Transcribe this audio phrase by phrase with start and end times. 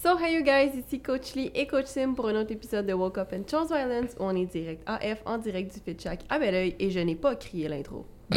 [0.00, 2.92] So, hey you guys, ici Coach Lee et Coach Sim pour un autre épisode de
[2.92, 6.20] Woke Up and Chose Violence où on est direct AF en direct du Fit Shack
[6.28, 8.06] à Belleuil et je n'ai pas crié l'intro.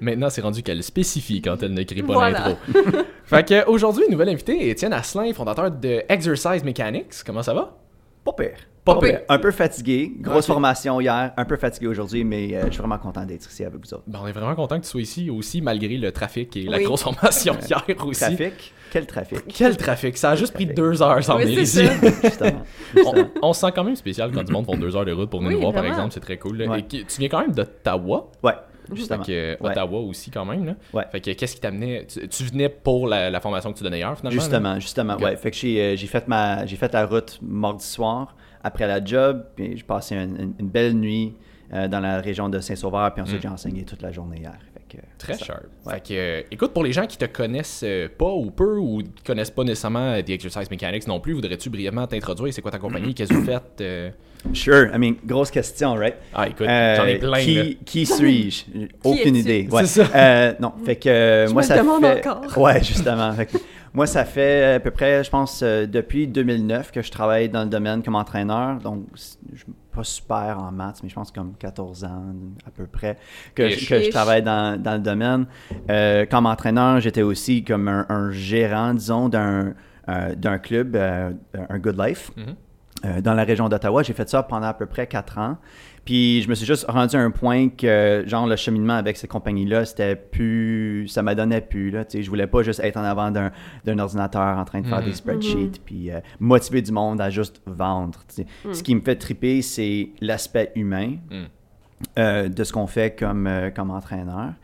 [0.00, 2.48] Maintenant, c'est rendu qu'elle spécifie quand elle ne crie pas Voilà.
[2.48, 3.02] l'intro.
[3.24, 7.22] fait que aujourd'hui, nouvelle invitée, Étienne Asselin, fondateur de Exercise Mechanics.
[7.24, 7.78] Comment ça va?
[8.24, 8.56] Pas pire.
[8.84, 8.98] Pas.
[9.28, 10.12] Un peu fatigué.
[10.18, 11.32] Grosse formation hier.
[11.36, 14.02] Un peu fatigué aujourd'hui, mais euh, je suis vraiment content d'être ici avec vous autres.
[14.08, 16.78] Ben, on est vraiment content que tu sois ici aussi, malgré le trafic et la
[16.78, 16.84] Oui.
[16.84, 18.20] grosse formation hier aussi.
[18.20, 18.74] Trafic?
[18.90, 19.38] Quel trafic?
[19.48, 20.16] Quel trafic!
[20.18, 21.84] Ça a juste pris deux heures sans venir ici.
[22.22, 22.62] Justement.
[23.06, 25.30] on, on se sent quand même spécial quand du monde font deux heures de route
[25.30, 26.12] pour venir Oui, nous voir, par exemple.
[26.12, 26.60] C'est très cool.
[26.62, 26.80] Ouais.
[26.80, 28.30] Et qui- tu viens quand même d'Ottawa.
[28.42, 28.52] Ouais.
[28.88, 29.22] Fait Justement.
[29.22, 29.56] Ouais.
[29.60, 30.66] Ottawa aussi, quand même.
[30.66, 30.74] Là.
[30.92, 31.04] Ouais.
[31.12, 32.04] Fait que qu'est-ce qui t'amenait?
[32.06, 34.36] Tu, tu venais pour la, la formation que tu donnais hier, finalement?
[34.36, 34.42] là?
[34.42, 35.16] Justement, justement.
[35.18, 35.36] Ouais.
[35.36, 39.04] Fait que j'ai euh, j'ai fait ma j'ai fait la route mardi soir après la
[39.04, 41.34] job, puis j'ai passé une, belle nuit
[41.74, 43.42] euh, dans la région de Saint-Sauveur, puis ensuite Mm.
[43.42, 44.52] j'ai enseigné toute la journée hier.
[44.74, 45.62] Fait que, Très sharp.
[45.86, 45.94] Ouais.
[45.94, 48.98] Fait que, euh, écoute, pour les gens qui te connaissent euh, pas ou peu ou
[49.02, 52.52] qui connaissent pas nécessairement euh, The Exercise Mechanics non plus, voudrais-tu brièvement t'introduire?
[52.52, 53.14] C'est quoi ta compagnie?
[53.14, 53.80] Qu'est-ce que vous faites?
[53.80, 54.10] euh?
[54.52, 54.88] Sure.
[54.94, 56.16] I mean, grosse question, right?
[56.34, 57.30] Ah, écoute, Euh, j'en ai plein.
[57.30, 57.38] là.
[57.40, 58.64] Qui, qui suis-je
[59.04, 59.66] Aucune idée.
[59.70, 59.86] Ouais.
[59.86, 60.10] C'est ça.
[60.14, 62.26] Euh, non, fait que euh, Je moi me ça demande fait.
[62.28, 62.58] encore.
[62.58, 63.32] Ouais, justement.
[63.32, 63.56] Fait que
[63.94, 67.62] moi ça fait à peu près, je pense, euh, depuis 2009 que je travaille dans
[67.64, 68.78] le domaine comme entraîneur.
[68.78, 72.24] Donc, je suis pas super en maths, mais je pense comme 14 ans
[72.66, 73.18] à peu près
[73.54, 75.46] que, je, que travaille dans, dans le domaine.
[75.90, 79.74] Euh, comme entraîneur, j'étais aussi comme un, un gérant, disons, d'un
[80.08, 81.30] euh, d'un club, euh,
[81.68, 82.56] un Good Life Mhm.
[83.04, 84.02] euh, dans la région d'Ottawa.
[84.02, 85.58] J'ai fait ça pendant à peu près quatre ans.
[86.04, 89.30] Puis je me suis juste rendu à un point que, genre, le cheminement avec cette
[89.30, 91.06] compagnie-là, c'était plus.
[91.08, 91.90] Ça m'adonnait plus.
[91.90, 92.22] Là, tu sais.
[92.24, 93.52] je voulais pas juste être en avant d'un
[93.84, 95.04] d'un ordinateur en train de faire Mhm.
[95.04, 98.18] des spreadsheets, puis euh, motiver du monde à juste vendre.
[98.28, 98.46] tu sais.
[98.72, 101.14] Ce qui me fait triper, c'est l'aspect humain
[102.18, 104.54] euh, de ce qu'on fait comme, euh, comme entraîneur.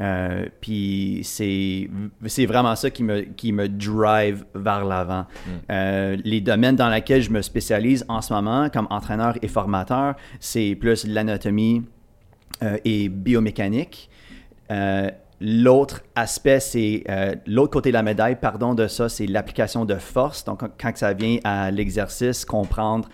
[0.00, 1.88] Euh, puis c'est
[2.46, 5.24] vraiment ça qui me, qui me drive vers l'avant.
[5.70, 10.14] Euh, les domaines dans lesquels je me spécialise en ce moment comme entraîneur et formateur,
[10.40, 11.82] c'est plus l'anatomie
[12.62, 14.10] euh, et biomécanique.
[14.70, 19.84] Euh, L'autre aspect, c'est euh, l'autre côté de la médaille, pardon, de ça, c'est l'application
[19.84, 20.44] de force.
[20.46, 23.06] Donc, quand- ça vient à l'exercice, comprendre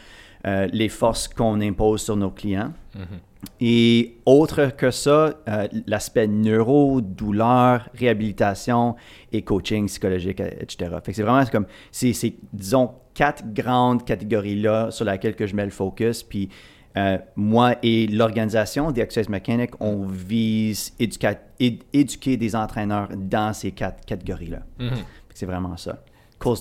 [0.47, 2.73] euh, les forces qu'on impose sur nos clients.
[3.61, 8.97] Et autre que ça, euh, l'aspect neuro, douleur, réhabilitation
[9.33, 10.91] et coaching psychologique, etc.
[11.05, 15.65] Fait que c'est vraiment comme, c'est, disons, quatre grandes catégories-là sur lesquelles que je mets
[15.65, 16.23] le focus.
[16.23, 16.49] Puis
[16.97, 24.05] euh, moi et l'organisation des Access Mechanic, on vise éduquer des entraîneurs dans ces quatre
[24.05, 24.61] catégories-là.
[24.79, 24.91] Mhm.
[24.91, 26.03] Que c'est vraiment ça.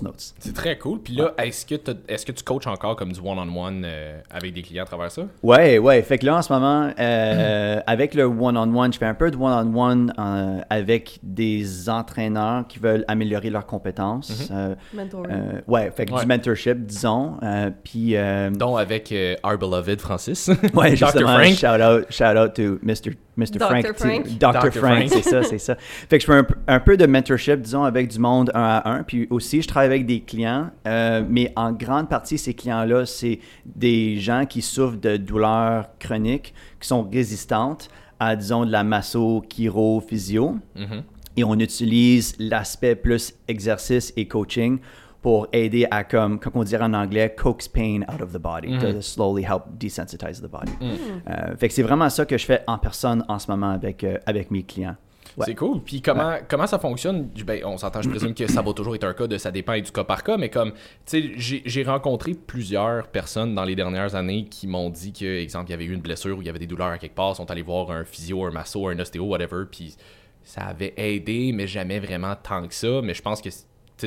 [0.03, 0.33] Notes.
[0.39, 0.99] C'est très cool.
[1.01, 4.53] Puis là, est-ce que, t'as- est-ce que tu coaches encore comme du one-on-one euh, avec
[4.53, 5.23] des clients à travers ça?
[5.43, 6.01] Ouais, ouais.
[6.03, 9.37] Fait que là, en ce moment, euh, avec le one-on-one, je fais un peu de
[9.37, 14.49] one-on-one euh, avec des entraîneurs qui veulent améliorer leurs compétences.
[14.51, 15.31] Euh, Mentoring.
[15.31, 16.21] euh, ouais, fait que Ouais.
[16.21, 17.37] du mentorship, disons.
[17.43, 20.49] Euh, puis, euh, Dont avec euh, Our Beloved Francis.
[20.73, 20.97] ouais, Dr.
[20.97, 21.53] justement, Frank.
[21.55, 23.13] shout out, shout out to Mr.
[23.37, 23.57] Mr.
[23.57, 23.59] Dr.
[23.59, 23.97] Frank.
[23.97, 24.27] Frank.
[24.27, 24.51] Dr.
[24.51, 24.71] Dr.
[24.71, 25.09] Frank, Frank.
[25.09, 25.75] c'est ça, c'est ça.
[25.75, 29.03] Fait que je fais un, peu de mentorship, disons, avec du monde un à un.
[29.03, 33.39] Puis aussi, je travaille avec des clients, euh, mais en grande partie, ces clients-là, c'est
[33.65, 39.43] des gens qui souffrent de douleurs chroniques, qui sont résistantes à, disons, de la masso,
[39.49, 40.57] chiro, physio.
[40.75, 41.03] Mhm.
[41.37, 44.79] Et on utilise l'aspect plus exercice et coaching
[45.21, 48.77] pour aider à, comme, comme on dirait en anglais, coax pain out of the body,
[48.79, 50.71] to slowly help desensitize the body.
[50.81, 54.03] Euh, fait que c'est vraiment ça que je fais en personne en ce moment avec,
[54.03, 54.95] euh, avec mes clients.
[55.37, 55.45] Ouais.
[55.45, 55.79] C'est cool.
[55.81, 57.29] Puis comment, comment ça fonctionne?
[57.45, 59.73] Ben, on s'entend, je présume que ça va toujours être un cas de ça dépend
[59.73, 63.63] et du cas par cas, mais comme, tu sais, j'ai j'ai rencontré plusieurs personnes dans
[63.63, 66.41] les dernières années qui m'ont dit que, exemple, il y avait eu une blessure ou
[66.41, 68.87] il y avait des douleurs à quelque part, sont allés voir un physio, un masso,
[68.87, 69.95] un ostéo, whatever, puis
[70.43, 73.01] ça avait aidé, mais jamais vraiment tant que ça.
[73.01, 73.49] Mais je pense que,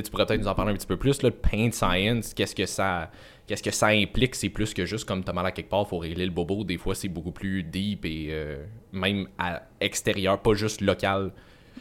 [0.02, 2.54] tu pourrais peut-être nous en parler un petit peu plus, là, le pain science, qu'est-ce
[2.54, 3.10] que ça...
[3.46, 4.34] Qu'est-ce que ça implique?
[4.36, 6.64] C'est plus que juste comme t'as mal à quelque part, faut régler le bobo.
[6.64, 11.30] Des fois, c'est beaucoup plus deep et euh, même à extérieur, pas juste local.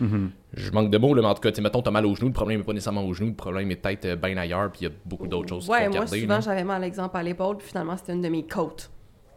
[0.01, 2.16] Je manque de mots, là, mais en tout cas, tu sais, mettons, t'as mal au
[2.16, 4.72] genou, le problème n'est pas nécessairement au genou, le problème est peut-être euh, bien ailleurs,
[4.72, 6.39] puis il y a beaucoup d'autres choses ouais, moi, regarder, souvent, là.
[6.42, 8.92] j'avais mal l'exemple à l'épaule, puis finalement, c'était une de mes côtes.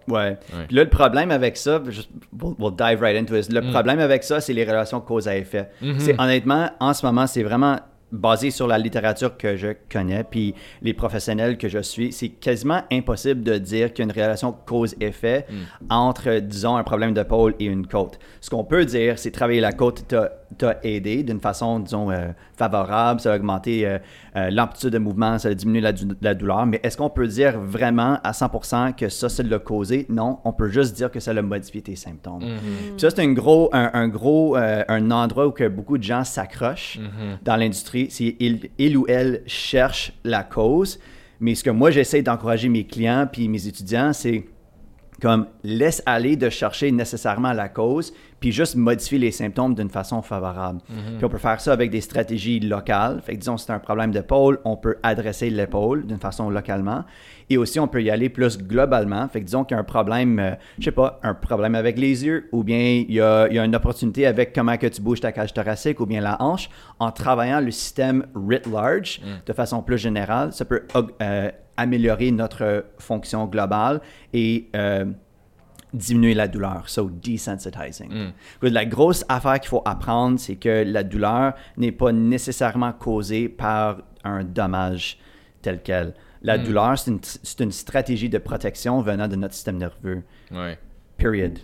[0.08, 0.16] Ouais.
[0.52, 0.66] Ouais.
[0.66, 3.52] Puis là, le problème avec ça, juste, we'll, we'll dive right into it.
[3.52, 3.70] Le Mm.
[3.70, 5.68] problème avec ça, c'est les relations cause à effet.
[5.82, 5.98] Mm-hmm.
[6.00, 7.78] C'est honnêtement, en ce moment, c'est vraiment
[8.12, 12.82] basé sur la littérature que je connais, puis les professionnels que je suis, c'est quasiment
[12.92, 15.86] impossible de dire qu'il y a une relation cause-effet Mm.
[15.90, 18.18] entre, disons, un problème d'épaule et une côte.
[18.40, 22.10] Ce qu'on peut dire, c'est travailler la côte, tu as t'a aidé d'une façon, disons,
[22.10, 23.98] euh, favorable, ça a augmenté euh,
[24.36, 25.80] euh, l'amplitude de mouvement, ça a diminué
[26.20, 30.06] la, douleur, mais est-ce qu'on peut dire vraiment à 100% que ça, ça l'a causé?
[30.08, 32.40] Non, on peut juste dire que ça l'a modifié tes symptômes.
[32.40, 36.24] Puis ça, c'est un gros, un, un gros, un endroit où que beaucoup de gens
[36.24, 36.98] s'accrochent
[37.42, 38.08] dans l'industrie.
[38.10, 40.98] C'est il, il ou elle cherche la cause.
[41.40, 44.46] Mais ce que moi, j'essaie d'encourager mes clients puis mes étudiants, c'est
[45.20, 48.12] comme laisse aller de chercher nécessairement la cause,
[48.46, 50.78] puis juste modifier les symptômes d'une façon favorable.
[51.16, 53.20] Puis on peut faire ça avec des stratégies locales.
[53.20, 57.02] Fait que disons, c'est un problème d'épaule, on peut adresser l'épaule d'une façon localement.
[57.50, 59.26] Et aussi, on peut y aller plus globalement.
[59.26, 61.98] Fait que disons qu'il y a un problème, euh, je sais pas, un problème avec
[61.98, 64.86] les yeux, ou bien il y a, il y a une opportunité avec comment que
[64.86, 66.70] tu bouges ta cage thoracique, ou bien la hanche,
[67.00, 70.82] en travaillant le système writ large de façon plus générale, ça peut
[71.20, 74.00] euh, améliorer notre fonction globale
[74.32, 75.06] et euh,
[75.92, 78.10] diminuer la douleur, so desensitizing.
[78.56, 83.48] Écoute, La grosse affaire qu'il faut apprendre, c'est que la douleur n'est pas nécessairement causée
[83.48, 85.18] par un dommage
[85.62, 86.14] tel quel.
[86.42, 87.20] La douleur, c'est une,
[87.60, 90.22] une stratégie de protection venant de notre système nerveux.
[90.52, 90.78] Ouais.
[91.16, 91.58] Period.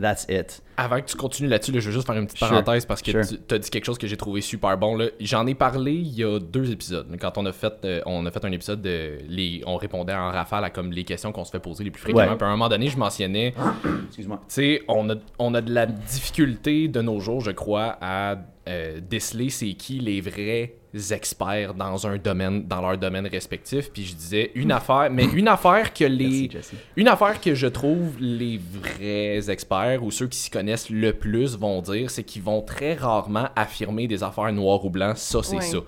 [0.00, 0.62] That's it.
[0.76, 2.48] Avant que tu continues là-dessus, là, je veux juste faire une petite Sure.
[2.48, 3.38] parenthèse parce que Sure.
[3.46, 4.98] tu as dit quelque chose que j'ai trouvé super bon.
[5.20, 7.06] J'en ai parlé il y a deux épisodes.
[7.20, 10.30] Quand on a fait, euh, on a fait un épisode de les, on répondait en
[10.30, 12.30] rafale à comme les questions qu'on se fait poser les plus fréquemment.
[12.32, 12.36] Ouais.
[12.36, 13.54] Puis à un moment donné, je mentionnais,
[14.08, 14.38] Excuse-moi.
[14.48, 18.36] tu sais, on a, on a de la difficulté de nos jours, je crois, à
[18.68, 20.74] euh, déceler c'est qui les vrais
[21.10, 23.90] experts dans un domaine, dans leur domaine respectif.
[23.90, 27.66] Puis je disais une affaire, mais une affaire que les, Merci, une affaire que je
[27.66, 32.42] trouve les vrais experts ou ceux qui s'y connaissent le plus vont dire, c'est qu'ils
[32.42, 35.16] vont très rarement affirmer des affaires noires ou blancs.
[35.16, 35.62] Ça, c'est Ouais.
[35.62, 35.78] ça.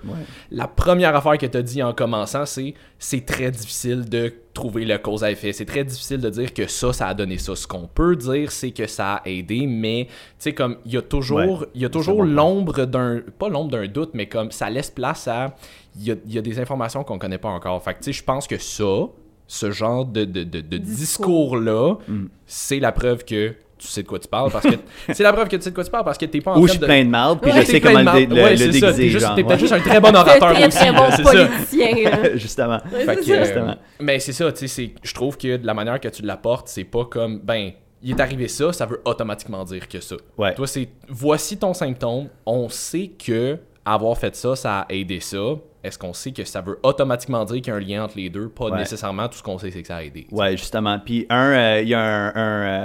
[0.50, 4.84] La première affaire que tu as dit en commençant, c'est c'est très difficile de trouver
[4.84, 5.52] le cause à effet.
[5.52, 7.54] C'est très difficile de dire que ça, ça a donné ça.
[7.56, 10.96] Ce qu'on peut dire, c'est que ça a aidé, mais tu sais, comme il y
[10.96, 11.66] a toujours, Ouais.
[11.74, 15.28] il y a toujours l'ombre d'un, pas l'ombre d'un doute, mais comme ça laisse place
[15.28, 15.54] à,
[15.96, 17.82] il y a, il y a des informations qu'on connaît pas encore.
[17.82, 19.06] Fait que tu sais, je pense que ça,
[19.46, 20.96] ce genre de, de, de, de Discours.
[20.96, 22.24] discours-là, Mm.
[22.46, 23.54] c'est la preuve que
[23.86, 24.74] tu sais de quoi tu parles parce que
[25.12, 26.54] c'est la preuve que tu sais de quoi tu parles parce que t'es pas en
[26.60, 28.34] Ou train je suis de plein de mal, puis Ouais, je sais comment le, le-
[28.34, 28.92] Ouais, le c'est ça.
[28.92, 29.02] déguiser.
[29.02, 29.58] T'es juste- genre, t'es peut-être ouais.
[29.60, 30.78] juste un très bon orateur très, aussi.
[30.78, 32.36] très bon politicien.
[32.36, 32.78] Justement.
[32.92, 33.32] Ouais, Fait c'est que, ça.
[33.32, 33.76] euh, Justement.
[34.00, 36.68] mais c'est ça, tu sais, c'est- je trouve que de la manière que tu l'apportes,
[36.68, 37.72] c'est pas comme, ben,
[38.02, 40.16] il est arrivé ça, ça veut automatiquement dire que ça.
[40.36, 40.54] Ouais.
[40.54, 45.38] Toi, c'est, voici ton symptôme, on sait que avoir fait ça, ça a aidé ça.
[45.84, 48.30] Est-ce qu'on sait que ça veut automatiquement dire qu'il y a un lien entre les
[48.30, 48.48] deux?
[48.48, 48.78] Pas Ouais.
[48.78, 50.26] nécessairement, tout ce qu'on sait, c'est que ça a aidé.
[50.32, 50.98] Ouais, justement.
[50.98, 52.34] Puis un, euh, il y a un, un,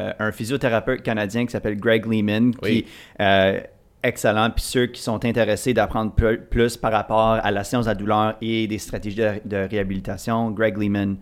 [0.10, 2.84] euh, un physiothérapeute canadien qui s'appelle Greg Lehman, Oui.
[2.84, 2.86] qui
[3.22, 3.60] euh,
[4.04, 4.50] excellent.
[4.52, 7.96] Puis ceux qui sont intéressés d'apprendre plus, plus par rapport à la science de la
[7.96, 11.18] douleur et des stratégies de, de réhabilitation, Greg Lehman,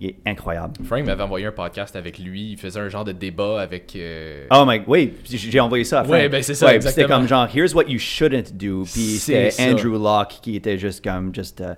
[0.00, 0.74] il est incroyable.
[0.84, 3.94] Frank m'avait envoyé un podcast avec lui, il faisait un genre de débat avec...
[3.96, 6.12] euh, Oh my, oui, j'ai envoyé ça à Frank.
[6.14, 8.84] Ouais, ben c'est ça, Ouais, C'était comme genre, here's what you shouldn't do.
[8.84, 9.70] Puis C'est c'était.
[9.72, 11.74] Andrew Locke qui était juste comme, just uh,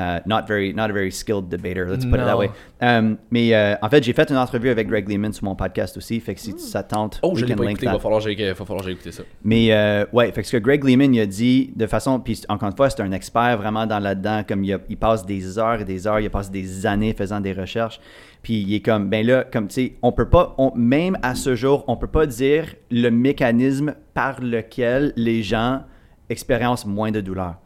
[0.00, 1.84] uh, not very, not a very skilled debater.
[1.86, 2.50] Let's put it that way.
[2.80, 5.96] Um, mais euh, en fait, j'ai fait une entrevue avec Greg Lehman sur mon podcast
[5.98, 6.18] aussi.
[6.20, 7.92] Fait que si ça te tente, Oh, je l'ai pas écouté, that.
[7.92, 9.22] va falloir que j'ai- écouté ça.
[9.44, 12.40] Mais euh, ouais, fait que ce que Greg Lehman il a dit de façon, puis
[12.48, 15.58] encore une fois, c'est un expert vraiment dans là-dedans, comme il, a- il passe des
[15.58, 18.00] heures et des heures, il passe des années faisant des recherches,
[18.42, 21.34] puis il est comme, ben là, comme tu sais, on peut pas, on- même à
[21.34, 25.82] ce jour, on peut pas dire le mécanisme par lequel les gens
[26.28, 27.56] expérience moins de douleur.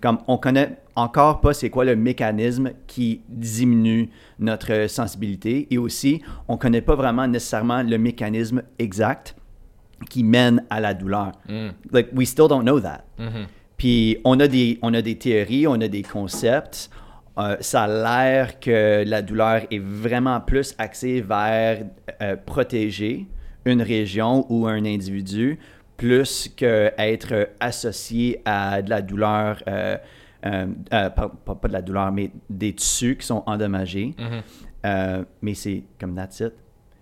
[0.00, 6.22] Comme on connaît encore pas c'est quoi le mécanisme qui diminue notre sensibilité et aussi
[6.48, 9.36] on connaît pas vraiment nécessairement le mécanisme exact
[10.10, 11.32] qui mène à la douleur.
[11.92, 13.04] Like we still don't know that.
[13.76, 16.90] Puis on a des on a des théories, on a des concepts.
[17.38, 21.84] Euh, ça a l'air que la douleur est vraiment plus axée vers
[22.20, 23.28] euh, protéger
[23.64, 25.60] une région ou un individu
[25.96, 29.96] plus qu'être associé à de la douleur, euh,
[30.46, 34.14] euh, euh, pas, pas- pas de la douleur, mais des tissus qui sont endommagés.
[34.86, 36.52] Euh, mais c'est comme that's it.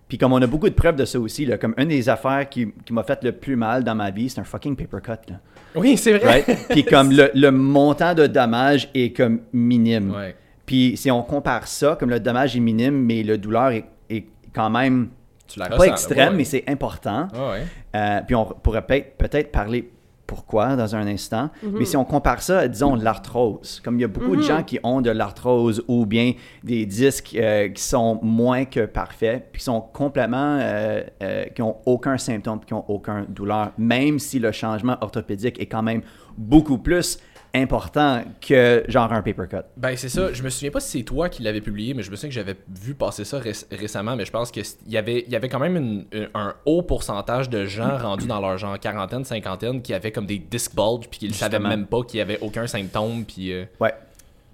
[0.07, 2.47] Puis comme on a beaucoup de preuves de ça aussi, là, comme une des affaires
[2.49, 5.29] qui, qui m'a fait le plus mal dans ma vie, c'est un fucking paper cut.
[5.31, 5.39] Là.
[5.75, 6.43] Oui, c'est vrai.
[6.47, 6.65] Right?
[6.69, 10.11] Puis comme le, le montant de dommage est comme minime.
[10.11, 10.35] Ouais.
[10.65, 14.25] Puis si on compare ça, comme le dommage est minime, mais le douleur est, est
[14.53, 15.09] quand même
[15.47, 16.37] Tu la pas ressens, extrême, ouais.
[16.37, 17.27] mais c'est important.
[17.33, 17.63] Ouais.
[17.95, 19.89] Euh, puis on pourrait peut-être peut-être parler
[20.27, 21.49] pourquoi dans un instant.
[21.63, 24.61] Mais si on compare ça à, disons, l'arthrose, comme il y a beaucoup de gens
[24.61, 29.59] qui ont de l'arthrose ou bien des disques euh, qui sont moins que parfaits, puis
[29.59, 34.39] qui sont complètement, euh, euh, qui ont aucun symptôme, qui ont aucun douleur, même si
[34.39, 36.01] le changement orthopédique est quand même
[36.37, 37.19] beaucoup plus
[37.53, 39.57] important que genre un paper cut.
[39.77, 42.11] Ben c'est ça, je me souviens pas si c'est toi qui l'avais publié, mais je
[42.11, 44.97] me souviens que j'avais vu passer ça réc- récemment, mais je pense que il y
[44.97, 48.39] avait, il y avait quand même une- une- un haut pourcentage de gens rendus dans
[48.41, 51.85] leur genre quarantaine, cinquantaine qui avaient comme des disc bulges puis qui ne savaient même
[51.87, 53.93] pas qu'il y avait aucun symptôme puis euh, Ouais.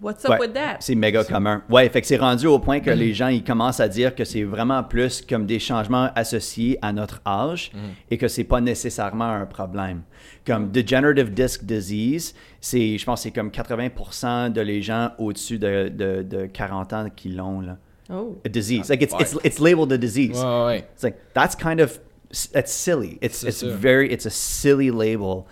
[0.03, 0.39] What's up Ouais.
[0.41, 0.77] with that?
[0.81, 1.63] C'est méga commun.
[1.69, 4.25] Ouais, fait que c'est rendu au point que les gens ils commencent à dire que
[4.25, 7.71] c'est vraiment plus comme des changements associés à notre âge
[8.11, 10.01] et que c'est pas nécessairement un problème.
[10.45, 15.57] Comme degenerative disc disease, c'est je pense que c'est comme 80% de les gens au-dessus
[15.57, 17.77] de, de, de 40 ans qui l'ont là.
[18.13, 18.37] Oh.
[18.45, 18.89] A disease.
[18.89, 20.37] Like it's, it's it's labeled a disease.
[20.37, 20.79] Ouais, ouais.
[20.93, 21.99] It's like that's kind of
[22.51, 23.17] that's silly.
[23.21, 25.45] It's C'est it's very it's a silly label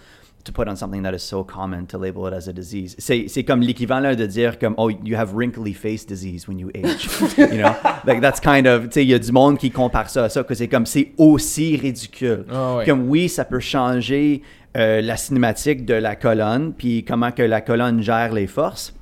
[0.43, 2.95] to put on something that is so common to label it as a disease.
[3.00, 6.69] C'est c'est comme l'équivalent de dire comme oh you have wrinkly face disease when you
[6.75, 7.07] age.
[7.38, 10.10] you know, like that's kind of tu sais il y a du monde qui compare
[10.10, 12.45] ça à ça que c'est comme c'est aussi ridicule.
[12.51, 12.79] Ah.
[12.86, 14.41] Comme oui ça peut changer
[14.77, 18.93] euh, la cinématique de la colonne puis comment que la colonne gère les forces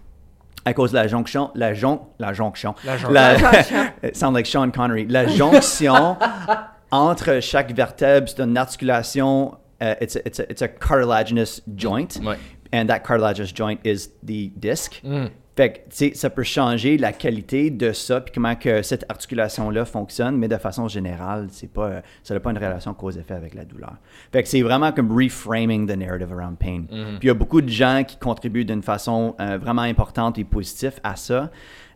[0.65, 3.77] à cause de la jonction, la jon, la jonction, La jonction.
[4.03, 5.05] It sound like Sean Connery.
[5.07, 6.17] La jonction
[6.91, 9.57] entre chaque vertèbre, c'est une articulation.
[9.81, 12.37] Uh, it's, a, it's, a, it's a cartilaginous joint, Ouais.
[12.73, 15.01] and that cartilaginous joint is the disc.
[15.03, 15.29] Mm.
[15.55, 19.03] Fait que, tu sais, ça peut changer la qualité de ça, puis comment que cette
[19.09, 23.33] articulation-là fonctionne, mais de façon générale, c'est pas, euh, ça n'a pas une relation cause-effet
[23.33, 23.95] avec la douleur.
[24.31, 26.83] Fait que c'est vraiment comme reframing the narrative around pain.
[26.87, 30.45] Puis il y a beaucoup de gens qui contribuent d'une façon euh, vraiment importante et
[30.45, 31.51] positive à ça,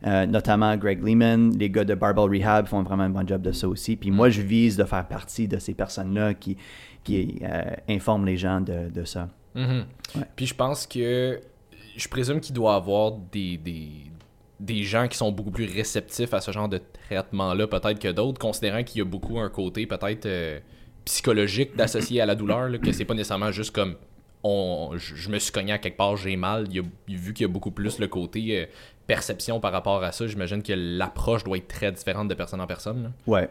[0.06, 3.54] euh, notamment Greg Lehman, les gars de Barbell Rehab font vraiment un bon job de
[3.54, 3.96] ça aussi.
[3.96, 6.58] Puis moi, je vise de faire partie de ces personnes-là qui,
[7.04, 9.30] qui euh, informent les gens de, de ça.
[9.56, 9.86] Mhm.
[10.16, 10.22] Ouais.
[10.36, 11.40] Puis je pense que
[11.96, 13.90] je présume qu'il doit y avoir des, des,
[14.60, 18.40] des gens qui sont beaucoup plus réceptifs à ce genre de traitement-là, peut-être que d'autres,
[18.40, 20.60] considérant qu'il y a beaucoup un côté peut-être euh,
[21.06, 23.96] psychologique d'associer à la douleur, là, que c'est pas nécessairement juste comme
[24.44, 26.68] on, je, je me suis cogné à quelque part, j'ai mal.
[26.70, 28.66] Il y a, vu qu'il y a beaucoup plus le côté euh,
[29.08, 32.68] perception par rapport à ça, j'imagine que l'approche doit être très différente de personne en
[32.68, 33.04] personne.
[33.04, 33.10] là.
[33.28, 33.50] Ouais.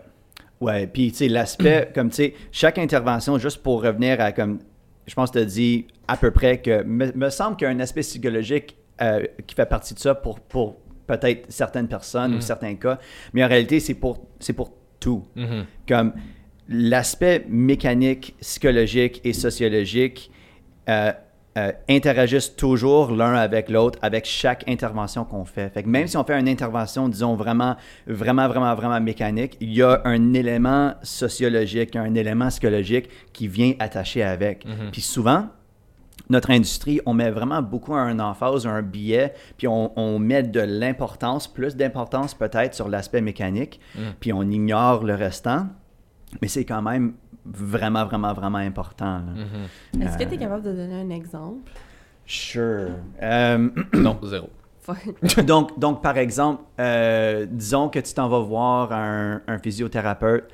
[0.62, 0.86] Ouais.
[0.86, 4.60] Puis, tu sais, l'aspect, comme, tu sais, chaque intervention, juste pour revenir à, comme,
[5.06, 7.70] je pense que tu as dit à peu près que, me, me semble qu'il y
[7.70, 10.76] a un aspect psychologique euh, qui fait partie de ça pour, pour
[11.06, 12.98] peut-être certaines personnes ou certains cas,
[13.32, 15.24] mais en réalité, c'est pour, c'est pour tout.
[15.34, 15.66] Mhm.
[15.88, 16.12] Comme
[16.68, 20.30] l'aspect mécanique, psychologique et sociologique
[20.88, 21.12] euh,
[21.58, 25.68] euh, interagissent toujours l'un avec l'autre avec chaque intervention qu'on fait.
[25.68, 29.74] Fait que même si on fait une intervention, disons, vraiment, vraiment, vraiment, vraiment mécanique, il
[29.74, 34.64] y a un élément sociologique, un élément psychologique qui vient attacher avec.
[34.92, 35.48] Puis souvent,
[36.30, 40.60] notre industrie, on met vraiment beaucoup un emphase, un billet, puis on, on met de
[40.60, 43.78] l'importance, plus d'importance peut-être sur l'aspect mécanique,
[44.20, 45.66] puis on ignore le restant,
[46.40, 47.12] mais c'est quand même
[47.44, 49.18] vraiment, vraiment, vraiment important.
[49.18, 50.04] là.
[50.04, 51.70] Est-ce que tu es capable de donner un exemple?
[52.26, 52.90] Sure.
[53.22, 54.48] Euh, Non, zéro.
[55.46, 60.48] Donc, donc, par exemple, euh, disons que tu t'en vas voir un, un physiothérapeute,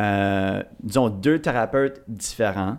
[0.00, 2.78] euh, disons deux thérapeutes différents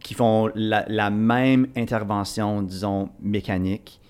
[0.00, 4.00] qui font la, la même intervention, disons, mécanique.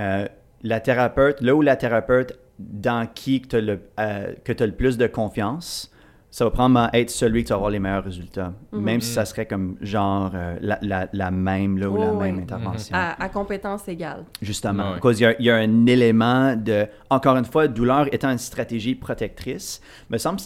[0.00, 0.26] Euh,
[0.62, 4.72] la thérapeute, là où la thérapeute dans qui tu as, le, euh, que t'as le
[4.72, 5.90] plus de confiance,
[6.34, 8.52] ça va probablement être celui qui va avoir les meilleurs résultats.
[8.72, 12.34] Même si ça serait comme genre euh, la, la, la même, là, ou la même
[12.38, 12.42] oui.
[12.42, 12.92] intervention.
[12.92, 14.24] À, à compétence égale.
[14.42, 14.94] Justement.
[14.94, 14.98] Ouais.
[15.00, 16.88] Parce qu'il y a- il y, a un élément de.
[17.08, 20.40] Encore une fois, douleur étant une stratégie protectrice, me semble.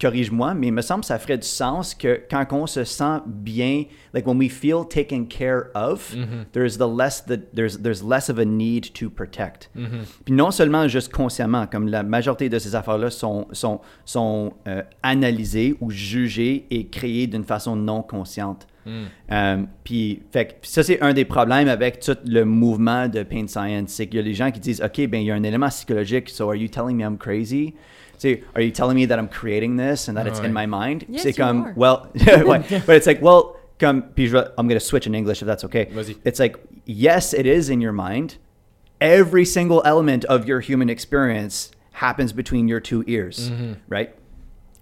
[0.00, 3.20] Corrige-moi, mais il me semble que ça ferait du sens que quand on se sent
[3.26, 6.14] bien, like when we feel taken care of,
[6.52, 9.70] there's the less the, there's there's less of a need to protect.
[10.24, 14.82] Puis non seulement juste consciemment, comme la majorité de ces affaires-là sont sont sont euh,
[15.02, 18.66] analysées ou jugées et créées d'une façon non consciente.
[19.32, 23.90] Euh, puis, fait ça, c'est un des problèmes avec tout le mouvement de Pain Science.
[23.90, 25.68] C'est qu'il y a des gens qui disent OK, ben il y a un élément
[25.68, 27.74] psychologique, so are you telling me I'm crazy?
[28.18, 30.66] Tu sais, are you telling me that I'm creating this and that it's in my
[30.66, 31.06] mind?
[31.08, 31.72] Yes, c'est you are.
[31.76, 35.64] well, but it's like, well, come, puis I'm going to switch in English if that's
[35.64, 35.88] okay.
[36.24, 38.36] It's like, yes, it is in your mind.
[39.00, 43.74] Every single element of your human experience happens between your two ears, mm-hmm.
[43.88, 44.14] right?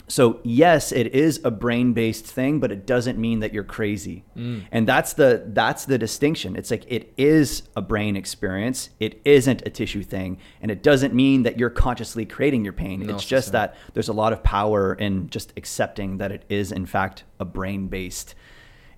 [0.09, 4.25] So yes, it is a brain-based thing, but it doesn't mean that you're crazy.
[4.37, 4.67] Mm.
[4.71, 6.57] And that's the that's the distinction.
[6.57, 8.91] It's like it is a brain experience.
[9.01, 13.01] It isn't a tissue thing, and it doesn't mean that you're consciously creating your pain.
[13.01, 13.53] No, it's just ça.
[13.53, 17.45] that there's a lot of power in just accepting that it is in fact a
[17.45, 18.35] brain-based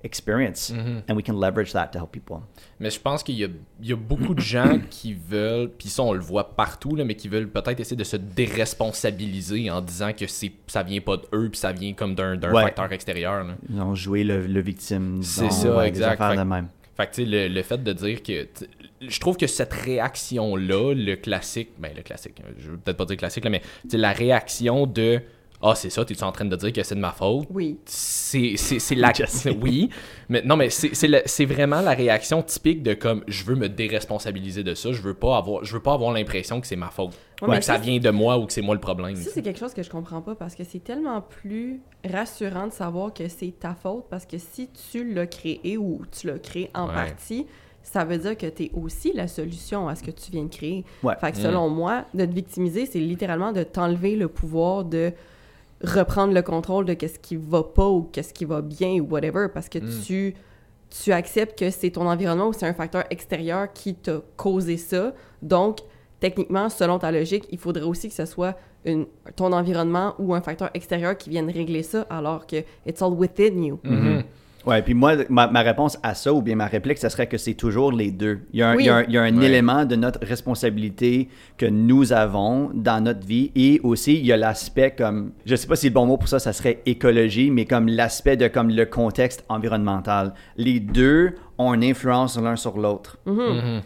[0.05, 0.73] experience,
[1.09, 2.39] and we can leverage that to help people.
[2.79, 3.49] Mais je pense qu'il y a,
[3.83, 7.05] il y a beaucoup de gens qui veulent, puis ça on le voit partout, là,
[7.05, 11.17] mais qui veulent peut-être essayer de se déresponsabiliser en disant que c'est, ça vient pas
[11.17, 12.63] d'eux, puis ça vient comme d'un, d'un Ouais.
[12.63, 13.45] facteur extérieur.
[13.45, 13.55] là.
[13.69, 15.23] Ils ont joué le, le victime.
[15.23, 16.19] C'est dans- ça, ouais, exact.
[16.19, 16.69] Fait- de même.
[16.97, 18.49] Fait que, le, le fait de dire que.
[19.01, 21.69] Je trouve que cette réaction-là, le classique.
[21.79, 22.43] Ben, le classique.
[22.59, 23.63] Je veux peut-être pas dire classique, là, mais
[23.93, 25.21] la réaction de.
[25.61, 27.47] Ah, c'est ça, t'es-tu en train de dire que c'est de ma faute?
[27.51, 27.79] Oui.
[27.85, 29.49] c'est c'est c'est la Jesse.
[29.61, 29.89] oui
[30.29, 33.57] mais non mais c'est c'est le- c'est vraiment la réaction typique de comme je veux
[33.57, 36.77] me déresponsabiliser de ça je veux pas avoir je veux pas avoir l'impression que c'est
[36.77, 37.13] ma faute
[37.43, 39.31] Ouais, ou que ça ça, vient de moi ou que c'est moi le problème Ça,
[39.33, 43.13] c'est quelque chose que je comprends pas parce que c'est tellement plus rassurant de savoir
[43.15, 46.89] que c'est ta faute parce que si tu l'as créé ou tu l'as créé en
[46.89, 46.95] Ouais.
[46.95, 47.47] partie,
[47.83, 50.49] ça veut dire que tu es aussi la solution à ce que tu viens de
[50.55, 50.85] créer.
[51.03, 51.15] Ouais.
[51.21, 55.13] Fait que selon moi, de te victimiser, c'est littéralement de t'enlever le pouvoir de
[55.83, 59.47] reprendre le contrôle de qu'est-ce qui va pas ou qu'est-ce qui va bien ou whatever
[59.53, 60.35] parce que tu
[60.91, 65.13] tu acceptes que c'est ton environnement ou c'est un facteur extérieur qui t'a causé ça.
[65.43, 65.81] Donc,
[66.21, 69.07] techniquement, selon ta logique, il faudrait aussi que ce soit une,
[69.37, 72.57] ton environnement ou un facteur extérieur qui vienne régler ça, alors que
[72.87, 73.81] it's all within you.
[73.85, 74.25] Mhm.
[74.67, 77.39] Ouais, puis moi, ma, ma réponse à ça, ou bien ma réplique, ce serait que
[77.39, 78.41] c'est toujours les deux.
[78.53, 78.83] Il y a un, Oui.
[78.83, 79.47] il y a un- il y a un Ouais.
[79.47, 84.37] élément de notre responsabilité que nous avons dans notre vie, et aussi il y a
[84.37, 87.65] l'aspect comme, je sais pas si le bon mot pour ça, ça serait écologie, mais
[87.65, 90.35] comme l'aspect de comme le contexte environnemental.
[90.57, 93.17] Les deux ont une influence l'un sur l'autre.
[93.27, 93.81] Mhm.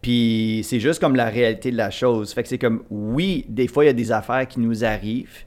[0.00, 2.32] Puis c'est juste comme la réalité de la chose.
[2.32, 5.44] Fait que c'est comme, oui, des fois, il y a des affaires qui nous arrivent.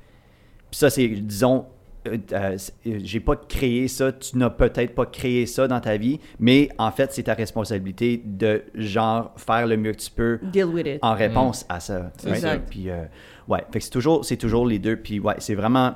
[0.70, 1.65] Puis ça, c'est, disons,
[2.08, 5.98] euh, euh, euh, j'ai pas créé ça, tu n'as peut-être pas créé ça dans ta
[5.98, 10.39] vie, mais en fait, c'est ta responsabilité de, genre, faire le mieux que tu peux
[10.51, 11.00] Deal with it.
[11.01, 12.12] en réponse à ça.
[12.17, 12.41] C'est right?
[12.41, 12.58] ça.
[12.58, 13.03] Puis, euh,
[13.48, 14.96] ouais, fait que c'est toujours, c'est toujours les deux.
[14.98, 15.93] Puis, ouais, c'est vraiment,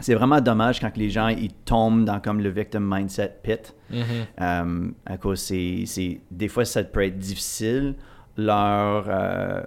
[0.00, 3.74] c'est vraiment dommage quand les gens, ils tombent dans comme le victim mindset pit.
[3.90, 4.00] Mhm.
[4.40, 7.94] Euh, à cause, c'est, c'est- des fois, ça peut être difficile
[8.36, 9.62] leur, euh,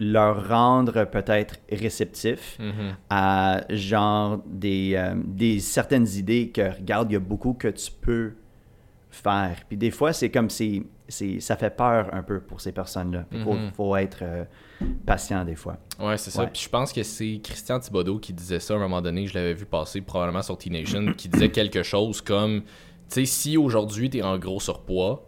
[0.00, 2.96] leur rendre peut-être réceptif Mhm.
[3.10, 7.90] à genre des, euh, des certaines idées que, regarde, il y a beaucoup que tu
[8.00, 8.32] peux
[9.10, 9.56] faire.
[9.68, 10.84] Puis des fois, c'est comme si
[11.38, 13.24] ça fait peur un peu pour ces personnes-là.
[13.32, 13.70] Il faut, Mhm.
[13.72, 14.44] faut être euh,
[15.06, 15.78] patient des fois.
[15.98, 16.42] Ouais, c'est ça.
[16.42, 16.50] Ouais.
[16.52, 19.26] Puis je pense que c'est Christian Thibodeau qui disait ça à un moment donné.
[19.26, 22.62] Je l'avais vu passer probablement sur T-Nation, qui disait quelque chose comme
[23.10, 25.26] Tu sais, si aujourd'hui t'es en gros surpoids,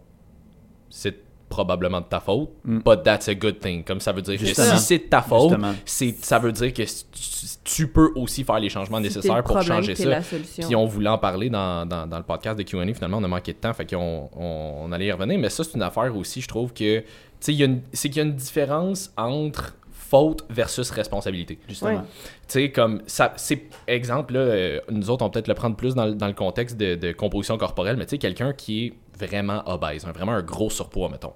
[0.89, 1.17] c'est
[1.51, 2.79] probablement de ta faute, Mm.
[2.79, 3.83] but that's a good thing.
[3.83, 5.53] Comme ça veut dire que si c'est de ta faute,
[5.85, 9.57] c'est ça veut dire que tu, tu peux aussi faire les changements Si nécessaires pour
[9.57, 10.19] problème, changer ça.
[10.65, 12.91] Puis on voulait en parler dans, dans, dans le podcast de Q&A.
[12.93, 15.37] Finalement, on a manqué de temps, fait qu'on on, on allait y revenir.
[15.37, 17.03] Mais ça, c'est une affaire aussi, je trouve que...
[17.43, 19.75] Tu sais, c'est qu'il y a une différence entre
[20.11, 21.57] faute versus responsabilité.
[21.69, 21.91] Justement.
[21.91, 22.01] Ouais.
[22.47, 25.75] Tu sais, comme ça, c'est exemple, là, euh, nous autres, on peut peut-être le prendre
[25.77, 28.87] plus dans, le- dans le contexte de, de composition corporelle, mais tu sais, quelqu'un qui
[28.87, 31.33] est vraiment obèse, vraiment un gros surpoids, mettons,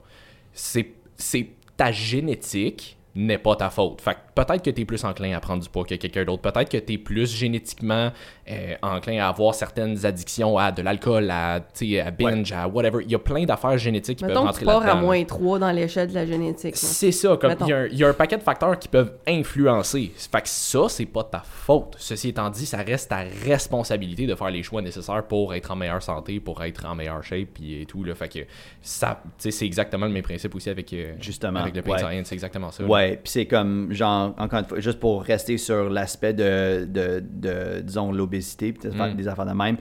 [0.53, 4.01] c'est c'est ta génétique n'est pas ta faute.
[4.01, 6.41] Fait que peut-être que tu es plus enclin à prendre du poids que quelqu'un d'autre.
[6.41, 8.11] Peut-être que tu es plus génétiquement
[8.51, 12.67] euh, enclin à avoir certaines addictions à de l'alcool, à, tu sais, à binge, à
[12.67, 13.03] whatever.
[13.05, 14.97] Il y a plein d'affaires génétiques qui peuvent Mettons que rentrer tu pars là-dedans.
[14.99, 16.75] à moins 3 dans l'échelle de la génétique.
[16.75, 18.87] C'est ça, comme il y, a un- il y a un paquet de facteurs qui
[18.89, 20.11] peuvent influencer.
[20.15, 21.95] Fait que ça, c'est pas ta faute.
[21.97, 25.75] Ceci étant dit, ça reste ta responsabilité de faire les choix nécessaires pour être en
[25.75, 28.03] meilleure santé, pour être en meilleure shape puis et tout.
[28.03, 28.13] Là.
[28.15, 28.39] Fait que
[28.81, 31.99] ça, tu c'est exactement le même principe aussi avec, euh, Justement, avec le pain ouais.
[31.99, 32.83] science, c'est exactement ça.
[32.83, 32.89] là.
[33.05, 37.23] Ouais, puis c'est comme, genre, encore une fois, juste pour rester sur l'aspect de, de,
[37.29, 39.17] de, disons, l'obésité, puis des, affaires- Mm.
[39.17, 39.77] des affaires de même,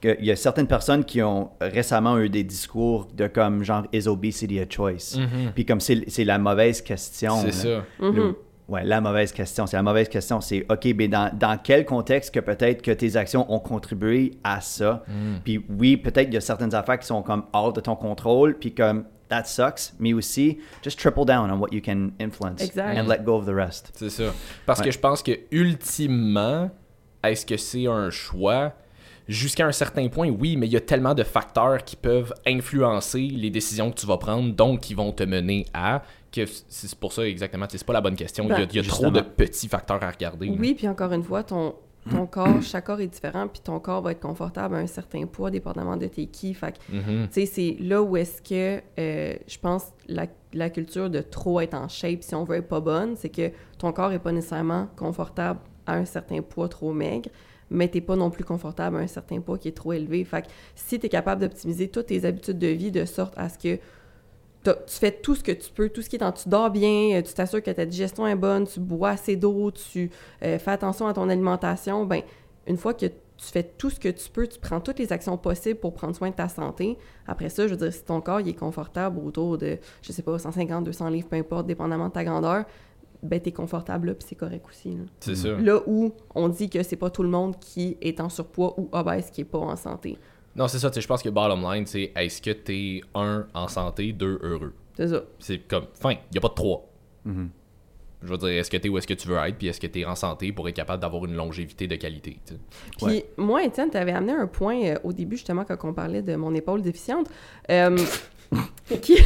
[0.00, 4.06] qu'il y a certaines personnes qui ont récemment eu des discours de comme, genre, is
[4.06, 5.16] obesity a choice?
[5.18, 5.52] Mhm.
[5.54, 7.36] Puis comme c'est c'est la mauvaise question.
[7.42, 7.82] C'est ça.
[8.00, 8.36] Le-
[8.68, 9.66] Ouais, la mauvaise question.
[9.66, 10.42] C'est la mauvaise question.
[10.42, 14.60] C'est, OK, mais dans, dans quel contexte que peut-être que tes actions ont contribué à
[14.60, 15.04] ça?
[15.08, 15.36] Mm.
[15.42, 18.58] Puis oui, peut-être il y a certaines affaires qui sont comme hors de ton contrôle,
[18.58, 22.98] puis comme, that sucks, mais aussi, just triple down on what you can influence Exact.
[22.98, 23.90] and let go of the rest.
[23.94, 24.32] C'est ça.
[24.66, 24.86] Parce Ouais.
[24.86, 26.70] que je pense que ultimement,
[27.22, 28.72] est-ce que c'est un choix?
[29.26, 33.20] Jusqu'à un certain point, oui, mais il y a tellement de facteurs qui peuvent influencer
[33.20, 37.12] les décisions que tu vas prendre, donc qui vont te mener à, que c'est pour
[37.12, 38.44] ça exactement, c'est pas la bonne question.
[38.44, 40.46] il y a, il y a trop de petits facteurs à regarder.
[40.46, 40.54] là.
[40.58, 41.74] Oui, puis encore une fois, ton,
[42.10, 45.26] ton corps, chaque corps est différent, puis ton corps va être confortable à un certain
[45.26, 46.54] poids, dépendamment de tes qui.
[46.54, 47.28] Fait que, Mhm.
[47.28, 51.60] tu sais, c'est là où est-ce que euh, je pense la, la culture de trop
[51.60, 53.14] être en shape, si on veut, est pas bonne.
[53.16, 57.28] C'est que ton corps est pas nécessairement confortable à un certain poids trop maigre,
[57.70, 60.24] mais t'es pas non plus confortable à un certain poids qui est trop élevé.
[60.24, 63.48] Fait que si tu es capable d'optimiser toutes tes habitudes de vie de sorte à
[63.50, 63.78] ce que
[64.64, 66.32] tu fais tout ce que tu peux, tout ce qui est en...
[66.32, 69.70] Tu dors bien, euh, tu t'assures que ta digestion est bonne, tu bois assez d'eau,
[69.70, 70.10] tu
[70.42, 72.22] euh, fais attention à ton alimentation, ben
[72.66, 75.38] une fois que tu fais tout ce que tu peux, tu prends toutes les actions
[75.38, 76.98] possibles pour prendre soin de ta santé.
[77.26, 80.22] Après ça, je veux dire, si ton corps il est confortable autour de, je sais
[80.22, 82.64] pas, 150, 200 livres, peu importe, dépendamment de ta grandeur,
[83.22, 84.90] ben t'es confortable là, puis c'est correct aussi.
[84.90, 85.02] Là.
[85.20, 85.56] C'est ça.
[85.56, 88.88] Là où on dit que c'est pas tout le monde qui est en surpoids ou
[88.92, 90.18] obèse qui est pas en santé.
[90.58, 93.46] Non, c'est ça, tu sais, je pense que bottom line, c'est est-ce que t'es, un,
[93.54, 94.74] en santé, deux, heureux?
[94.96, 95.22] C'est ça.
[95.38, 96.84] C'est comme, fin, il n'y a pas de trois.
[97.24, 97.48] Mhm.
[98.24, 99.86] Je veux dire, est-ce que t'es où est-ce que tu veux être, puis est-ce que
[99.86, 102.60] t'es en santé pour être capable d'avoir une longévité de qualité, tu sais?
[102.96, 103.30] Puis Ouais.
[103.36, 106.34] moi, Étienne, tu avais amené un point euh, au début, justement, quand on parlait de
[106.34, 107.28] mon épaule déficiente.
[107.70, 107.96] euh,
[109.02, 109.16] qui...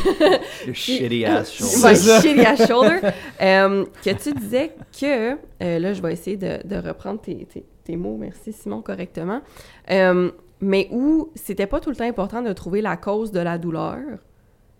[0.66, 1.82] Le shitty ass shoulder.
[1.86, 2.98] Ouais, shitty ass shoulder.
[3.40, 7.64] Euh, que tu disais que, euh, là, je vais essayer de, de reprendre tes, tes-
[7.84, 9.40] tes mots, merci Simon, correctement,
[10.62, 13.98] mais où c'était pas tout le temps important de trouver la cause de la douleur,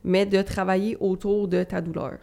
[0.04, 2.18] mais de travailler autour de ta douleur.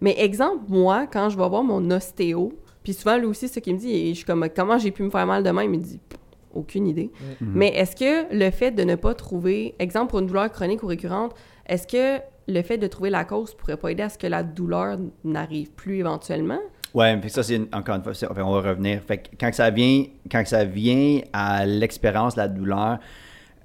[0.00, 2.52] Mais exemple, moi, quand je vais voir mon ostéo,
[2.82, 5.02] puis souvent, lui aussi, ce qu'il me dit, et je suis comme, comment j'ai pu
[5.02, 5.72] me faire mal de même?
[5.72, 6.00] Il me dit,
[6.52, 7.10] aucune idée.
[7.40, 10.86] Mais est-ce que le fait de ne pas trouver, exemple pour une douleur chronique ou
[10.86, 11.34] récurrente,
[11.66, 14.42] est-ce que le fait de trouver la cause pourrait pas aider à ce que la
[14.42, 16.60] douleur n'arrive plus éventuellement?
[16.94, 18.12] Ouais, puis ça, c'est une- encore une fois,
[18.44, 19.00] on va revenir.
[19.06, 22.98] Fait que quand ça vient, quand ça vient à l'expérience la douleur,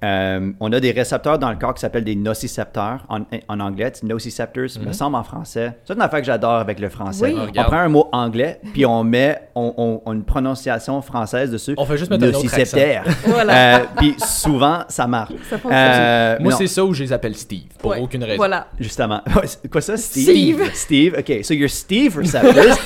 [0.04, 3.92] euh, on a des récepteurs dans le corps qui s'appellent des nocicepteurs en, en anglais,
[4.02, 5.78] nociceptors, me semble en français.
[5.84, 7.32] C'est une affaire que j'adore avec le français.
[7.34, 7.50] Oui.
[7.56, 11.50] On prend un mot anglais, puis on met on, on- on a une prononciation française
[11.50, 11.74] dessus.
[11.76, 13.04] On fait juste mettre Nociceptaire.
[13.24, 13.78] Voilà.
[13.78, 15.32] Euh, puis souvent, ça marche.
[15.50, 15.56] Ça.
[15.70, 18.36] Euh, Moi, c'est ça où je les appelle Steve, pour Ouais, aucune raison.
[18.36, 18.68] Voilà.
[18.78, 19.20] Justement.
[19.72, 20.24] Quoi ça, Steve?
[20.24, 20.70] Steve.
[20.74, 21.14] Steve.
[21.18, 21.44] OK.
[21.44, 22.78] So, your Steve receptors.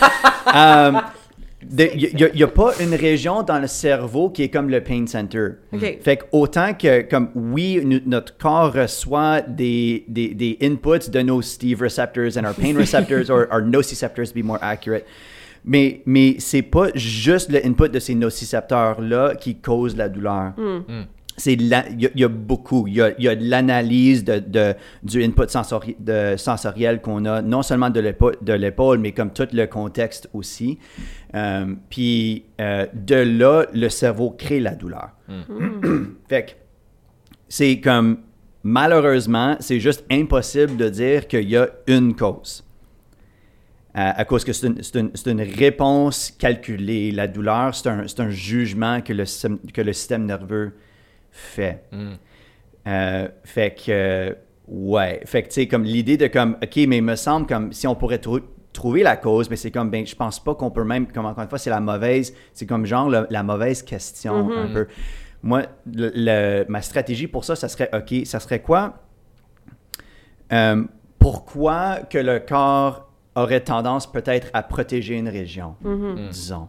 [0.55, 1.01] um,
[1.71, 5.51] Il n'y a, pas une région dans le cerveau qui est comme le pain center.
[5.73, 5.99] OK.
[6.01, 11.43] Fait que autant que, comme oui, notre corps reçoit des, des, des inputs de nos
[11.43, 15.05] Steve receptors and our pain receptors, or our nociceptors to be more accurate.
[15.65, 20.55] Mais, mais c'est pas juste le input de ces nocicepteurs-là qui cause la douleur.
[21.43, 22.87] C'est Il y, a- il y a beaucoup.
[22.87, 27.01] Il y a, il y a de l'analyse de, de- du input sensori- de, sensoriel
[27.01, 27.99] qu'on a, non seulement de
[28.55, 30.79] l'épaule, mais comme tout le contexte aussi.
[31.35, 35.09] Euh, puis euh, de là, le cerveau crée la douleur.
[36.29, 36.51] fait que
[37.49, 38.19] c'est comme,
[38.63, 42.65] malheureusement, c'est juste impossible de dire qu'il y a une cause.
[43.97, 47.11] Euh, à cause que c'est une, une- une réponse calculée.
[47.11, 49.25] La douleur, c'est un, un jugement que le,
[49.73, 50.73] que le système nerveux
[51.33, 51.85] fait.
[51.91, 52.13] Mm.
[52.87, 54.37] Euh, fait que,
[54.69, 55.21] ouais.
[55.25, 57.87] Fait que, tu sais, comme l'idée de comme, OK, mais il me semble comme si
[57.87, 58.41] on pourrait trou-
[58.73, 61.43] trouver la cause, mais c'est comme, ben, je pense pas qu'on peut même, comme encore
[61.43, 64.87] une fois, c'est la mauvaise, c'est comme genre le- la mauvaise question un peu.
[65.43, 68.95] Moi, le- le- ma stratégie pour ça, ça serait, OK, ça serait quoi?
[70.53, 70.85] Euh,
[71.19, 75.77] pourquoi que le corps aurait tendance peut-être à protéger une région,
[76.31, 76.69] disons?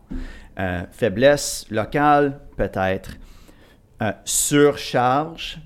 [0.60, 3.17] Euh, faiblesse locale, peut-être.
[4.02, 5.60] Euh, surcharge,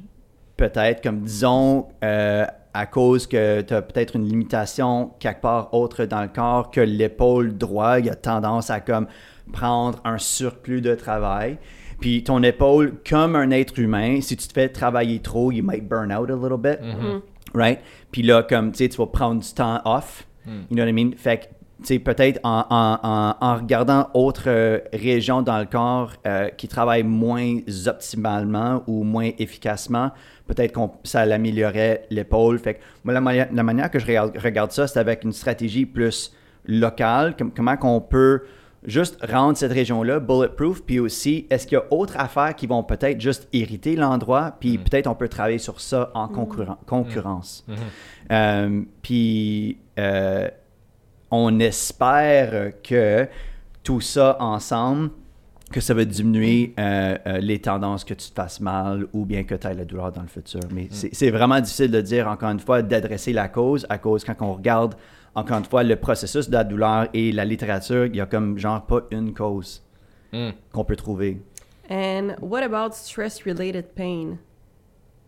[0.58, 6.06] peut-être, comme disons, euh, à cause que tu as peut-être une limitation quelque part autre
[6.06, 9.08] dans le corps, que l'épaule droite il a tendance à comme
[9.52, 11.58] prendre un surplus de travail.
[12.00, 15.88] Puis ton épaule, comme un être humain, si tu te fais travailler trop, you might
[15.88, 16.80] burn out a little bit
[17.54, 17.80] right?
[18.12, 20.94] Puis là, comme, tu sais, tu vas prendre du temps off, you know what I
[20.94, 21.12] mean?
[21.18, 21.46] Fait que,
[22.04, 27.04] peut-être en, en- en- en regardant autres euh, régions dans le corps euh, qui travaillent
[27.04, 30.12] moins optimalement ou moins efficacement,
[30.48, 32.58] peut-être que ça l'améliorerait l'épaule.
[32.60, 35.34] Fait que, moi, la, mani- la manière que je regarde, regarde ça, c'est avec une
[35.34, 36.34] stratégie plus
[36.66, 38.42] locale, comme, comment qu'on peut
[38.86, 42.84] juste rendre cette région-là bulletproof, puis aussi, est-ce qu'il y a autres affaires qui vont
[42.84, 47.66] peut-être juste irriter l'endroit, puis peut-être on peut travailler sur ça en concurren- concurrence.
[48.32, 50.48] Euh, puis euh,
[51.32, 53.28] on espère que
[53.84, 55.10] tout ça ensemble,
[55.72, 59.44] que ça va diminuer euh, euh, les tendances que tu te fasses mal ou bien
[59.44, 60.62] que tu aies la douleur dans le futur.
[60.74, 64.24] Mais c'est- c'est vraiment difficile de dire, encore une fois, d'adresser la cause à cause
[64.24, 64.96] quand on regarde,
[65.36, 68.58] encore une fois, le processus de la douleur et la littérature, il y a comme
[68.58, 69.84] genre pas une cause
[70.34, 70.50] Mm.
[70.74, 71.42] qu'on peut trouver.
[71.90, 74.38] And what about stress-related pain?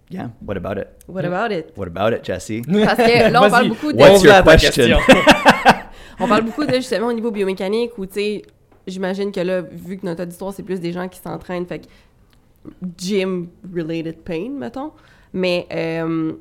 [0.09, 0.87] Yeah, what about it?
[1.07, 1.71] What about it?
[1.75, 2.61] What about it, Jesse?
[2.67, 3.97] Parce que là, on parle beaucoup de...
[3.97, 4.97] What's your question?
[6.21, 8.41] On parle beaucoup de justement au niveau biomécanique où, tu sais,
[8.85, 11.85] j'imagine que là, vu que notre auditoire, c'est plus des gens qui s'entraînent, fait que
[12.97, 14.91] gym-related pain, mettons.
[15.31, 16.33] Mais euh,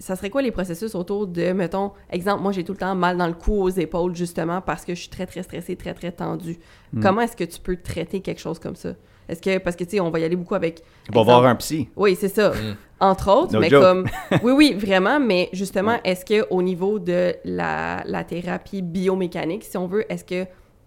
[0.00, 3.16] ça serait quoi les processus autour de, mettons, exemple, moi j'ai tout le temps mal
[3.16, 6.10] dans le cou, aux épaules, justement, parce que je suis très, très stressée, très, très
[6.10, 6.58] tendue.
[7.00, 8.94] Comment est-ce que tu peux traiter quelque chose comme ça?
[9.28, 10.82] Est-ce que, parce que, tu sais, on va y aller beaucoup avec.
[11.12, 11.88] On va voir un psy.
[11.96, 12.52] oui, c'est ça.
[12.98, 13.82] Entre autres, No mais joke.
[13.82, 14.06] comme.
[14.42, 19.86] Oui, oui, vraiment, mais justement, est-ce qu'au niveau de la, la thérapie biomécanique, si on
[19.86, 20.44] veut, est-ce que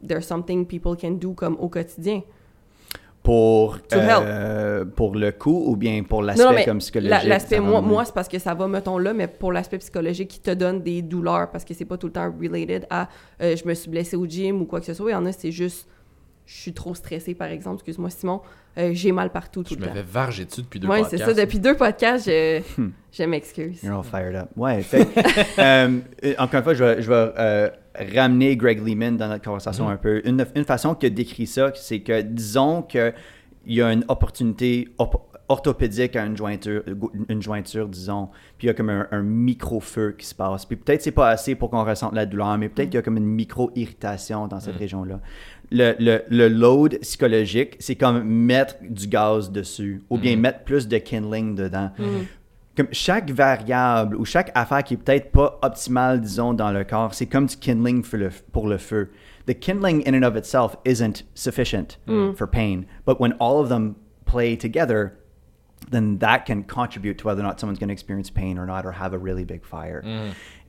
[0.08, 2.22] there's something people can do comme au quotidien?
[3.24, 7.10] Pour, To euh, pour le coup ou bien pour l'aspect comme psychologique?
[7.10, 10.28] la- l'aspect, moi, moi c'est parce que ça va, mettons là, mais pour l'aspect psychologique
[10.28, 13.08] qui te donne des douleurs, parce que c'est pas tout le temps related à
[13.42, 15.10] euh, je me suis blessé au gym ou quoi que ce soit.
[15.10, 15.88] Il y en a, c'est juste
[16.46, 18.42] je suis trop stressée, par exemple, excuse-moi Simon,
[18.78, 19.94] euh, j'ai mal partout tout Je le me temps.
[19.94, 21.24] fais varger dessus depuis deux Oui, podcasts.
[21.24, 21.42] c'est ça.
[21.46, 22.90] Depuis deux podcasts, je, Hmm.
[23.12, 23.82] je m'excuse.
[23.84, 24.50] You're all fired up.
[24.58, 24.82] Ouais.
[24.82, 25.08] Fait,
[25.60, 26.00] euh,
[26.38, 27.70] encore une fois, je vais, je vais, euh,
[28.16, 30.22] ramener Greg Lehman dans notre conversation un peu.
[30.28, 33.14] Une, une façon qu'il a décrit ça, c'est que disons qu'il
[33.68, 36.82] y a une opportunité op- orthopédique à une jointure,
[37.30, 40.66] une jointure, disons, puis il y a comme un, un micro-feu qui se passe.
[40.66, 43.02] Puis peut-être c'est pas assez pour qu'on ressente la douleur, mais peut-être qu'il y a
[43.04, 45.20] comme une micro-irritation dans cette région-là.
[45.76, 50.88] Le, le, le load psychologique, c'est comme mettre du gaz dessus, ou bien mettre plus
[50.88, 51.92] de kindling dedans.
[52.78, 57.14] Comme chaque variable ou chaque affaire qui est peut-être pas optimale, disons, dans le corps,
[57.14, 59.10] c'est comme du kindling pour le, pour le feu.
[59.48, 61.98] The kindling in and of itself isn't sufficient
[62.36, 65.14] for pain, but when all of them play together,
[65.92, 68.86] then that can contribute to whether or not someone's going to experience pain or not
[68.86, 70.02] or have a really big fire.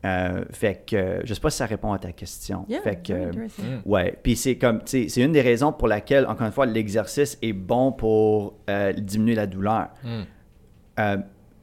[0.04, 2.66] Euh, fait que euh, je sais pas si ça répond à ta question.
[2.68, 3.64] Yeah, fait que euh, interesting.
[3.86, 7.54] Ouais, puis c'est comme, c'est une des raisons pour laquelle, encore une fois, l'exercice est
[7.54, 9.88] bon pour euh, diminuer la douleur.
[10.98, 11.16] Euh,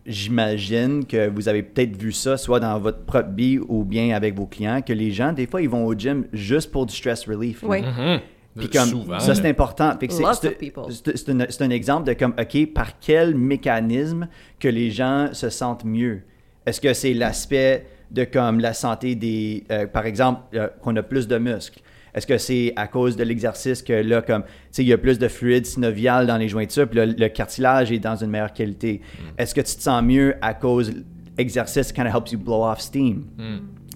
[0.04, 4.36] J'imagine que vous avez peut-être vu ça, soit dans votre propre vie ou bien avec
[4.36, 7.28] vos clients, que les gens, des fois, ils vont au gym juste pour du stress
[7.28, 7.62] relief.
[7.64, 7.82] Oui.
[7.84, 8.20] Mhm.
[8.58, 9.20] Puis comme, Souvent.
[9.20, 9.92] ça, c'est important.
[10.00, 14.28] C'est- un, c'est un exemple de comme, OK, par quel mécanisme
[14.60, 16.24] que les gens se sentent mieux?
[16.66, 19.64] Est-ce que c'est l'aspect de comme la santé des...
[19.72, 21.82] euh, par exemple, euh, qu'on a plus de muscles?
[22.14, 24.98] Est-ce que c'est à cause de l'exercice que là, comme, tu sais, il y a
[24.98, 29.00] plus de fluide synovial dans les jointures, puis le cartilage est dans une meilleure qualité?
[29.38, 30.92] Est-ce que tu te sens mieux à cause
[31.38, 33.24] l'exercice kind of helps you blow off steam?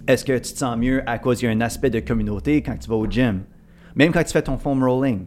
[0.07, 2.61] Est-ce que tu te sens mieux à cause qu'il y a un aspect de communauté
[2.61, 3.41] quand tu vas au gym?
[3.95, 5.25] Même quand tu fais ton foam rolling.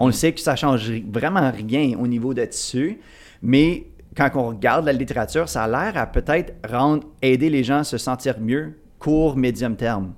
[0.00, 2.98] On le sait que ça change vraiment rien au niveau de tissu,
[3.42, 3.86] mais
[4.18, 7.84] quand on regarde la littérature, ça a l'air à peut-être rendre, aider les gens à
[7.84, 10.12] se sentir mieux court, médium terme.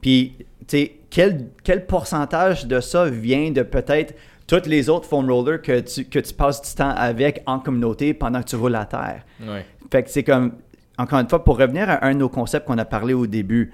[0.00, 4.14] Puis, tu sais, quel, quel pourcentage de ça vient de peut-être
[4.46, 8.14] tous les autres foam rollers que tu, que tu passes du temps avec en communauté
[8.14, 9.24] pendant que tu roules à terre?
[9.40, 9.66] Ouais.
[9.90, 10.52] Fait que c'est comme,
[10.96, 13.72] encore une fois, pour revenir à un de nos concepts qu'on a parlé au début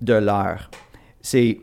[0.00, 0.70] de l'heure,
[1.20, 1.60] c'est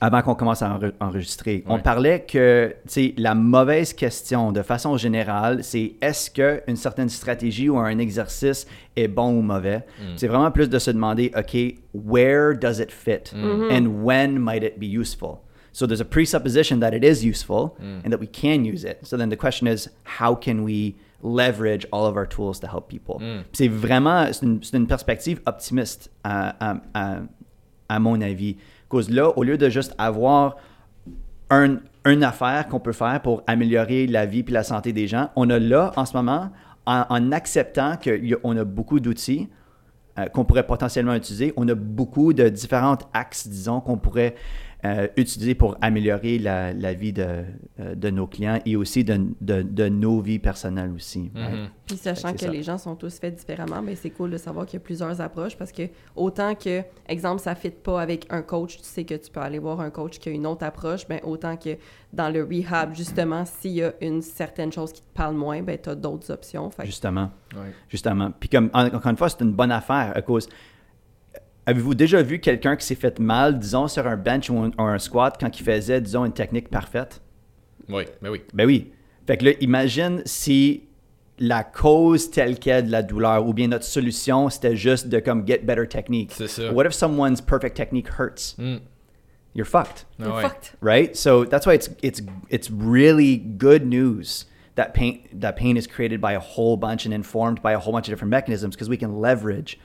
[0.00, 1.80] avant qu'on commence à enre- enregistrer, on Ouais.
[1.82, 2.74] parlait que
[3.18, 9.08] la mauvaise question de façon générale, c'est est-ce qu'une certaine stratégie ou un exercice est
[9.08, 9.84] bon ou mauvais?
[10.16, 11.56] C'est vraiment plus de se demander, OK,
[11.94, 13.32] where does it fit?
[13.34, 15.38] And when might it be useful?
[15.72, 17.72] So there's a presupposition that it is useful
[18.04, 18.98] and that we can use it.
[19.02, 19.88] So then the question is,
[20.20, 23.16] how can we leverage all of our tools to help people?
[23.18, 27.18] Puis C'est vraiment, c'est une, une perspective optimiste à, à- à-
[27.88, 28.56] à mon avis.
[28.88, 30.56] Cause là, au lieu de juste avoir
[31.50, 35.30] un, une affaire qu'on peut faire pour améliorer la vie puis la santé des gens,
[35.36, 36.50] on a là, en ce moment,
[36.86, 39.48] en, en acceptant qu'on a beaucoup d'outils
[40.18, 44.34] euh, qu'on pourrait potentiellement utiliser, on a beaucoup de différents axes, disons, qu'on pourrait
[44.86, 47.44] euh, utiliser pour améliorer la, la vie de,
[47.80, 51.30] euh, de nos clients et aussi de, de- de nos vies personnelles aussi.
[51.34, 51.68] Mhm.
[51.86, 54.78] Puis sachant que les gens sont tous faits différemment, ben c'est cool de savoir qu'il
[54.78, 55.82] y a plusieurs approches parce que
[56.16, 59.40] autant que, exemple, ça ne fit pas avec un coach, tu sais que tu peux
[59.40, 61.76] aller voir un coach qui a une autre approche, ben autant que
[62.12, 65.78] dans le rehab, justement, s'il y a une certaine chose qui te parle moins, ben
[65.80, 66.70] tu as d'autres options.
[66.70, 67.30] Fait Justement.
[67.54, 67.72] Ouais.
[67.88, 68.30] Justement.
[68.38, 70.48] Puis comme, en- encore une fois, c'est une bonne affaire à cause...
[71.66, 74.82] Avez-vous déjà vu quelqu'un qui s'est fait mal, disons, sur un bench ou un, ou
[74.82, 77.20] un squat quand il faisait, disons, une technique parfaite?
[77.88, 78.42] Oui, mais oui.
[78.54, 78.92] Ben oui.
[79.26, 80.84] Fait que là, imagine si
[81.38, 85.46] la cause telle qu'elle de la douleur ou bien notre solution, c'était juste de comme
[85.46, 86.32] get better technique.
[86.32, 86.72] C'est ça.
[86.72, 88.54] What if someone's perfect technique hurts?
[88.58, 88.78] Mm.
[89.54, 90.06] You're fucked.
[90.20, 90.42] Ah You're ouais.
[90.42, 90.76] fucked.
[90.80, 91.16] right?
[91.16, 96.20] So that's why it's it's it's really good news that pain that pain is created
[96.20, 98.96] by a whole bunch and informed by a whole bunch of different mechanisms because we
[98.98, 99.78] can leverage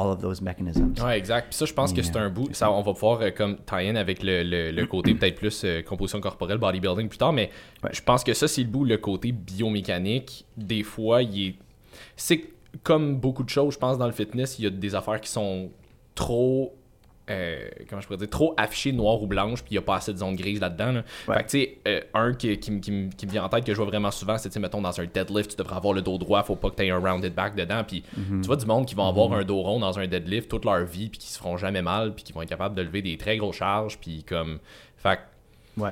[0.00, 0.94] all of those mechanisms.
[1.02, 1.48] Ouais, exact.
[1.48, 2.48] Puis ça, je pense que c'est un bout.
[2.52, 5.82] Ça, on va pouvoir euh, comme tie-in avec le, le- le côté peut-être plus euh,
[5.82, 7.50] composition corporelle, bodybuilding plus tard, mais
[7.82, 7.90] Ouais.
[7.92, 10.44] je pense que ça, c'est le bout, le côté biomécanique.
[10.56, 11.54] Des fois, il est.
[12.16, 12.44] C'est
[12.82, 15.30] comme beaucoup de choses, je pense, dans le fitness, il y a des affaires qui
[15.30, 15.70] sont
[16.14, 16.74] trop.
[17.28, 19.96] Euh, comment je pourrais dire, trop affichées noir ou blanche, puis il n'y a pas
[19.96, 20.92] assez de zone grise là-dedans.
[20.92, 21.02] là.
[21.28, 21.36] Ouais.
[21.38, 23.48] Fait que, tu sais, euh, un qui, qui, me- qui me- qui me vient en
[23.48, 25.76] tête, que je vois vraiment souvent, c'est, tu sais, mettons, dans un deadlift, tu devrais
[25.76, 27.82] avoir le dos droit, faut pas que tu aies un rounded back dedans.
[27.86, 28.02] Puis
[28.42, 30.84] tu vois du monde qui vont avoir un dos rond dans un deadlift toute leur
[30.84, 33.16] vie, puis qui se feront jamais mal, puis qui vont être capables de lever des
[33.16, 34.58] très grosses charges, puis comme.
[34.96, 35.20] Fait que
[35.76, 35.90] Ouais.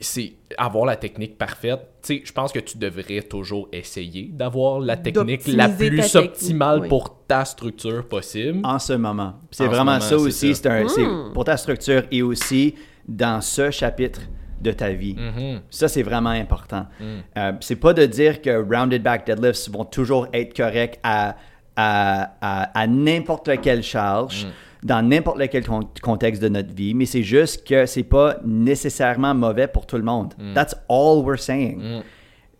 [0.00, 1.80] c'est avoir la technique parfaite.
[2.02, 6.80] Tu sais, je pense que tu devrais toujours essayer d'avoir la technique la plus optimale
[6.80, 6.88] oui.
[6.88, 8.60] pour ta structure possible.
[8.64, 9.34] En ce moment.
[9.50, 10.54] C'est En ce vraiment moment, ça aussi.
[10.54, 10.62] ça.
[10.62, 12.74] C'est un- c'est pour ta structure et aussi
[13.06, 14.22] dans ce chapitre
[14.60, 15.14] de ta vie.
[15.14, 15.60] Mhm.
[15.70, 16.86] Ça, c'est vraiment important.
[16.98, 17.04] Mm.
[17.36, 21.36] Euh, c'est pas de dire que rounded back deadlifts vont toujours être corrects à,
[21.76, 24.46] à, à, à n'importe quelle charge.
[24.82, 29.34] Dans n'importe lequel con- contexte de notre vie, mais c'est juste que c'est pas nécessairement
[29.34, 30.34] mauvais pour tout le monde.
[30.54, 31.78] That's all we're saying.
[31.98, 32.02] Mm.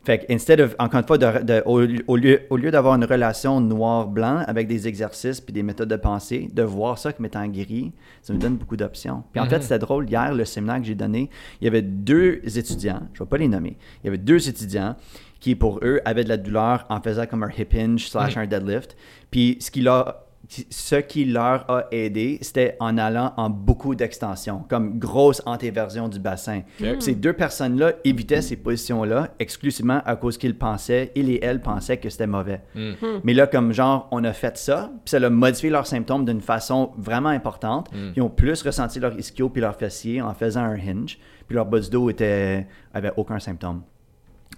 [0.04, 2.94] Fait que, instead of, encore une fois, de- de- au, au lieu, au lieu d'avoir
[2.94, 7.26] une relation noir-blanc avec des exercices puis des méthodes de pensée, de voir ça comme
[7.26, 9.22] étant gris, ça me donne beaucoup d'options.
[9.32, 11.28] Puis en fait, c'était drôle, hier, le séminaire que j'ai donné,
[11.60, 14.96] il y avait deux étudiants, je vais pas les nommer, il y avait deux étudiants
[15.40, 18.46] qui, pour eux, avaient de la douleur en faisant comme un hip hinge slash un
[18.46, 18.96] deadlift.
[19.30, 20.14] Puis ce qui leur
[20.48, 26.18] ce qui leur a aidé, c'était en allant en beaucoup d'extensions, comme grosse antéversion du
[26.18, 26.62] bassin.
[27.00, 31.98] Ces deux personnes-là évitaient ces positions-là exclusivement à cause qu'ils pensaient, ils et elles pensaient
[31.98, 32.62] que c'était mauvais.
[32.74, 32.92] Mm.
[33.24, 36.40] Mais là, comme genre, on a fait ça, puis ça a modifié leurs symptômes d'une
[36.40, 37.92] façon vraiment importante.
[37.92, 38.12] Mm.
[38.16, 41.66] Ils ont plus ressenti leur ischio puis leur fessier en faisant un hinge, puis leur
[41.66, 43.82] bas du dos était, avait aucun symptôme.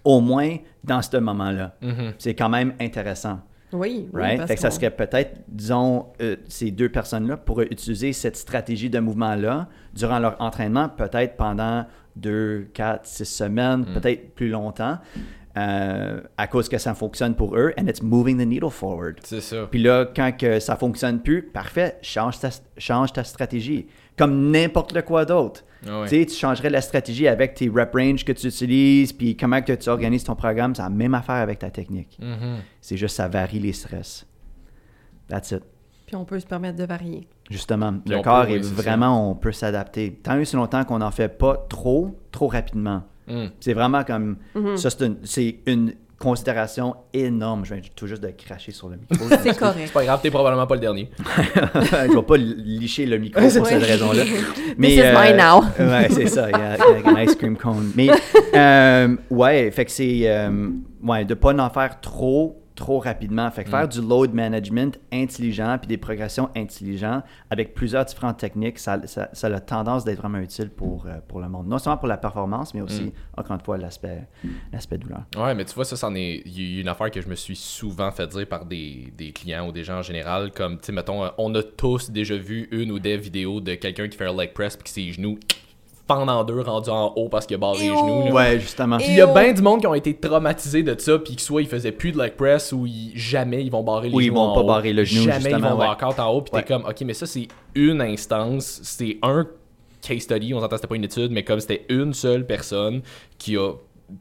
[0.04, 1.74] Au moins dans ce moment-là.
[2.18, 3.40] C'est quand même intéressant.
[3.72, 4.36] Oui, oui, Right?
[4.38, 8.90] parce Fait que ça serait peut-être, disons, euh, ces deux personnes-là pourraient utiliser cette stratégie
[8.90, 14.00] de mouvement-là durant leur entraînement, peut-être pendant deux, quatre, six semaines, Mm.
[14.00, 14.98] peut-être plus longtemps,
[15.56, 19.18] euh, à cause que ça fonctionne pour eux, and it's moving the needle forward.
[19.24, 19.66] C'est ça.
[19.70, 23.86] Puis là, quand que ça fonctionne plus, parfait, change ta, change ta stratégie.
[24.20, 25.64] Comme n'importe le quoi d'autre.
[25.88, 26.08] Ah ouais.
[26.08, 29.62] Tu sais, tu changerais la stratégie avec tes rep range que tu utilises, puis comment
[29.62, 30.74] que tu organises ton programme.
[30.74, 32.18] C'est la même affaire avec ta technique.
[32.20, 32.58] Mhm.
[32.82, 34.26] C'est juste ça varie les stress.
[35.28, 35.62] That's it.
[36.06, 37.26] Puis on peut se permettre de varier.
[37.50, 38.74] Justement, Puis le corps peut, oui, est ça.
[38.74, 40.12] vraiment, on peut s'adapter.
[40.22, 43.04] Tant et aussi longtemps qu'on n'en fait pas trop, trop rapidement.
[43.28, 43.46] Mm.
[43.60, 44.76] C'est vraiment comme Mhm.
[44.76, 47.64] ça, c'est une, c'est une considération énorme.
[47.64, 49.26] Je viens tout juste de cracher sur le micro.
[49.42, 49.86] C'est correct.
[49.86, 51.10] C'est pas grave, t'es probablement pas le dernier.
[51.18, 54.24] je vais pas licher le micro pour cette raison-là.
[54.24, 55.62] This is mine now.
[55.78, 56.50] ouais, c'est ça.
[56.50, 57.92] Yeah, like an ice cream cone.
[57.96, 58.10] Mais
[58.54, 60.68] euh, ouais, fait que c'est euh,
[61.02, 63.50] ouais de pas en faire trop trop rapidement.
[63.50, 68.78] Fait que faire du load management intelligent puis des progressions intelligentes avec plusieurs différentes techniques,
[68.78, 71.68] ça, ça, ça a la tendance d'être vraiment utile pour, euh, pour le monde.
[71.68, 74.26] Non seulement pour la performance, mais aussi, encore une fois, l'aspect
[74.72, 75.24] l'aspect douleur.
[75.36, 76.42] Ouais, mais tu vois, ça, c'en est.
[76.80, 79.84] Une affaire que je me suis souvent fait dire par des, des clients ou des
[79.84, 80.50] gens en général.
[80.50, 83.74] Comme, tu sais, mettons, euh, on a tous déjà vu une ou des vidéos de
[83.74, 85.38] quelqu'un qui fait un leg press puis que ses genoux
[86.14, 88.24] fendent en deux, rendus en haut parce qu'il a barré les genoux.
[88.26, 88.32] là.
[88.32, 88.96] Ouais, justement.
[88.98, 89.32] Puis il y a Ew.
[89.34, 92.12] bien du monde qui ont été traumatisés de ça, puis que soit ils faisaient plus
[92.12, 94.54] de leg press ou ils- jamais ils vont barrer les Ou ils genoux vont en
[94.54, 94.66] pas haut.
[94.66, 96.04] barrer le genou, Jamais ils justement, vont ouais.
[96.04, 96.62] out en haut, puis Ouais.
[96.62, 99.46] t'es comme, ok, mais ça c'est une instance, c'est un
[100.02, 103.02] case study, on s'entend c'était pas une étude, mais comme c'était une seule personne
[103.38, 103.72] qui a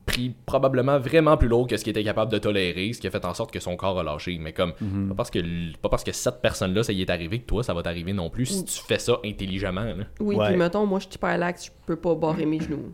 [0.05, 3.11] pris probablement vraiment plus lourd que ce qu'il était capable de tolérer, ce qui a
[3.11, 4.37] fait en sorte que son corps a lâché.
[4.39, 5.09] Mais comme, Mhm.
[5.09, 5.39] pas, parce que,
[5.77, 8.29] pas parce que cette personne-là, ça y est arrivé, que toi, ça va t'arriver non
[8.29, 9.83] plus si tu fais ça intelligemment.
[9.83, 10.03] là.
[10.19, 10.47] Oui, Ouais.
[10.49, 12.93] puis mettons, moi, je suis hyper lax, je peux pas barrer mes genoux.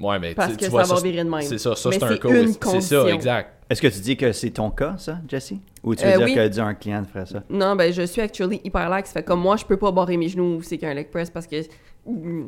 [0.00, 1.42] Ouais, mais Parce tu- que tu vois, ça va c'est- virer de même.
[1.42, 2.28] C'est ça, ça c'est un c'est cas.
[2.30, 3.06] une C'est ça, condition.
[3.08, 3.56] exact.
[3.68, 5.52] Est-ce que tu dis que c'est ton cas, ça, Jesse?
[5.84, 6.34] Ou tu veux Euh, dire oui.
[6.34, 7.42] que dire un client ferait ça?
[7.50, 9.12] Non, ben, je suis actually hyper lax.
[9.12, 11.56] Fait comme moi, je peux pas barrer mes genoux, c'est qu'un leg press parce que.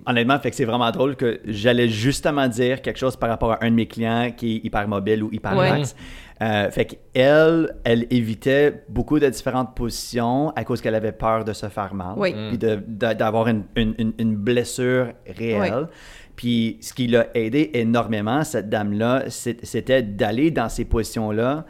[0.07, 3.59] Honnêtement, fait que c'est vraiment drôle que j'allais justement dire quelque chose par rapport à
[3.65, 5.71] un de mes clients qui est hyper mobile ou hyper Ouais.
[5.71, 5.95] lax.
[6.41, 11.53] Euh, fait qu'elle, elle évitait beaucoup de différentes positions à cause qu'elle avait peur de
[11.53, 12.15] se faire mal.
[12.17, 12.35] Oui.
[12.49, 15.87] Puis d'avoir une, une- blessure réelle.
[16.35, 21.65] Puis ce qui l'a aidé énormément, cette dame-là, c'était d'aller dans ces positions-là,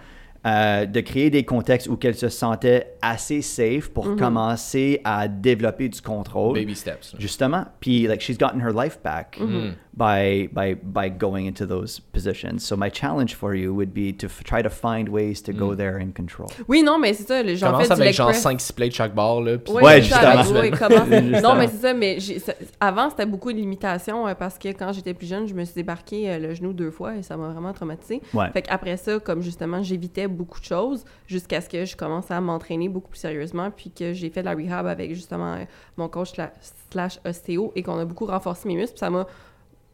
[0.45, 4.17] euh, de créer des contextes où elle se sentait assez safe pour Mm-hmm.
[4.19, 6.55] commencer à développer du contrôle.
[6.59, 7.15] Baby steps.
[7.19, 9.73] Justement, puis like she's gotten her life back Mm-hmm.
[9.95, 12.61] By by by going into those positions.
[12.61, 15.57] So my challenge for you would be to f- try to find ways to Mm.
[15.59, 16.49] go there in control.
[16.67, 17.43] Oui, non, mais c'est ça.
[17.55, 18.43] J'en Commence fais du avec genre press.
[18.43, 19.59] 5-6 plates chaque barre, là.
[19.59, 20.59] puis- Ouais, ça, justement.
[20.59, 21.41] avec- ouais, comment- Justement.
[21.43, 24.69] non, mais c'est ça, mais j'ai- ça- avant, c'était beaucoup de limitations euh, parce que
[24.69, 27.37] quand j'étais plus jeune, je me suis débarqué euh, le genou deux fois et ça
[27.37, 28.23] m'a vraiment traumatisé.
[28.33, 28.51] Ouais.
[28.53, 32.41] Fait qu'après ça, comme justement, j'évitais beaucoup de choses jusqu'à ce que je commence à
[32.41, 35.65] m'entraîner beaucoup plus sérieusement puis que j'ai fait de la rehab avec justement euh,
[35.99, 36.53] mon coach sla-
[36.91, 38.93] slash ostéo et qu'on a beaucoup renforcé mes muscles.
[38.95, 39.27] Puis ça m'a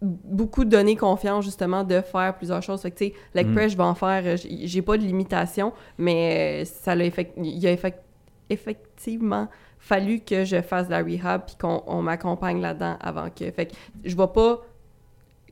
[0.01, 2.83] beaucoup donné confiance justement de faire plusieurs choses.
[2.83, 5.73] Fait que tu sais, leg press, je vais en faire, euh, j'ai pas de limitation,
[5.99, 8.03] mais euh, ça l'a effect- il a effect-
[8.49, 13.51] effectivement fallu que je fasse de la rehab puis qu'on on m'accompagne là-dedans avant que.
[13.51, 13.73] Fait que
[14.05, 14.61] je vais pas.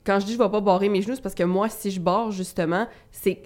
[0.05, 2.01] Quand je dis je vais pas barrer mes genoux, c'est parce que moi, si je
[2.01, 3.41] barre justement, c'est.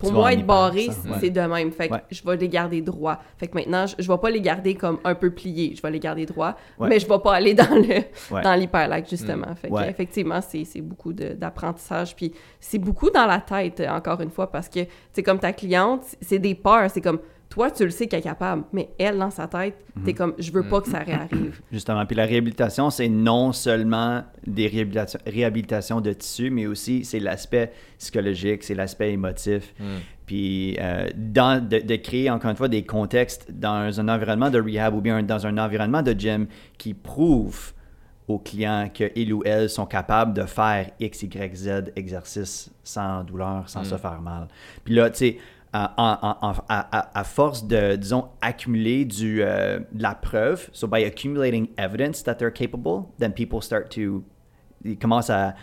[0.00, 0.88] Pour moi, être barré,
[1.20, 1.30] c'est ouais.
[1.30, 1.70] de même.
[1.70, 2.02] Fait que Ouais.
[2.10, 3.20] je vais les garder droits.
[3.36, 5.74] Fait que maintenant, je, je vais pas les garder comme un peu pliés.
[5.76, 6.56] Je vais les garder droits.
[6.78, 6.88] Ouais.
[6.88, 9.54] Mais je vais pas aller dans le dans l'hyperlac, justement.
[9.56, 12.16] Fait que, effectivement, c'est beaucoup d'apprentissage.
[12.16, 14.80] Puis c'est beaucoup dans la tête, encore une fois, parce que,
[15.12, 16.90] c'est comme ta cliente, c'est des peurs.
[16.90, 20.14] C'est comme, toi, tu le sais qu'elle est capable, mais elle, dans sa tête, t'es
[20.14, 21.60] comme, je veux pas que ça réarrive.
[21.72, 22.06] Justement.
[22.06, 27.72] Puis la réhabilitation, c'est non seulement des réhabilitations, réhabilitations de tissu, mais aussi c'est l'aspect
[27.98, 29.74] psychologique, c'est l'aspect émotif.
[30.26, 34.60] Puis euh, dans, de, de créer, encore une fois, des contextes dans un environnement de
[34.60, 36.46] rehab ou bien dans un environnement de gym
[36.78, 37.72] qui prouve
[38.28, 43.68] aux clients qu'ils ou elles sont capables de faire X, Y, Z exercices sans douleur,
[43.68, 44.46] sans se faire mal.
[44.84, 45.38] Puis là, tu sais,
[45.72, 50.68] à, en- en- à- à- à force de, disons, accumuler du, euh, de la preuve,
[50.72, 54.22] so by accumulating evidence that they're capable, then people start to
[54.82, 55.54] ils commencent à,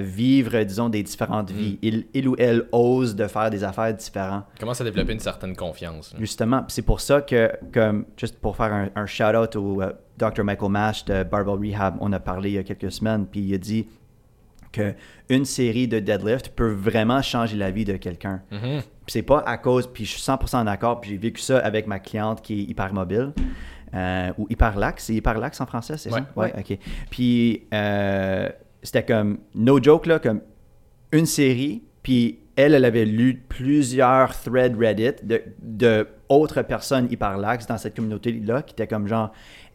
[0.00, 1.78] vivre, disons, des différentes vies.
[1.82, 4.44] Ils, ils ou elles osent de faire des affaires différentes.
[4.58, 6.12] Commence à développer une certaine confiance.
[6.14, 6.18] là?
[6.20, 10.42] Justement, c'est pour ça que, comme, juste pour faire un, un shout-out au euh, Dr.
[10.42, 13.54] Michael Mash de Barbell Rehab, on a parlé il y a quelques semaines, puis il
[13.54, 13.86] a dit
[14.78, 14.94] que
[15.28, 18.42] une série de deadlift peut vraiment changer la vie de quelqu'un.
[18.50, 18.80] Mhm.
[19.06, 21.86] Puis c'est pas à cause, puis je suis 100% d'accord, puis j'ai vécu ça avec
[21.86, 23.32] ma cliente qui est hypermobile.
[23.94, 26.20] Euh, ou hyperlaxe, c'est hyperlaxe en français, c'est Ouais.
[26.20, 26.26] ça?
[26.40, 26.78] Ouais, ok.
[27.10, 28.48] Puis euh,
[28.82, 30.42] c'était comme, no joke, là, comme
[31.12, 37.66] une série, puis elle, elle avait lu plusieurs threads Reddit de, de autres personnes hyperlaxes
[37.66, 39.32] dans cette communauté-là qui étaient comme genre,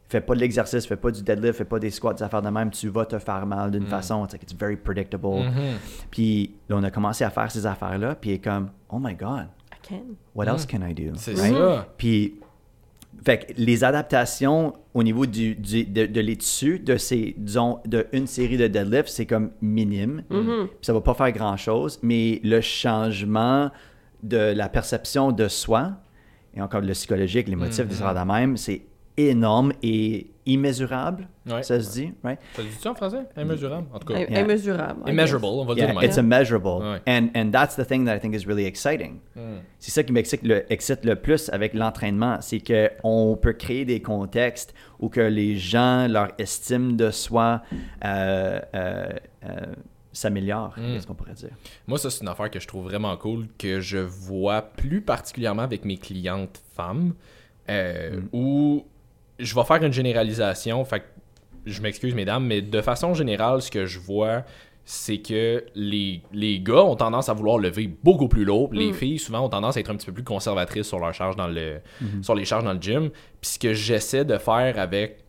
[0.10, 2.50] fais pas de l'exercice, fais pas du deadlift, fais pas des squats, des affaires de
[2.50, 5.46] même, tu vas te faire mal d'une façon, it's, like, it's very predictable.
[5.46, 5.78] Mhm.
[6.12, 9.16] Puis là, on a commencé à faire ces affaires-là, puis elle est comme, oh my
[9.16, 10.02] god, I can.
[10.36, 11.14] what else can I do?
[11.16, 11.54] C'est Right?
[11.54, 11.88] ça.
[11.98, 12.36] Puis,
[13.26, 17.80] fait que les adaptations au niveau du, du- de, de les tissus de ces, disons,
[17.86, 20.24] de une série de deadlifts, c'est comme minime.
[20.30, 20.40] Puis
[20.82, 23.72] ça va pas faire grand-chose, mais le changement
[24.22, 25.94] de la perception de soi,
[26.56, 28.82] et encore le psychologique, l'émotif, des affaires de même, c'est
[29.18, 31.64] énorme et immesurable, Ouais.
[31.64, 32.38] ça se dit, right?
[32.54, 33.20] Ça dit-tu en français?
[33.38, 33.88] Immesurable?
[33.94, 34.20] En tout cas.
[34.20, 34.42] Yeah.
[34.42, 35.10] Immesurable.
[35.10, 36.82] Immeasurable, on va le dire Yeah, it's immeasurable.
[36.86, 37.02] Ouais.
[37.08, 39.20] And, and that's the thing that I think is really exciting.
[39.36, 39.60] Mm.
[39.80, 44.02] C'est ça qui m'excite le, excite le plus avec l'entraînement, c'est qu'on peut créer des
[44.02, 47.62] contextes où que les gens, leur estime de soi
[48.04, 49.10] euh, euh,
[49.46, 49.50] euh,
[50.12, 50.94] s'améliore, Mm.
[50.94, 51.52] qu'est-ce qu'on pourrait dire.
[51.88, 55.64] Moi, ça, c'est une affaire que je trouve vraiment cool, que je vois plus particulièrement
[55.64, 57.14] avec mes clientes femmes,
[57.70, 58.86] euh, où
[59.40, 61.06] je vais faire une généralisation, fait que
[61.66, 64.44] je m'excuse, mesdames, mais de façon générale, ce que je vois,
[64.86, 68.70] c'est que les, les gars ont tendance à vouloir lever beaucoup plus lourd.
[68.74, 71.38] Les filles, souvent, ont tendance à être un petit peu plus conservatrices sur leur charge
[71.38, 71.80] dans le,
[72.22, 73.10] sur les charges dans le gym.
[73.40, 75.20] Puis ce que j'essaie de faire avec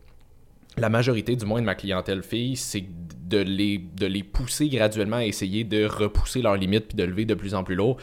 [0.77, 2.83] la majorité du moins de ma clientèle fille, c'est
[3.27, 7.25] de les, de les pousser graduellement à essayer de repousser leurs limites puis de lever
[7.25, 7.97] de plus en plus lourd.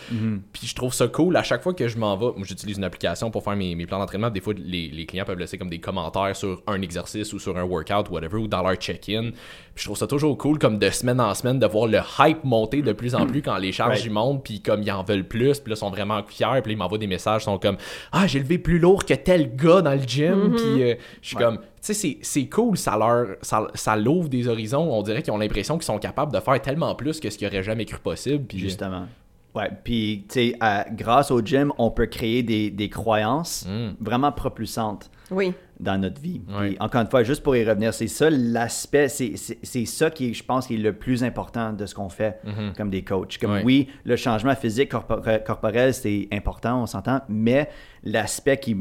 [0.52, 1.36] Puis je trouve ça cool.
[1.36, 3.86] À chaque fois que je m'en vais, moi j'utilise une application pour faire mes, mes
[3.86, 4.30] plans d'entraînement.
[4.30, 7.56] Des fois, les, les clients peuvent laisser comme des commentaires sur un exercice ou sur
[7.56, 9.30] un workout, whatever, ou dans leur check-in.
[9.74, 12.44] Puis je trouve ça toujours cool, comme de semaine en semaine, de voir le hype
[12.44, 14.04] monter de plus en plus quand les charges Right.
[14.06, 16.70] y montent, puis comme ils en veulent plus, puis là, ils sont vraiment fiers, puis
[16.70, 17.76] là, ils m'envoient des messages, ils sont comme
[18.12, 21.36] Ah, j'ai levé plus lourd que tel gars dans le gym, puis euh, je suis
[21.36, 21.42] Ouais.
[21.44, 25.22] comme, tu sais, c'est- c'est cool, ça leur, ça, ça l'ouvre des horizons, on dirait
[25.22, 27.84] qu'ils ont l'impression qu'ils sont capables de faire tellement plus que ce qu'ils auraient jamais
[27.84, 29.06] cru possible, puis Justement.
[29.54, 33.96] Ouais, puis, tu sais, euh, grâce au gym, on peut créer des, des croyances Mm.
[34.00, 35.52] vraiment propulsantes Oui.
[35.78, 36.40] dans notre vie.
[36.58, 40.08] Puis, encore une fois, juste pour y revenir, c'est ça l'aspect, c'est c'est- c'est ça
[40.10, 42.40] qui, est, je pense, qui est le plus important de ce qu'on fait
[42.78, 43.36] comme des coachs.
[43.38, 47.68] Comme oui, le changement physique corpore- corporel, c'est important, on s'entend, mais
[48.04, 48.74] l'aspect qui,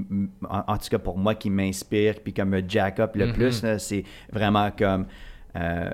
[0.49, 3.61] en, en tout cas pour moi, qui m'inspire, puis comme me jack up le plus,
[3.61, 5.05] là, c'est vraiment comme...
[5.57, 5.89] euh,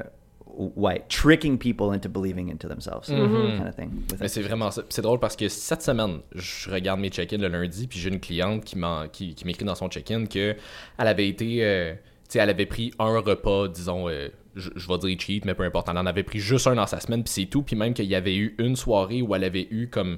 [0.76, 3.92] ouais, tricking people into believing into themselves, kind of thing.
[4.20, 7.88] Mais c'est vraiment C'est drôle parce que cette semaine, je regarde mes check-in le lundi,
[7.88, 10.56] puis j'ai une cliente qui m'en- qui, qui m'écrit dans son check-in que
[10.98, 12.00] elle avait été, euh, tu
[12.30, 15.64] sais, elle avait pris un repas, disons, euh, je, je vais dire cheap, mais peu
[15.64, 17.62] importe, elle en avait pris juste un dans sa semaine, puis c'est tout.
[17.62, 20.18] Puis même qu'il y avait eu une soirée où elle avait eu comme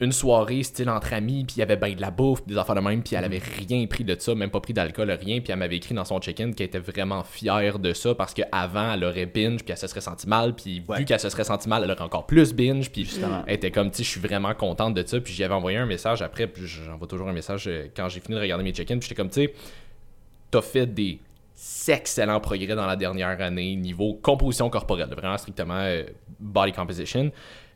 [0.00, 2.74] une soirée style entre amis, puis il y avait ben de la bouffe, des affaires
[2.74, 5.52] de même, puis elle avait rien pris de ça, même pas pris d'alcool, rien, puis
[5.52, 9.04] elle m'avait écrit dans son check-in qu'elle était vraiment fière de ça parce qu'avant, elle
[9.04, 10.98] aurait binge, puis elle se serait sentie mal, puis Ouais.
[11.00, 13.06] vu qu'elle se serait sentie mal, elle aurait encore plus binge, puis
[13.46, 15.76] elle était comme, tu sais, je suis vraiment contente de ça, puis j'y avais envoyé
[15.76, 18.72] un message après, puis j'envoie toujours un message euh, quand j'ai fini de regarder mes
[18.72, 19.54] check-in, puis j'étais comme, tu sais,
[20.50, 21.18] t'as fait des
[21.88, 26.04] excellents progrès dans la dernière année niveau composition corporelle, vraiment strictement euh,
[26.38, 27.30] body composition.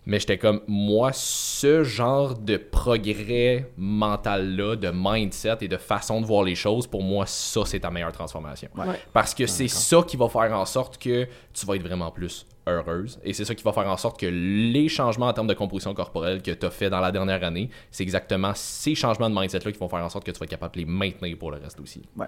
[0.06, 6.26] Mais j'étais comme, moi, ce genre de progrès mental-là, de mindset et de façon de
[6.26, 8.68] voir les choses, pour moi, ça, c'est ta meilleure transformation.
[8.76, 9.00] Ouais.
[9.12, 12.46] Parce que c'est ça qui va faire en sorte que tu vas être vraiment plus
[12.66, 13.18] heureuse.
[13.24, 15.94] Et c'est ça qui va faire en sorte que les changements en termes de composition
[15.94, 19.72] corporelle que tu as fait dans la dernière année, c'est exactement ces changements de mindset-là
[19.72, 21.58] qui vont faire en sorte que tu vas être capable de les maintenir pour le
[21.58, 22.02] reste aussi.
[22.16, 22.26] Ouais,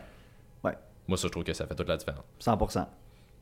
[0.64, 0.72] ouais.
[1.08, 2.24] Moi, ça, je trouve que ça fait toute la différence.
[2.40, 2.86] 100%.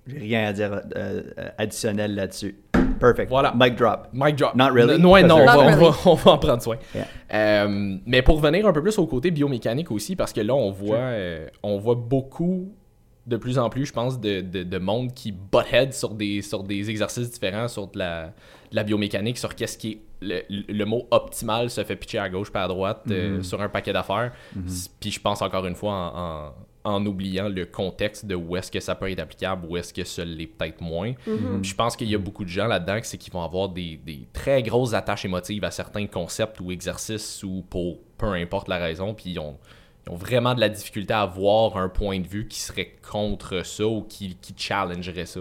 [0.06, 2.56] J'ai rien à dire euh, euh, additionnel là-dessus.
[2.98, 3.28] Perfect.
[3.28, 3.52] Voilà.
[3.56, 4.08] Mic drop.
[4.12, 4.54] Mic drop.
[4.54, 6.76] Not really, non, on va, on, va, on va en prendre soin.
[6.94, 7.06] Yeah.
[7.32, 10.70] Euh, mais pour revenir un peu plus au côté biomécanique aussi, parce que là, on
[10.70, 12.72] voit, euh, on voit beaucoup,
[13.26, 16.42] de plus en plus, je pense, de, de, de monde qui butt head sur des,
[16.42, 20.00] sur des exercices différents, sur de la, de la biomécanique, sur qu'est-ce qui est.
[20.26, 23.68] Le, le mot optimal se fait pitcher à gauche pas à droite euh, sur un
[23.68, 24.32] paquet d'affaires.
[24.98, 26.52] Puis je pense encore une fois en, en-
[26.84, 30.04] en oubliant le contexte de où est-ce que ça peut être applicable, où est-ce que
[30.04, 31.14] ça l'est peut-être moins.
[31.62, 33.70] Puis Je pense qu'il y a beaucoup de gens là-dedans qui c'est qu'ils vont avoir
[33.70, 38.68] des, des très grosses attaches émotives à certains concepts ou exercices ou pour peu importe
[38.68, 39.56] la raison, puis ils ont,
[40.06, 43.64] ils ont vraiment de la difficulté à avoir un point de vue qui serait contre
[43.64, 45.40] ça ou qui, qui challengerait ça.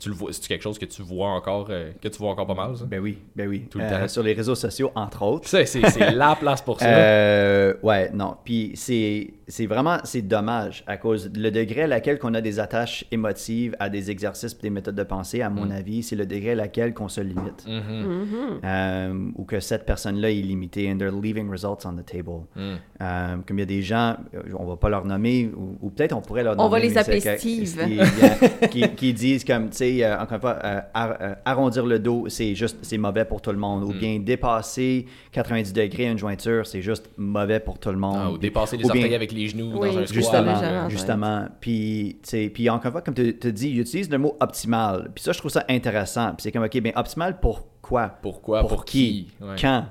[0.00, 2.46] Tu le vois, c'est quelque chose que tu vois encore, euh, que tu vois encore
[2.46, 2.84] pas mal, ça?
[2.86, 3.66] Ben oui, ben oui.
[3.70, 4.08] Tout le Euh, temps.
[4.08, 5.46] Sur les réseaux sociaux, entre autres.
[5.48, 6.86] Ça, c'est, c'est la place pour ça.
[6.88, 8.34] Euh, ouais, non.
[8.42, 12.58] Puis c'est, c'est vraiment, c'est dommage à cause le degré à laquelle qu'on a des
[12.60, 15.72] attaches émotives à des exercices et des méthodes de pensée, à mon Mm.
[15.72, 17.66] avis, c'est le degré à laquelle qu'on se limite.
[17.66, 18.60] Mhm.
[18.64, 22.44] Euh, ou que cette personne-là est limitée and they're leaving results on the table.
[22.56, 22.60] Mm.
[23.02, 25.90] Euh, comme il y a des gens, euh, on va pas leur nommer, ou, ou
[25.90, 26.66] peut-être on pourrait leur nommer.
[26.66, 27.76] On va les appeler Steve.
[27.86, 31.98] Qui, qui- qui disent comme, tu sais, euh, encore une fois, euh, euh, arrondir le
[31.98, 33.82] dos, c'est juste, c'est mauvais pour tout le monde.
[33.84, 33.88] Mm.
[33.88, 38.16] Ou bien dépasser 90 degrés à une jointure, c'est juste mauvais pour tout le monde.
[38.18, 40.44] Ah, ou dépasser les ou bien- orteils avec les genoux Oui, dans un juste squat.
[40.44, 41.44] Justement, Justement, justement.
[41.60, 44.36] Puis, tu sais, puis encore une fois, comme tu te dis, ils utilisent le mot
[44.40, 45.10] optimal.
[45.14, 46.28] Puis ça, je trouve ça intéressant.
[46.34, 48.08] Puis c'est comme, OK, bien, optimal pour quoi?
[48.22, 48.60] Pourquoi?
[48.60, 49.28] Pour, Pour qui?
[49.38, 49.44] qui?
[49.44, 49.56] Ouais.
[49.60, 49.86] Quand?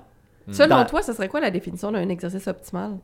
[0.52, 2.98] Selon Dans- toi, ce serait quoi la définition d'un exercice optimal?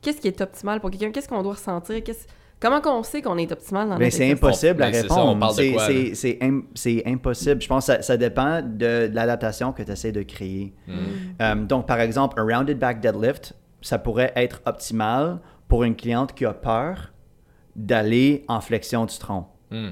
[0.00, 1.10] Qu'est-ce qui est optimal pour quelqu'un?
[1.10, 2.02] Qu'est-ce qu'on doit ressentir?
[2.04, 2.26] Qu'est-ce-
[2.58, 5.52] Comment qu'on sait qu'on est optimal dans Ben, c'est impossible à Ben, répondre.
[5.52, 6.62] C'est- im-
[7.06, 7.60] impossible.
[7.60, 10.72] Je pense que ça, ça dépend de, de l'adaptation que tu essaies de créer.
[10.88, 10.92] Mm.
[11.42, 16.34] Euh, donc, par exemple, un rounded back deadlift, ça pourrait être optimal pour une cliente
[16.34, 17.12] qui a peur
[17.74, 19.46] d'aller en flexion du tronc.
[19.70, 19.88] Mm.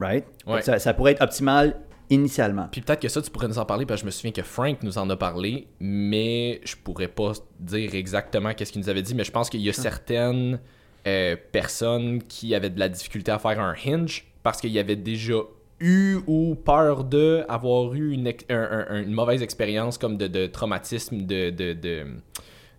[0.00, 0.24] Right?
[0.46, 0.62] Ouais.
[0.62, 1.76] Ça, ça pourrait être optimal
[2.10, 2.68] initialement.
[2.72, 4.42] Puis peut-être que ça, tu pourrais nous en parler, parce que je me souviens que
[4.42, 9.02] Frank nous en a parlé, mais je pourrais pas dire exactement qu'est-ce qu'il nous avait
[9.02, 10.58] dit, mais je pense qu'il y a certaines
[11.06, 14.96] euh, personnes qui avaient de la difficulté à faire un hinge parce qu'il y avait
[14.96, 15.34] déjà
[15.80, 22.06] eu ou peur de avoir eu une, mauvaise expérience comme de, de traumatisme de, de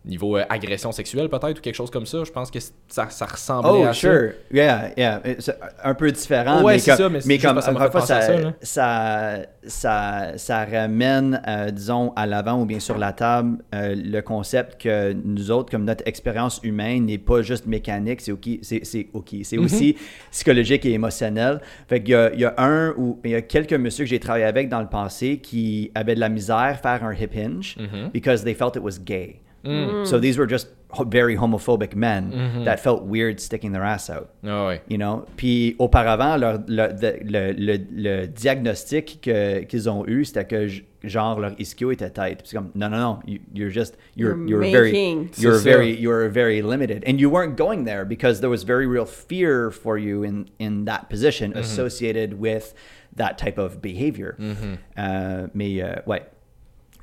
[0.06, 2.24] niveau euh, agression sexuelle peut-être ou quelque chose comme ça.
[2.26, 3.94] Je pense que ça, ça ressemblait Oh, à ça.
[3.94, 4.32] sure.
[4.52, 5.22] Yeah, yeah.
[5.40, 6.62] C'est Un peu différent.
[6.62, 10.66] Ouais, mais c'est ça, mais mais comme, ça encore fois, ça, ça, ça, ça, ça
[10.66, 15.52] ramène, euh, disons, à l'avant ou bien sur la table, euh, le concept que nous
[15.52, 19.54] autres, comme notre expérience humaine n'est pas juste mécanique, c'est OK, c'est, c'est OK, c'est
[19.58, 19.64] Mm-hmm.
[19.66, 19.96] aussi
[20.32, 21.62] psychologique et émotionnel.
[21.88, 24.10] Fait qu'il y a, il y a un ou il y a quelques messieurs que
[24.10, 27.30] j'ai travaillé avec dans le passé qui avaient de la misère à faire un hip
[27.36, 28.12] hinge Mm-hmm.
[28.12, 29.40] because they felt it was gay.
[29.64, 29.90] Mm.
[29.90, 30.08] mm.
[30.08, 30.68] So these were just
[31.08, 32.64] very homophobic men mm-hmm.
[32.66, 34.30] that felt weird sticking their ass out.
[34.46, 34.82] Ah ouais.
[34.88, 35.26] You know?
[35.38, 40.68] Puis auparavant, leur, leur- le, le, le diagnostic que- qu'ils ont eu, c'était que
[41.04, 42.40] genre leur ischio était tête.
[42.40, 44.92] Puis c'est comme non non non, you, you're just you're You're you're, very
[45.38, 45.64] you're C'est ça.
[45.64, 49.72] very you're very limited, and you weren't going there because there was very real fear
[49.72, 51.62] for you in in that position mm-hmm.
[51.62, 52.74] associated with
[53.16, 54.36] that type of behavior.
[54.98, 56.22] Euh, mais euh, ouais,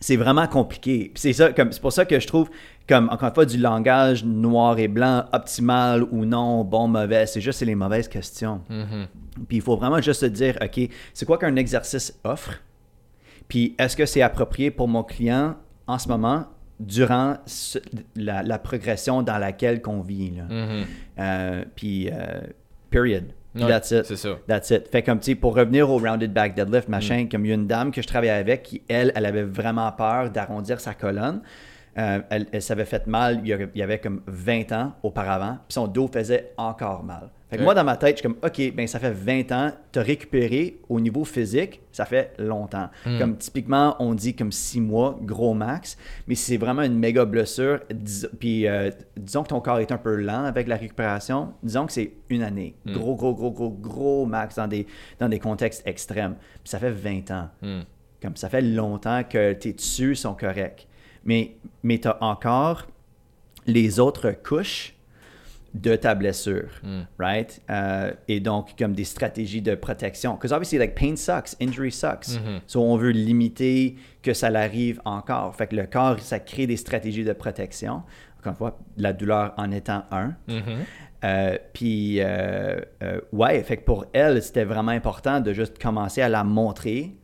[0.00, 1.12] c'est vraiment compliqué.
[1.14, 2.48] C'est ça, comme c'est pour ça que je trouve,
[2.88, 7.26] comme encore une fois, du langage noir et blanc, optimal ou non, bon, mauvais.
[7.26, 8.62] C'est juste c'est les mauvaises questions.
[9.48, 12.54] Puis il faut vraiment juste se dire, ok, c'est quoi qu'un exercice offre?
[13.48, 16.46] Puis est-ce que c'est approprié pour mon client en ce moment
[16.78, 17.78] durant ce-
[18.16, 20.44] la, la progression dans laquelle qu'on vit là?
[20.44, 20.84] Mhm.
[21.18, 22.40] Euh, puis euh,
[22.90, 23.24] period.
[23.54, 24.04] Puis Ouais, that's it.
[24.04, 24.36] c'est ça.
[24.46, 24.88] That's it.
[24.88, 27.54] Fait comme, tu sais, pour revenir au rounded back deadlift, machin, comme il y a
[27.56, 31.42] une dame que je travaillais avec qui, elle, elle avait vraiment peur d'arrondir sa colonne.
[31.98, 34.92] Euh, elle elle s'avait fait mal il y, a- il y avait comme 20 ans
[35.02, 37.28] auparavant, puis son dos faisait encore mal.
[37.50, 37.64] Fait que Ok.
[37.64, 40.78] moi, dans ma tête, je suis comme, OK, ben ça fait 20 ans, t'as récupéré
[40.88, 42.88] au niveau physique, ça fait longtemps.
[43.18, 45.98] Comme typiquement, on dit comme 6 mois, gros max,
[46.28, 49.90] mais si c'est vraiment une méga blessure, dis- puis euh, disons que ton corps est
[49.90, 52.76] un peu lent avec la récupération, disons que c'est une année.
[52.86, 54.86] Gros, gros, gros, gros, gros max dans des,
[55.18, 56.36] dans des contextes extrêmes.
[56.62, 57.48] Puis ça fait 20 ans.
[57.62, 57.80] Mm.
[58.22, 60.86] Comme ça fait longtemps que tes tissus sont corrects.
[61.24, 62.86] Mais, mais tu as encore
[63.66, 64.94] les autres couches
[65.74, 66.68] de ta blessure,
[67.18, 67.60] right?
[67.70, 70.34] Euh, et donc, comme des stratégies de protection.
[70.34, 72.38] Because obviously, like, pain sucks, injury sucks.
[72.66, 75.54] So, on veut limiter que ça l'arrive encore.
[75.54, 78.02] Fait que le corps, ça crée des stratégies de protection.
[78.38, 80.34] Encore une fois, la douleur en étant un.
[80.48, 80.84] Mhm.
[81.24, 86.22] Euh, puis, euh, euh, ouais, fait que pour elle, c'était vraiment important de juste commencer
[86.22, 87.14] à la montrer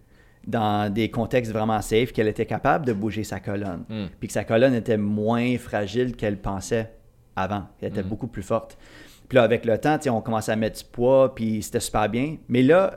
[0.47, 3.85] dans des contextes vraiment safe qu'elle était capable de bouger sa colonne.
[3.89, 4.05] Mm.
[4.21, 6.93] Puis que sa colonne était moins fragile qu'elle pensait
[7.37, 7.65] avant.
[7.81, 8.77] Elle était beaucoup plus forte.
[9.29, 12.37] Puis là, avec le temps, on commençait à mettre du poids, puis c'était super bien.
[12.49, 12.95] Mais là,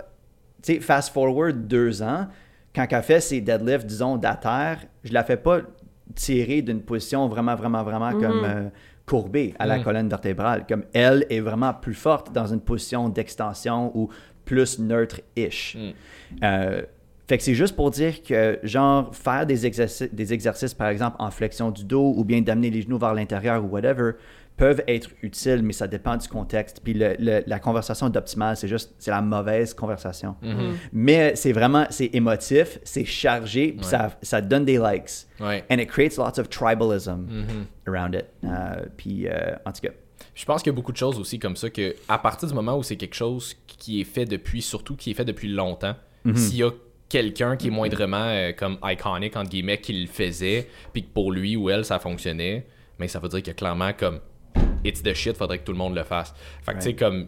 [0.82, 2.28] fast forward deux ans,
[2.76, 5.60] quand elle fait ses deadlifts, disons, d'atterre, je la fais pas
[6.16, 8.70] tirer d'une position vraiment, vraiment, vraiment comme euh,
[9.06, 9.84] courbée à la Mhm.
[9.84, 10.66] colonne vertébrale.
[10.68, 14.10] Comme elle est vraiment plus forte dans une position d'extension ou
[14.46, 15.76] plus neutre-ish.
[15.78, 15.90] Mm.
[16.44, 16.82] Euh,
[17.30, 21.16] fait que c'est juste pour dire que, genre, faire des exercices, des exercices, par exemple,
[21.20, 24.14] en flexion du dos ou bien d'amener les genoux vers l'intérieur ou whatever,
[24.58, 26.82] peuvent être utiles, mais ça dépend du contexte.
[26.84, 30.36] Puis le- le- la conversation d'optimal, c'est juste, c'est la mauvaise conversation.
[30.42, 30.74] Mhm.
[30.92, 33.84] Mais c'est vraiment, c'est émotif, c'est chargé, puis Ouais.
[33.86, 35.28] ça, ça donne des likes.
[35.40, 35.64] Ouais.
[35.72, 37.66] And it creates lots of tribalism Mhm.
[37.88, 38.26] around it.
[38.44, 39.92] Euh, puis, euh, en tout cas,
[40.36, 42.54] Je pense qu'il y a beaucoup de choses aussi comme ça que à partir du
[42.54, 45.96] moment où c'est quelque chose qui est fait depuis, surtout qui est fait depuis longtemps,
[46.36, 46.72] s'il y a
[47.10, 51.32] quelqu'un qui est moindrement euh, comme iconic entre guillemets qui le faisait, puis que pour
[51.32, 52.68] lui ou elle ça fonctionnait,
[53.00, 54.20] mais ça veut dire que clairement comme
[54.84, 56.34] it's the shit, faudrait que tout le monde le fasse.
[56.64, 57.28] Fait que tu sais comme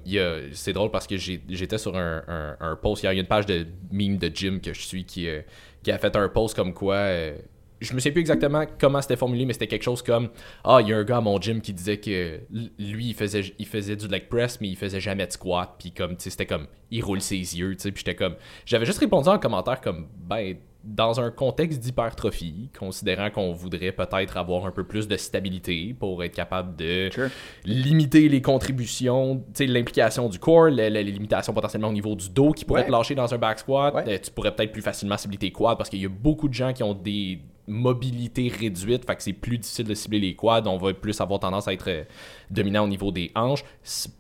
[0.54, 3.46] c'est drôle parce que j'étais sur un, un, un post il y a une page
[3.46, 5.42] de meme de gym que je suis qui euh,
[5.84, 7.38] qui a fait un post comme quoi euh,
[7.82, 10.30] je me sais plus exactement comment c'était formulé, mais c'était quelque chose comme
[10.64, 12.40] Ah, il y a un gars à mon gym qui disait que
[12.80, 15.76] lui, il faisait, il faisait du leg press, mais il faisait jamais de squat.
[15.80, 17.92] Puis comme, tu sais, c'était comme, il roule ses yeux, tu sais.
[17.92, 23.30] Puis j'étais comme, j'avais juste répondu en commentaire comme, ben, dans un contexte d'hypertrophie, considérant
[23.30, 27.30] qu'on voudrait peut-être avoir un peu plus de stabilité pour être capable de Sure.
[27.66, 32.52] limiter les contributions, tu sais, l'implication du corps, les limitations potentiellement au niveau du dos
[32.52, 32.88] qui pourrait Ouais.
[32.88, 33.94] te lâcher dans un back squat.
[33.94, 34.04] Ouais.
[34.08, 36.54] Euh, tu pourrais peut-être plus facilement cibler tes quads parce qu'il y a beaucoup de
[36.56, 37.40] gens qui ont des
[37.72, 40.64] mobilités réduites, fait que c'est plus difficile de cibler les quads.
[40.66, 42.04] On va plus avoir tendance à être euh,
[42.50, 43.64] dominant au niveau des hanches.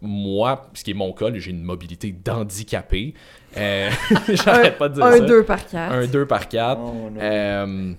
[0.02, 3.14] Moi, ce qui est mon cas, j'ai une mobilité d'handicapé.
[3.58, 3.90] Euh,
[4.30, 5.26] J'arrête pas de dire Un ça.
[5.26, 5.94] 2 par 4.
[5.94, 6.82] Un 2 par 4.
[6.82, 7.22] Oh, non.
[7.22, 7.94] Euh,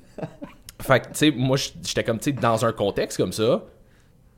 [0.80, 3.62] fait que, tu sais, moi, j'étais comme, tu sais, dans un contexte comme ça,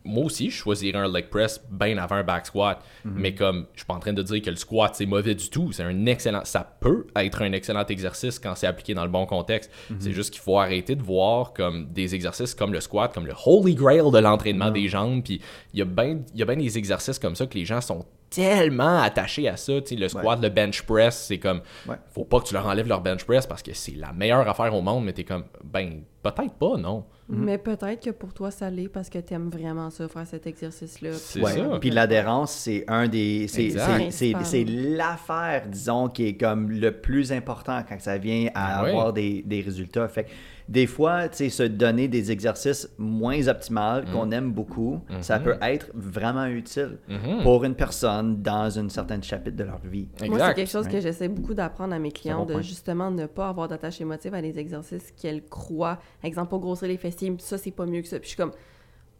[0.05, 2.83] moi aussi, je choisirais un leg press bien avant un back squat.
[3.05, 5.49] Mais comme, je suis pas en train de dire que le squat, c'est mauvais du
[5.49, 5.73] tout.
[5.73, 6.43] C'est un excellent...
[6.45, 9.71] Ça peut être un excellent exercice quand c'est appliqué dans le bon contexte.
[9.99, 13.35] C'est juste qu'il faut arrêter de voir comme des exercices comme le squat, comme le
[13.47, 15.23] holy grail de l'entraînement des jambes.
[15.23, 15.41] Puis
[15.73, 17.81] il y a bien il y a ben des exercices comme ça que les gens
[17.81, 19.81] sont tellement attachés à ça.
[19.81, 21.61] Tu sais, le squat, le bench press, c'est comme...
[21.89, 21.97] Ouais.
[22.11, 24.75] Faut pas que tu leur enlèves leur bench press parce que c'est la meilleure affaire
[24.75, 25.45] au monde, mais t'es comme...
[25.63, 27.05] Ben, peut-être pas, non.
[27.29, 31.13] Mais peut-être que pour toi, ça l'est parce que t'aimes vraiment ça, faire cet exercice-là.
[31.15, 31.53] C'est Ouais.
[31.53, 31.79] ça.
[31.81, 33.49] Puis l'adhérence, c'est un des.
[33.49, 33.87] C'est, Exact.
[33.87, 34.45] c'est, c'est, Principal.
[34.47, 38.91] c'est l'affaire, disons, qui est comme le plus important quand ça vient à Ouais.
[38.91, 40.07] avoir des, des résultats.
[40.09, 40.31] Fait que
[40.69, 45.57] des fois, tu sais, se donner des exercices moins optimales qu'on aime beaucoup, ça peut
[45.61, 47.43] être vraiment utile Mhm.
[47.43, 50.09] pour une personne dans une certaine chapitre de leur vie.
[50.27, 53.27] Moi, c'est quelque chose que j'essaie beaucoup d'apprendre à mes clients, bon de justement ne
[53.27, 55.99] pas avoir d'attache émotive à des exercices qu'elles croient.
[56.23, 58.19] Exemple, pas grossir les fessiers, ça, c'est pas mieux que ça.
[58.19, 58.53] Puis je suis comme,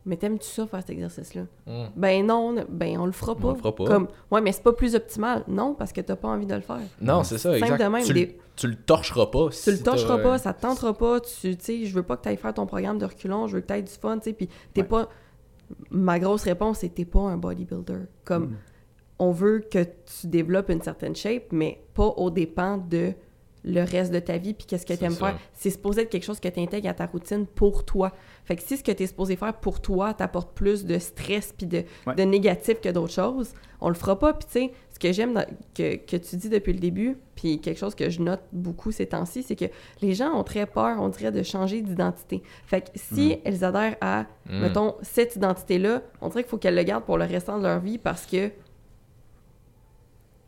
[0.07, 1.43] mais t'aimes-tu ça, faire cet exercice-là?
[1.67, 1.85] Mm.
[1.97, 3.53] Ben non, ben on le fera pas.
[3.53, 3.85] le fera pas.
[3.85, 5.45] Comme, ouais, mais c'est pas plus optimal.
[5.49, 6.81] Non, parce que t'as pas envie de le faire.
[7.01, 7.81] Non, c'est ça, exact.
[7.83, 9.49] de même, tu, le- des- tu le torcheras pas.
[9.51, 11.21] Tu le t'as, pas, euh, ça te tentera pas.
[11.21, 13.61] Tu sais, je veux pas que tu ailles faire ton programme de reculons, je veux
[13.63, 14.33] que tu aies du fun, tu sais.
[14.33, 14.87] Puis t'es Ouais.
[14.89, 15.09] pas.
[15.91, 18.01] Ma grosse réponse, c'est t'es pas un bodybuilder.
[18.25, 18.57] Comme, Mm.
[19.21, 23.13] on veut que tu développes une certaine shape, mais pas au dépens de
[23.67, 25.31] le reste de ta vie puis qu'est-ce que tu aimes ça.
[25.31, 25.39] faire.
[25.55, 28.13] C'est supposé être quelque chose que tu intègres à ta routine pour toi.
[28.45, 31.55] Fait que si ce que tu es supposé faire pour toi t'apporte plus de stress
[31.57, 32.15] puis de, Ouais.
[32.15, 34.35] de négatif que d'autres choses, on le fera pas.
[34.35, 35.45] Puis tu sais, ce que j'aime
[35.75, 39.07] que, que tu dis depuis le début, puis quelque chose que je note beaucoup ces
[39.07, 39.65] temps-ci, c'est que
[40.03, 42.43] les gens ont très peur, on dirait, de changer d'identité.
[42.67, 44.61] Fait que si elles adhèrent à, Mm.
[44.61, 47.81] mettons, cette identité-là, on dirait qu'il faut qu'elles le gardent pour le restant de leur
[47.81, 48.51] vie parce que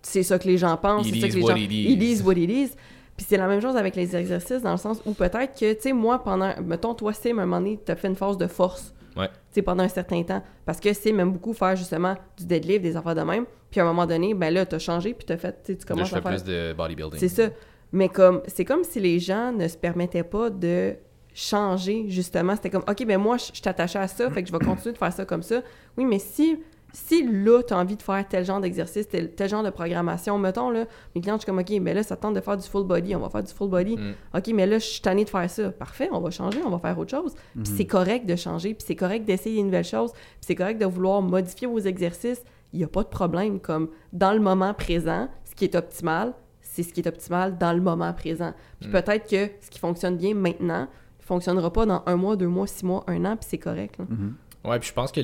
[0.03, 1.57] c'est ça que les gens pensent, c'est ça que les gens...
[1.57, 2.71] It is what it is.
[3.17, 5.81] Puis c'est la même chose avec les exercices, dans le sens où peut-être que, tu
[5.81, 6.53] sais, moi, pendant...
[6.63, 9.29] Mettons, toi, Sim, à un moment donné, t'as fait une phase de force, Ouais.
[9.29, 10.43] tu sais, pendant un certain temps.
[10.67, 13.47] Parce que Sim aime beaucoup faire, justement, du deadlift, des affaires de même.
[13.71, 15.87] Puis à un moment donné, ben là, t'as changé, puis t'as fait, tu sais, tu
[15.87, 16.31] Là, commences je fais à faire...
[16.33, 17.19] plus de bodybuilding.
[17.19, 17.49] C'est ça.
[17.93, 20.95] Mais comme, c'est comme si les gens ne se permettaient pas de
[21.33, 22.55] changer, justement.
[22.57, 24.93] C'était comme, OK, ben moi, je je attachée à ça, fait que je vais continuer
[24.93, 25.63] de faire ça comme ça.
[25.97, 26.59] Oui, mais si,
[26.93, 30.39] si là, tu as envie de faire tel genre d'exercice, tel, tel genre de programmation,
[30.39, 32.57] mettons, là, mes clients, je suis comme, OK, ben là, ça te tente de faire
[32.57, 33.97] du full body, on va faire du full body.
[33.97, 34.15] Mm.
[34.35, 35.71] OK, mais là, je suis tannée de faire ça.
[35.73, 37.35] Parfait, on va changer, on va faire autre chose.
[37.55, 40.79] Puis c'est correct de changer, puis c'est correct d'essayer des nouvelles choses, puis c'est correct
[40.81, 42.43] de vouloir modifier vos exercices.
[42.73, 43.61] Il n'y a pas de problème.
[43.61, 47.73] Comme dans le moment présent, ce qui est optimal, c'est ce qui est optimal dans
[47.73, 48.53] le moment présent.
[48.81, 50.83] Puis peut-être que ce qui fonctionne bien maintenant
[51.21, 53.99] ne fonctionnera pas dans un mois, deux mois, six mois, un an, puis c'est correct.
[53.99, 54.05] là.
[54.65, 55.21] Ouais, puis je pense que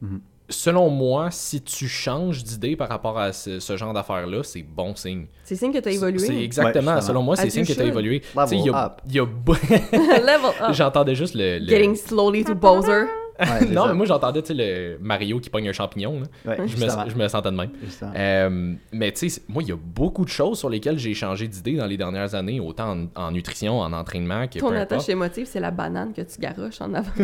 [0.00, 0.20] Mhm.
[0.48, 4.94] Selon moi, si tu changes d'idée par rapport à ce, ce genre d'affaires-là, c'est bon
[4.94, 5.26] signe.
[5.44, 6.18] C'est signe que tu as évolué.
[6.18, 8.22] C'est exactement, Ouais, selon moi, c'est signe you que tu as évolué.
[8.34, 9.00] Level Tu sais, il y a- up.
[9.06, 9.24] il y a
[9.92, 10.72] Level up.
[10.72, 11.58] J'entendais juste le.
[11.58, 13.04] le- Getting slowly to Bowser.
[13.38, 13.88] Ouais, non, ça.
[13.88, 16.20] mais moi j'entendais tu sais, le Mario qui pogne un champignon.
[16.46, 16.56] là.
[16.56, 17.70] Ouais, Je, me, je me sentais de même.
[18.16, 21.46] Euh, mais tu sais, moi, il y a beaucoup de choses sur lesquelles j'ai changé
[21.46, 25.46] d'idée dans les dernières années, autant en, en nutrition, en entraînement que Ton attache émotive,
[25.50, 27.10] c'est la banane que tu garoches en avant.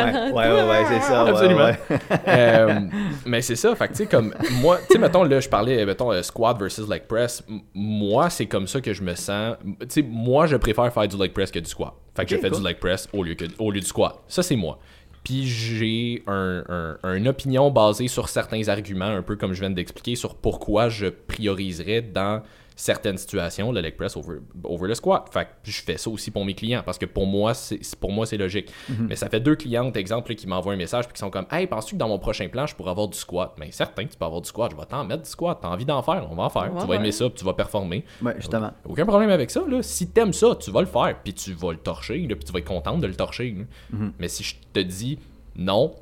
[0.00, 0.36] littéralement.
[0.36, 1.22] Ouais, ouais, ouais, c'est ça.
[1.26, 1.70] Absolument.
[2.28, 2.80] Euh,
[3.26, 5.84] mais c'est ça, fait que tu sais, comme moi, tu sais, mettons, là, je parlais,
[5.86, 7.42] mettons, euh, squat versus leg press.
[7.74, 9.56] Moi, c'est comme ça que je me sens.
[9.80, 11.92] Tu sais, moi, je préfère faire du leg press que du squat.
[12.16, 12.58] Fait que je fais cool.
[12.60, 14.16] du leg press au lieu, que, au lieu du squat.
[14.28, 14.78] Ça, c'est moi.
[15.22, 16.62] Puis j'ai un,
[17.02, 20.88] un- une opinion basée sur certains arguments, un peu comme je viens d'expliquer, sur pourquoi
[20.88, 22.42] je prioriserais dans
[22.76, 25.28] certaines situations le leg press over, over le squat.
[25.32, 27.96] Fait que je fais ça aussi pour mes clients parce que pour moi, c'est c'est-
[27.98, 28.70] pour moi c'est logique.
[28.98, 31.66] Mais ça fait deux clientes, exemple, qui m'envoient un message puis qui sont comme Hey,
[31.68, 33.54] penses-tu que dans mon prochain plan, je pourrais avoir du squat?
[33.58, 35.58] Mais certain que tu peux avoir du squat, je vais t'en mettre du squat.
[35.62, 36.70] T'as envie d'en faire, on va en faire.
[36.80, 38.04] Tu vas aimer ça, puis tu vas performer.
[38.22, 38.72] Ouais, justement.
[38.88, 39.62] Aucun problème avec ça.
[39.68, 39.82] Là.
[39.82, 42.52] Si t'aimes ça, tu vas le faire, puis tu vas le torcher, là, puis tu
[42.52, 43.54] vas être contente de le torcher.
[43.92, 43.98] là.
[44.18, 45.18] Mais si je te dis
[45.56, 45.94] non,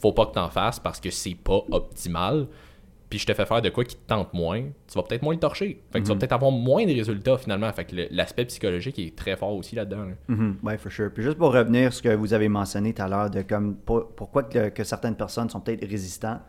[0.00, 2.46] faut pas que t'en fasses parce que c'est pas optimal,
[3.08, 5.34] puis je te fais faire de quoi qui te tente moins, tu vas peut-être moins
[5.34, 5.80] le torcher.
[5.92, 7.72] Fait que tu vas peut-être avoir moins de résultats finalement.
[7.72, 10.04] Fait que l'aspect psychologique est très fort aussi là-dedans.
[10.04, 10.14] là.
[10.28, 11.10] Mhm, ouais, for sure.
[11.14, 13.76] Puis juste pour revenir sur ce que vous avez mentionné tout à l'heure, de comme
[13.76, 16.40] pour- pourquoi que, que certaines personnes sont peut-être résistants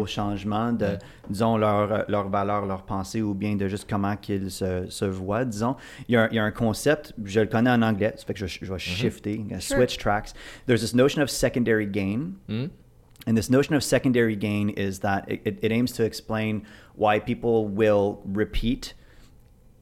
[0.00, 0.96] au changement de,
[1.28, 5.44] disons, leur, leur valeur, leur pensée, ou bien de juste comment qu'ils se, se voient,
[5.44, 5.76] disons.
[6.08, 8.24] Il y, a un, il y a un concept, je le connais en anglais, ça
[8.24, 10.30] fait que je, je vais shifter, switch tracks.
[10.66, 12.30] There's this notion of secondary gain.
[13.26, 17.66] And this notion of secondary gain is that it, it, aims to explain why people
[17.66, 18.94] will repeat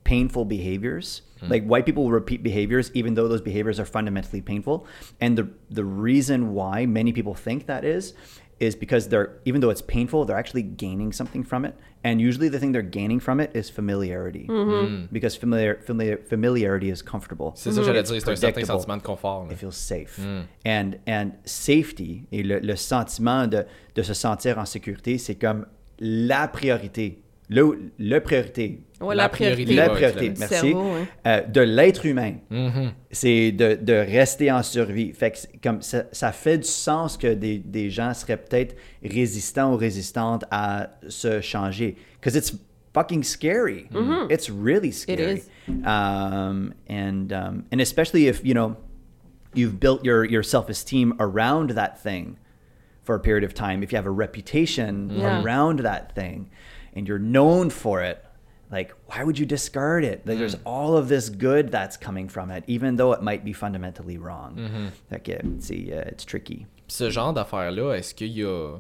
[0.05, 1.23] painful behaviors.
[1.41, 1.49] Hmm.
[1.49, 4.87] Like why people will repeat behaviors even though those behaviors are fundamentally painful.
[5.21, 8.15] And the the reason why many people think that is
[8.59, 11.75] is because they're even though it's painful, they're actually gaining something from it.
[12.05, 14.47] And usually the thing they're gaining from it is familiarity.
[14.49, 15.07] Mm-hmm.
[15.13, 17.53] Because familiar, familiar familiarity is comfortable.
[17.57, 18.81] C'est ça que j'allais dire, c'est un certain Predictable.
[18.81, 20.19] sentiment de It feels safe.
[20.65, 25.67] And, and safety et le, le sentiment de, de se sentir en sécurité, c'est comme
[25.99, 27.23] la priorité.
[27.49, 28.81] Le, le priorité.
[29.01, 29.75] Ouais, La la, priorité.
[29.75, 30.55] La ouais, priorité, du merci.
[30.57, 31.05] cerveau, ouais.
[31.27, 32.35] Euh, de l'être humain.
[32.51, 32.93] Mhm.
[33.11, 35.13] C'est de, de rester en survie.
[35.13, 38.75] Fait que comme ça, ça fait du sens que des, des gens seraient peut-être
[39.05, 41.97] résistants ou résistantes à se changer.
[42.21, 42.53] Because it's
[42.95, 43.87] fucking scary.
[44.31, 45.39] It's really scary.
[45.39, 45.49] is.
[45.85, 48.77] Um, and, um, and especially if, you know,
[49.55, 52.39] you've built your, your self-esteem around that thing
[53.05, 55.43] for a period of time, if you have a reputation Yeah.
[55.45, 56.51] around that thing
[56.97, 58.25] and you're known for it,
[58.73, 60.27] like why would you discard it?
[60.27, 63.53] Like there's all of this good that's coming from it, even though it might be
[63.53, 64.91] fundamentally wrong.
[65.09, 66.67] Fait que, c'est, uh, it's tricky.
[66.89, 68.79] Ce genre d'affaires-là, est-ce qu'il y a.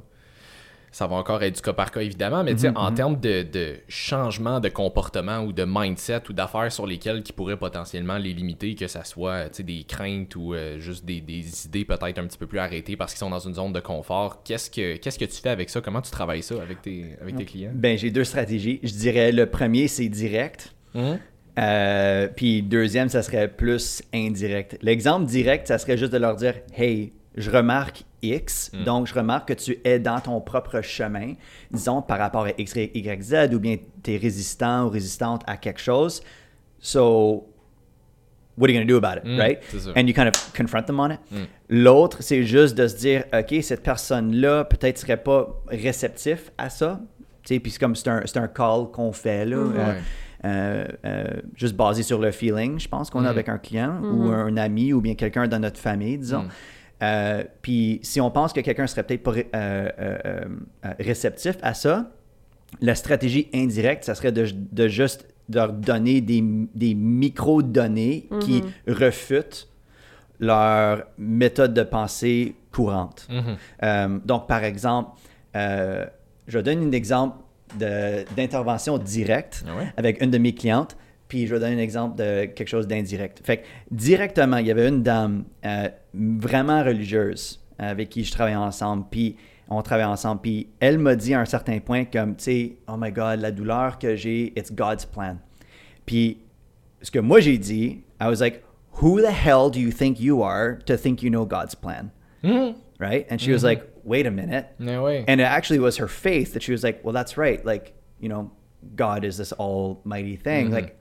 [0.96, 3.76] Ça va encore être du cas par cas, évidemment, mais sais, en termes de, de
[3.86, 8.74] changement de comportement ou de mindset ou d'affaires sur lesquelles qui pourraient potentiellement les limiter,
[8.74, 12.46] que ça soit des craintes ou euh, juste des, des idées peut-être un petit peu
[12.46, 15.38] plus arrêtées parce qu'ils sont dans une zone de confort, qu'est-ce que, qu'est-ce que tu
[15.38, 15.82] fais avec ça?
[15.82, 17.72] Comment tu travailles ça avec tes, avec tes clients?
[17.74, 18.80] Ben, j'ai deux stratégies.
[18.82, 20.74] Je dirais le premier, c'est direct.
[20.94, 21.18] Mhm.
[21.58, 24.78] Euh, puis deuxième, ça serait plus indirect.
[24.80, 29.48] L'exemple direct, ça serait juste de leur dire Hey, je remarque X, donc je remarque
[29.48, 31.34] que tu es dans ton propre chemin,
[31.70, 35.56] disons par rapport à X, Y, Z, ou bien tu es résistant ou résistante à
[35.56, 36.22] quelque chose.
[36.78, 37.46] So,
[38.56, 39.58] what are you going to do about it, Mm, right?
[39.96, 41.20] And you kind of confront them on it.
[41.68, 47.00] L'autre, c'est juste de se dire, OK, cette personne-là peut-être serait pas réceptif à ça.
[47.42, 49.56] Tu sais, puis c'est comme c'est un, c'est un call qu'on fait, là.
[49.56, 49.94] euh, Ouais.
[50.44, 51.24] euh, euh,
[51.54, 53.36] juste basé sur le feeling, je pense, qu'on a Mm.
[53.36, 56.46] avec un client ou un ami ou bien quelqu'un dans notre famille, disons.
[57.02, 60.44] Euh, puis si on pense que quelqu'un serait peut-être pas ré- euh, euh,
[60.98, 62.10] réceptif à ça,
[62.80, 66.42] la stratégie indirecte, ça serait de, de juste leur donner des,
[66.74, 69.68] des micro-données qui refutent
[70.40, 73.26] leur méthode de pensée courante.
[73.30, 73.56] Mhm.
[73.82, 75.10] Euh, donc, par exemple,
[75.54, 76.04] euh,
[76.48, 77.38] je donne un exemple
[77.78, 79.92] de- d'intervention directe Ah ouais?
[79.96, 80.96] avec une de mes clientes,
[81.28, 83.40] puis je vais donner un exemple de quelque chose d'indirect.
[83.44, 88.56] Fait que directement, il y avait une dame euh, vraiment religieuse avec qui je travaillais
[88.56, 89.36] ensemble, puis
[89.68, 92.96] on travaillait ensemble, puis elle m'a dit à un certain point comme, tu sais, oh
[92.96, 95.38] my God, la douleur que j'ai, it's God's plan.
[96.04, 96.38] Puis
[97.02, 98.62] ce que moi j'ai dit, I was like,
[99.02, 102.10] who the hell do you think you are to think you know God's plan?
[102.42, 102.76] Mhm.
[102.98, 103.26] Right?
[103.30, 104.66] And she was like, wait a minute.
[104.78, 105.24] Mais ouais.
[105.28, 107.62] And it actually was her faith that she was like, well, that's right.
[107.62, 108.52] Like, you know,
[108.94, 110.70] God is this almighty thing.
[110.70, 110.96] Like,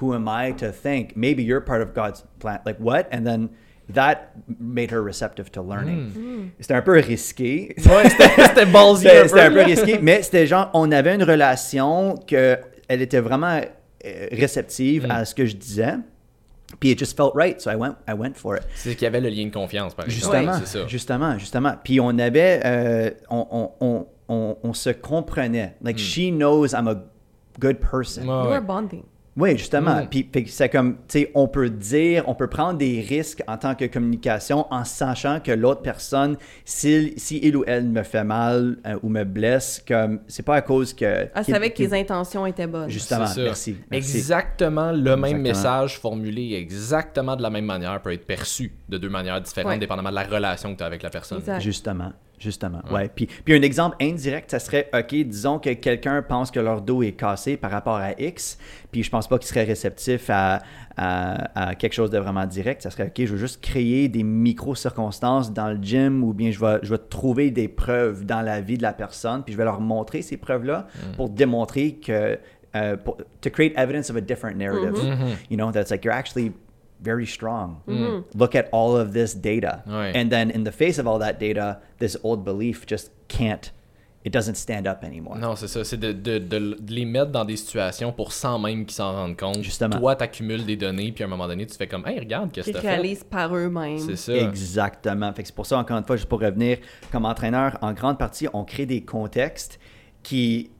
[0.00, 2.60] who am I to think maybe you're part of God's plan?
[2.66, 3.06] Like, what?
[3.12, 3.50] And then
[3.92, 6.52] that made her receptive to learning.
[6.60, 7.74] C'était un peu risqué.
[7.86, 9.62] Ouais, c'était ballsy C'était un peu.
[9.62, 13.60] risqué, mais c'était genre, on avait une relation que elle était vraiment
[14.04, 15.94] euh, réceptive à ce que je disais.
[16.80, 18.62] Puis it just felt right, so I went, I went for it.
[18.74, 20.20] C'est qu'il y avait le lien de confiance, par exemple.
[20.34, 20.86] Justement, Ouais, ça.
[20.88, 21.74] justement, justement.
[21.84, 25.76] Puis on avait, euh, on, on, on, on, on se comprenait.
[25.80, 26.96] Like, she knows I'm a
[27.60, 28.24] good person.
[28.24, 28.28] Hmm.
[28.28, 28.56] Ouais, You ouais.
[28.56, 29.04] are bonding.
[29.36, 30.02] Oui, justement.
[30.02, 30.08] Mm.
[30.08, 33.74] Puis, c'est comme, tu sais, on peut dire, on peut prendre des risques en tant
[33.74, 38.78] que communication en sachant que l'autre personne, si, si il ou elle me fait mal
[38.86, 41.04] euh, ou me blesse, comme, c'est pas à cause que.
[41.04, 42.88] Elle qu'il- savait que tes intentions étaient bonnes.
[42.88, 43.76] Justement, C'est merci.
[43.90, 44.16] merci.
[44.16, 49.08] Exactement le même message formulé exactement de la même manière peut être perçu de deux
[49.10, 49.78] manières différentes, Ouais.
[49.78, 51.38] dépendamment de la relation que tu as avec la personne.
[51.38, 51.60] Exact.
[51.60, 52.82] Justement, justement.
[52.90, 53.08] Ouais.
[53.14, 57.02] Puis, puis un exemple indirect, ça serait, OK, disons que quelqu'un pense que leur dos
[57.02, 58.58] est cassé par rapport à X,
[58.92, 60.62] puis je pense pas qu'il serait réceptif à,
[60.96, 62.82] à, à quelque chose de vraiment direct.
[62.82, 66.60] Ça serait, OK, je veux juste créer des micro-circonstances dans le gym ou bien je
[66.60, 69.64] vais, je vais trouver des preuves dans la vie de la personne, puis je vais
[69.64, 72.38] leur montrer ces preuves-là pour démontrer que,
[72.74, 74.94] euh, pour- to create evidence of a different narrative.
[75.50, 76.52] You know, that's like, you're actually
[77.00, 77.76] very strong.
[78.34, 79.82] Look at all of this data.
[79.86, 80.12] Ouais.
[80.14, 83.72] And then in the face of all that data, this old belief just can't,
[84.24, 85.36] it doesn't stand up anymore.
[85.38, 85.84] Non, c'est ça.
[85.84, 89.12] C'est de, de- de- de les mettre dans des situations pour sans même qu'ils s'en
[89.12, 89.62] rendent compte.
[89.62, 89.98] Justement.
[89.98, 92.72] Toi, t'accumules des données, puis à un moment donné, tu fais comme, hey, regarde, qu'est-ce
[92.72, 92.88] que fait?
[92.88, 93.98] réalisent par eux-mêmes.
[93.98, 94.34] C'est ça.
[94.34, 95.32] Exactement.
[95.32, 96.78] Fait que c'est pour ça, encore une fois, juste pour revenir,
[97.12, 99.78] comme entraîneur, en grande partie, on crée des contextes
[100.24, 100.70] qui,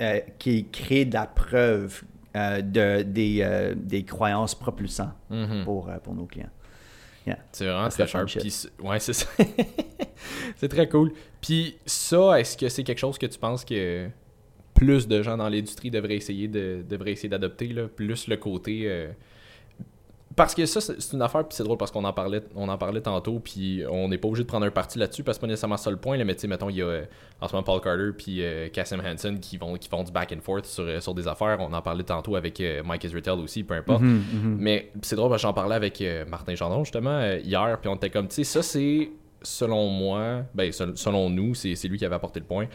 [0.00, 2.02] euh, qui créent de la preuve
[2.36, 5.64] euh, de, des, euh, des croyances propulsantes Mhm.
[5.64, 6.50] pour, euh, pour nos clients.
[7.26, 7.38] Yeah.
[7.52, 8.28] C'est vraiment très sharp.
[8.28, 9.26] c'est- ouais, c'est ça.
[10.56, 11.12] c'est très cool.
[11.40, 14.08] Puis ça, est-ce que c'est quelque chose que tu penses que
[14.74, 18.86] plus de gens dans l'industrie devraient essayer de devraient essayer d'adopter plus le côté
[20.36, 22.78] parce que ça c'est une affaire puis c'est drôle parce qu'on en parlait on en
[22.78, 25.46] parlait tantôt puis on n'est pas obligé de prendre un parti là-dessus parce que c'est
[25.46, 27.04] pas nécessairement ça le point là, mais tu sais mettons il y a euh,
[27.40, 30.32] en ce moment Paul Carter puis euh, Cassim Hansen qui vont qui font du back
[30.32, 33.38] and forth sur, euh, sur des affaires on en parlait tantôt avec euh, Mike Israel
[33.40, 34.56] aussi peu importe Mhm, mhm.
[34.58, 37.94] mais c'est drôle parce que j'en parlais avec euh, Martin Gendron justement hier, puis on
[37.96, 39.10] était comme, tu sais, ça c'est,
[39.44, 42.66] selon moi, ben sel- selon nous, c'est lui qui avait apporté le point,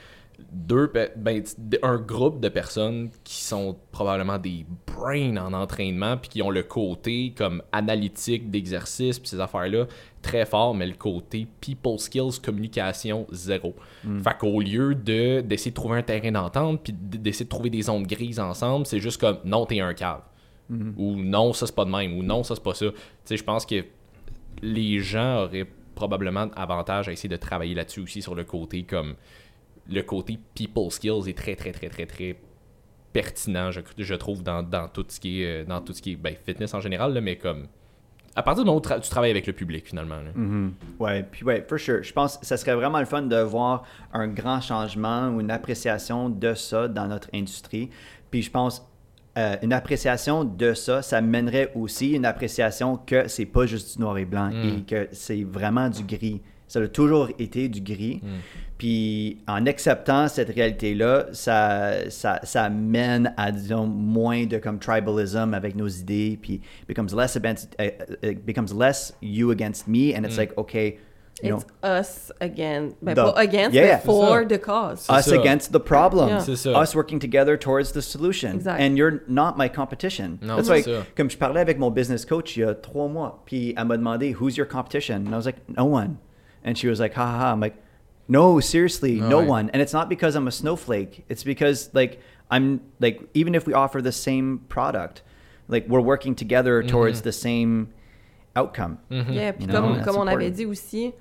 [0.54, 1.44] deux, ben,
[1.84, 6.64] un groupe de personnes qui sont probablement des brains en entraînement, puis qui ont le
[6.64, 9.88] côté comme analytique d'exercice, puis ces affaires-là,
[10.22, 13.76] très fort, mais le côté people skills, communication, zéro.
[14.24, 17.82] Fait qu'au lieu de d'essayer de trouver un terrain d'entente, puis d'essayer de trouver des
[17.82, 20.22] zones grises ensemble, c'est juste comme, non, t'es un cave.
[20.98, 22.86] Ou non, ça c'est pas de même, ou non, ça c'est pas ça.
[22.92, 22.96] Tu
[23.26, 23.84] sais, je pense que
[24.62, 25.68] les gens auraient
[26.00, 29.16] probablement avantage à essayer de travailler là-dessus aussi sur le côté comme
[29.90, 32.40] le côté people skills est très très très très très
[33.12, 36.14] pertinent je, je trouve dans, dans tout ce qui est euh, dans tout ce qui
[36.14, 37.68] est ben, fitness en général là, mais comme
[38.36, 40.32] à partir du moment où tu travailles avec le public finalement là.
[40.34, 40.74] Mhm.
[41.00, 42.04] Ouais, puis ouais, for sure.
[42.04, 43.84] Je pense que ça serait vraiment le fun de voir
[44.14, 47.90] un grand changement ou une appréciation de ça dans notre industrie.
[48.32, 48.89] Puis je pense
[49.38, 54.02] euh, une appréciation de ça, ça mènerait aussi une appréciation que c'est pas juste du
[54.02, 56.42] noir et blanc et que c'est vraiment du gris.
[56.68, 58.22] Ça a toujours été du gris.
[58.78, 65.54] Puis en acceptant cette réalité-là, ça, ça, ça mène à, disons, moins de comme tribalism
[65.54, 67.90] avec nos idées, puis becomes less against, uh,
[68.24, 70.98] it becomes less you against me, and it's like, okay,
[71.44, 72.96] you It's know, us again.
[73.02, 74.00] Ben, The- against, Yeah, yeah.
[74.00, 74.48] for C'est ça.
[74.50, 75.00] the cause.
[75.02, 75.36] C'est us ça.
[75.40, 76.40] against the problem, Yeah.
[76.40, 76.82] C'est ça.
[76.82, 78.80] us working together towards the solution, Exact.
[78.82, 80.38] and you're not my competition.
[80.42, 81.06] Non, That's c'est why, ça.
[81.16, 83.98] comme je parlais avec mon business coach il y a trois mois, puis elle m'a
[83.98, 85.26] demandé, who's your competition?
[85.28, 86.18] And I was like, no one.
[86.66, 87.52] And she was like, ha ha ha.
[87.54, 87.76] I'm like,
[88.28, 89.48] no, seriously, No no way.
[89.48, 89.70] one.
[89.74, 91.24] And it's not because I'm a snowflake.
[91.30, 92.20] It's because like
[92.52, 95.24] I'm like even if we offer the same product,
[95.68, 97.88] like we're working together towards the same
[98.56, 98.98] outcome.
[99.10, 99.34] Mhm.
[99.34, 101.14] Yeah, puis You know, comme, that's comme on avait dit aussi,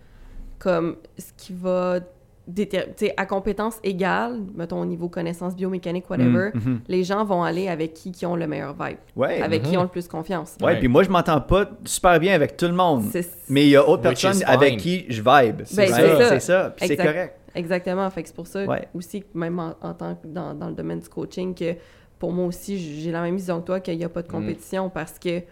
[0.58, 2.00] comme ce qui va
[2.46, 6.80] déter- tu sais, à compétences égales, mettons au niveau connaissances biomécaniques, whatever, mhm.
[6.88, 9.42] les gens vont aller avec qui qui ont le meilleur vibe, Ouais.
[9.42, 9.80] avec qui Mhm.
[9.80, 10.56] ont le plus confiance.
[10.60, 10.78] Ouais, Ouais.
[10.78, 13.04] puis moi je m'entends pas super bien avec tout le monde.
[13.50, 14.44] Mais il y a Which personnes fine.
[14.46, 15.56] avec qui je vibe.
[15.58, 16.40] Ben, c'est Right?
[16.40, 16.74] ça.
[16.78, 17.06] C'est Exact.
[17.06, 17.34] correct.
[17.54, 18.08] Exactement.
[18.10, 18.88] Fait que c'est pour ça Ouais.
[18.94, 21.74] aussi même en, en tant que dans, dans le domaine du coaching, que
[22.18, 24.26] pour moi aussi, j'ai la même vision que toi, qu'il n'y a pas Mm.
[24.26, 25.42] de compétition parce que,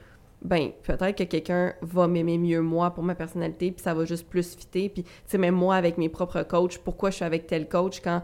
[0.46, 4.28] ben, peut-être que quelqu'un va m'aimer mieux moi pour ma personnalité, puis ça va juste
[4.28, 4.88] plus fitter.
[4.88, 8.00] Puis, tu sais, même moi, avec mes propres coachs, pourquoi je suis avec tel coach
[8.00, 8.22] quand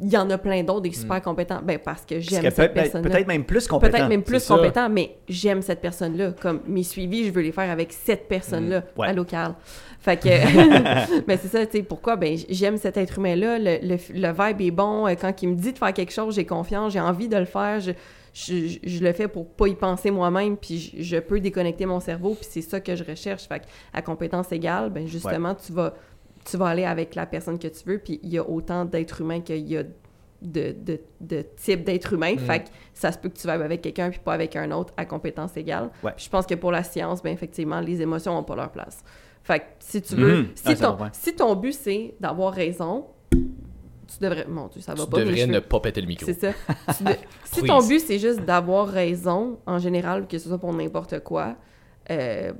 [0.00, 1.60] il y en a plein d'autres, des super compétents?
[1.60, 3.10] Ben, parce que Parce j'aime que cette peut- personne-là.
[3.10, 3.90] Peut-être même plus compétent.
[3.92, 4.54] Peut-être même plus ça.
[4.56, 6.34] compétent, mais j'aime cette personne-là.
[6.40, 9.00] Comme mes suivis, je veux les faire avec cette personne-là, Mm.
[9.00, 9.08] Ouais.
[9.08, 9.54] à local.
[9.98, 10.28] Fait que,
[11.26, 12.14] mais c'est ça, tu sais, pourquoi?
[12.14, 15.08] Ben, j'aime cet être humain-là, le, le, le vibe est bon.
[15.08, 17.44] Euh, Quand il me dit de faire quelque chose, j'ai confiance, j'ai envie de le
[17.46, 17.80] faire.
[17.80, 17.90] Je,
[18.32, 22.00] je, je le fais pour pas y penser moi-même, puis je, je peux déconnecter mon
[22.00, 23.46] cerveau, puis c'est ça que je recherche.
[23.48, 25.94] Fait que, à compétence égale, ben, justement, tu vas
[26.44, 29.20] tu vas aller avec la personne que tu veux, puis il y a autant d'êtres
[29.20, 29.82] humains qu'il y a
[30.40, 32.34] de, de, de type d'être humain.
[32.36, 32.38] Mm.
[32.38, 34.94] Fait que ça se peut que tu vibes avec quelqu'un puis pas avec un autre
[34.96, 35.90] à compétence égale.
[36.02, 36.12] Ouais.
[36.16, 39.02] Je pense que pour la science, ben effectivement, les émotions n'ont pas leur place.
[39.42, 40.48] Fait que si tu veux, Mhm.
[40.54, 43.06] si, Ah, ton, si ton but c'est d'avoir raison,
[44.08, 44.46] tu devrais.
[44.46, 45.18] Mon Dieu, ça va Tu pas.
[45.18, 46.26] mes devrais ne pas péter le micro.
[46.26, 46.52] C'est ça.
[46.96, 47.10] Tu de-
[47.44, 51.56] si ton but, c'est juste d'avoir raison, en général, que ce soit pour n'importe quoi,
[52.10, 52.52] euh,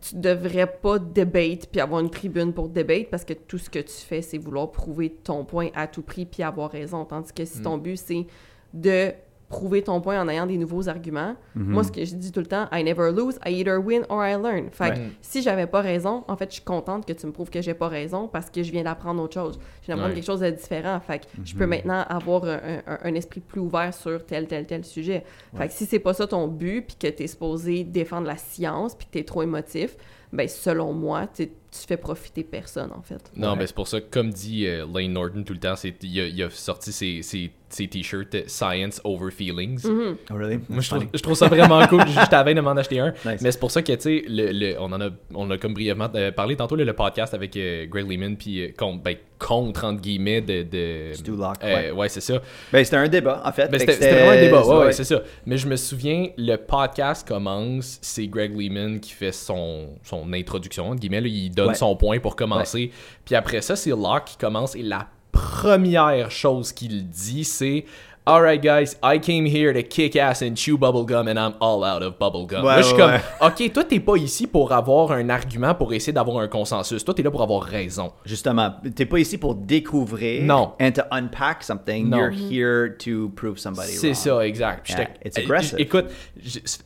[0.00, 3.80] tu devrais pas debate puis avoir une tribune pour debate parce que tout ce que
[3.80, 7.04] tu fais, c'est vouloir prouver ton point à tout prix puis avoir raison.
[7.04, 7.62] Tandis que si Mm.
[7.62, 8.26] ton but, c'est
[8.72, 9.12] de
[9.52, 11.64] prouver ton point en ayant des nouveaux arguments, Mhm.
[11.72, 14.24] moi, ce que je dis tout le temps, I never lose, I either win or
[14.24, 14.70] I learn.
[14.70, 15.10] Fait que Ouais.
[15.20, 17.74] si j'avais pas raison, en fait, je suis contente que tu me prouves que j'ai
[17.74, 19.58] pas raison parce que je viens d'apprendre autre chose.
[19.82, 20.20] Je viens d'apprendre Ouais.
[20.20, 20.98] quelque chose de différent.
[21.00, 24.64] Fait que je peux maintenant avoir un, un- un esprit plus ouvert sur tel, tel,
[24.66, 25.22] tel sujet.
[25.54, 28.94] Fait que si c'est pas ça ton but, puis que t'es supposé défendre la science,
[28.94, 29.96] puis que t'es trop émotif,
[30.32, 33.30] ben selon moi, tu tu fais profiter personne, en fait.
[33.34, 33.56] Non, Ouais.
[33.60, 36.26] mais c'est pour ça, comme dit euh, Lane Norton tout le temps, c'est, il, a,
[36.26, 39.86] il a sorti ses, ses, ses t-shirts euh, Science Over Feelings.
[39.86, 40.16] Mhm.
[40.30, 40.58] Oh, really?
[40.68, 42.02] Moi, je trouve, je trouve ça vraiment cool.
[42.08, 43.12] J'étais à veille de m'en acheter un.
[43.24, 43.40] Nice.
[43.40, 45.72] Mais c'est pour ça que, tu sais, le, le- on en a, on a comme
[45.72, 49.84] brièvement euh, parlé tantôt, le podcast avec euh, Greg Lehman, puis euh, contre, ben, contre,
[49.86, 50.62] entre guillemets, de.
[50.62, 51.90] de Stu Locke, euh, ouais.
[51.92, 52.40] ouais, c'est ça.
[52.70, 53.68] Ben, c'était un débat, en fait.
[53.70, 54.92] Ben, c'était c'était vraiment un débat, ouais, ouais, ouais.
[54.92, 55.22] c'est ça.
[55.46, 60.90] Mais je me souviens, le podcast commence, c'est Greg Lehman qui fait son, son introduction,
[60.90, 61.74] entre guillemets, là, il donne Ouais.
[61.74, 62.90] son point pour commencer.
[63.24, 67.84] Puis après ça, c'est Locke qui commence et la première chose qu'il dit, c'est
[68.24, 72.04] Alright guys, I came here to kick ass and chew bubblegum and I'm all out
[72.04, 72.62] of bubblegum.
[72.62, 73.66] Ouais, Là, je suis ouais, comme, ouais.
[73.66, 77.04] ok, toi t'es pas ici pour avoir un argument, pour essayer d'avoir un consensus.
[77.04, 78.12] Toi t'es là pour avoir raison.
[78.24, 80.74] Justement, t'es pas ici pour découvrir Non.
[80.80, 82.08] and to unpack something.
[82.08, 82.18] Non.
[82.30, 84.38] You're here to prove somebody C'est wrong.
[84.40, 84.84] ça, exact.
[84.84, 85.80] Puis Yeah, j'étais- it's aggressive.
[85.80, 86.04] Écoute,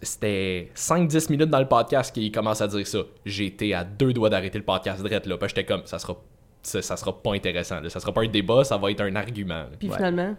[0.00, 3.00] c'était 5-10 minutes dans le podcast qu'il commence à dire ça.
[3.26, 5.36] Été à deux doigts d'arrêter le podcast direct là.
[5.36, 6.16] Puis j'étais comme, ça sera,
[6.62, 7.78] ça, ça sera pas intéressant.
[7.82, 7.90] Là.
[7.90, 9.54] Ça sera pas un débat, ça va être un argument.
[9.54, 9.68] là.
[9.78, 9.96] Puis Ouais.
[9.96, 10.36] finalement, Fina-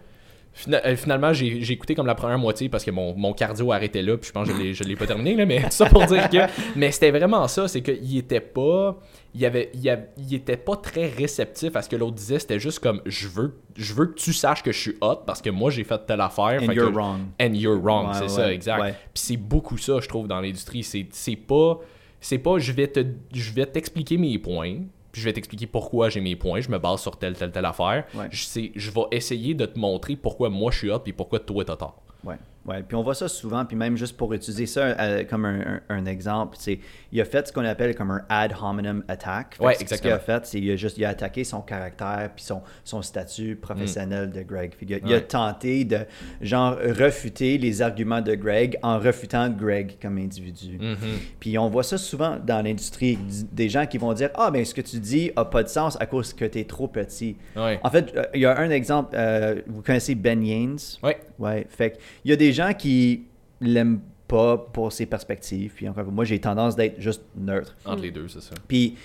[0.52, 4.16] finalement, j'ai écouté comme la première moitié parce que mon, mon cardio arrêtait là.
[4.16, 5.34] Puis je pense que je l'ai- je l'ai pas terminé.
[5.34, 6.38] Là, mais tout ça pour dire que.
[6.76, 7.68] Mais c'était vraiment ça.
[7.68, 8.98] C'est qu'il était pas.
[9.34, 12.38] Il, avait, il, avait- il était pas très réceptif à ce que l'autre disait.
[12.38, 15.40] C'était juste comme je veux, je veux que tu saches que je suis hot parce
[15.42, 16.60] que moi j'ai fait telle affaire.
[16.62, 17.20] And Fait you're que- wrong.
[17.40, 18.80] And you're wrong, Ouais, c'est ouais, ça, exact.
[18.80, 18.92] ouais.
[18.92, 20.82] Puis c'est beaucoup ça, je trouve, dans l'industrie.
[20.82, 21.78] C'est c'est pas,
[22.20, 24.78] c'est pas, je vais te, je vais t'expliquer mes points,
[25.12, 26.60] puis je vais t'expliquer pourquoi j'ai mes points.
[26.60, 28.04] Je me base sur telle, telle, telle affaire.
[28.14, 28.28] Ouais.
[28.30, 31.40] Je sais, je vais essayer de te montrer pourquoi moi je suis hot, puis pourquoi
[31.40, 32.02] toi t'as tort.
[32.24, 32.36] Ouais,
[32.68, 32.82] ouais.
[32.86, 35.80] Puis on voit ça souvent, puis même juste pour utiliser ça euh, comme un, un-
[35.96, 36.78] un exemple, c'est
[37.10, 39.56] il a fait ce qu'on appelle comme un ad hominem attack.
[39.60, 40.16] Ouais, que ce- exactement.
[40.16, 43.02] qu'il a fait, c'est il a juste il a attaqué son caractère puis son, son
[43.02, 44.72] statut professionnel de Greg.
[44.78, 45.22] Qu'il a- il a Mm.
[45.22, 45.98] Tenté de
[46.40, 50.78] genre refuter les arguments de Greg en refutant Greg comme individu.
[50.78, 50.94] Mm.
[51.40, 53.18] Puis on voit ça souvent dans l'industrie,
[53.52, 55.96] des gens qui vont dire ah ben ce que tu dis a pas de sens
[56.00, 57.36] à cause que tu es trop petit.
[57.56, 57.78] Ouais.
[57.82, 60.78] En fait, euh, il y a un exemple, euh, vous connaissez Ben Yanes?
[61.02, 61.18] Ouais.
[61.38, 63.22] Ouais, fait il y a des gens qui
[63.60, 65.72] l'aiment pas pour ses perspectives.
[65.74, 67.76] Puis encore, moi, j'ai tendance d'être juste neutre.
[67.86, 68.54] Entre les deux, c'est ça.
[68.66, 68.96] Puis,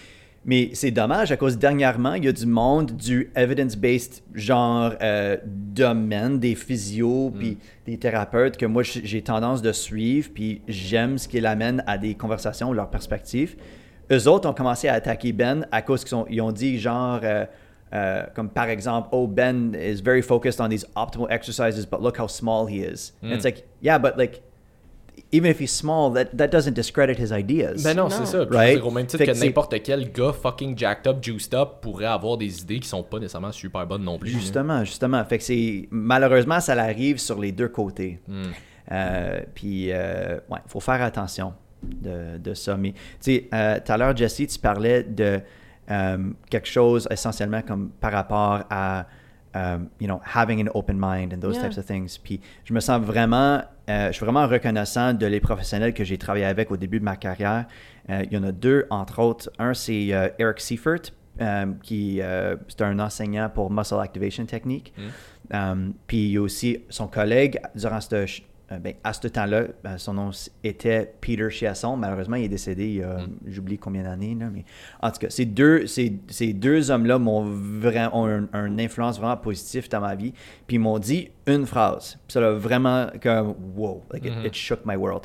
[0.46, 5.38] mais c'est dommage à cause dernièrement, il y a du monde du evidence-based genre euh,
[5.46, 11.30] domaine, des physios, puis des thérapeutes que moi j'ai tendance de suivre, puis j'aime ce
[11.30, 13.56] qu'ils amènent à des conversations, leurs perspectives.
[14.12, 17.22] Eux autres ont commencé à attaquer Ben à cause qu'ils ont, ils ont dit genre.
[17.24, 17.46] euh,
[17.94, 22.18] euh, comme par exemple, oh, Ben is very focused on these optimal exercises, but look
[22.18, 23.14] how small he is.
[23.22, 24.42] And it's like, yeah, but like,
[25.32, 27.84] even if he's small, that, that doesn't discredit his ideas.
[27.84, 28.10] Ben non, Non.
[28.10, 28.46] c'est ça.
[28.50, 28.78] Right?
[28.78, 32.06] dire, au même titre Fait que, n'importe quel gars fucking jacked up, juiced up pourrait
[32.06, 34.32] avoir des idées qui sont pas nécessairement super bonnes non plus.
[34.32, 34.40] là.
[34.40, 35.24] Justement, justement.
[35.26, 38.20] Fait que c'est malheureusement ça l'arrive sur les deux côtés.
[38.28, 38.44] Hmm.
[38.92, 42.76] Euh, puis euh, ouais, faut faire attention de, de ça.
[42.76, 45.42] Mais tu sais, euh, tout à l'heure Jesse, tu parlais de
[45.92, 46.18] euh,
[46.50, 49.06] quelque chose essentiellement comme par rapport à
[49.56, 51.64] um, you know having an open mind and those Yeah.
[51.70, 52.18] types of things.
[52.18, 56.18] Puis je me sens vraiment, euh, je suis vraiment reconnaissant de les professionnels que j'ai
[56.18, 57.66] travaillé avec au début de ma carrière.
[58.10, 59.50] Euh, il y en a deux entre autres.
[59.60, 61.02] Un c'est euh, Eric Seifert.
[61.42, 64.94] euh, qui euh, c'est un enseignant pour muscle activation technique.
[65.54, 68.46] Euh, puis il y a aussi son collègue durant ce, ch- euh,
[68.80, 70.30] ben, à ce temps-là, euh, son nom
[70.64, 71.96] était Peter Chiasson.
[71.98, 73.18] Malheureusement, il est décédé il y a,
[73.48, 74.36] j'oublie combien d'années.
[74.40, 74.66] là, Mais
[75.02, 79.18] en tout cas, ces deux, ces, ces deux hommes-là m'ont vraiment ont un, un influence
[79.20, 80.34] vraiment positive dans ma vie.
[80.68, 82.18] Puis ils m'ont dit une phrase.
[82.28, 85.24] Puis ça l'a vraiment comme wow, like it- it, shook my world.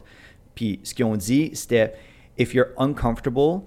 [0.54, 1.94] Puis ce qu'ils ont dit, c'était
[2.38, 3.62] if you're uncomfortable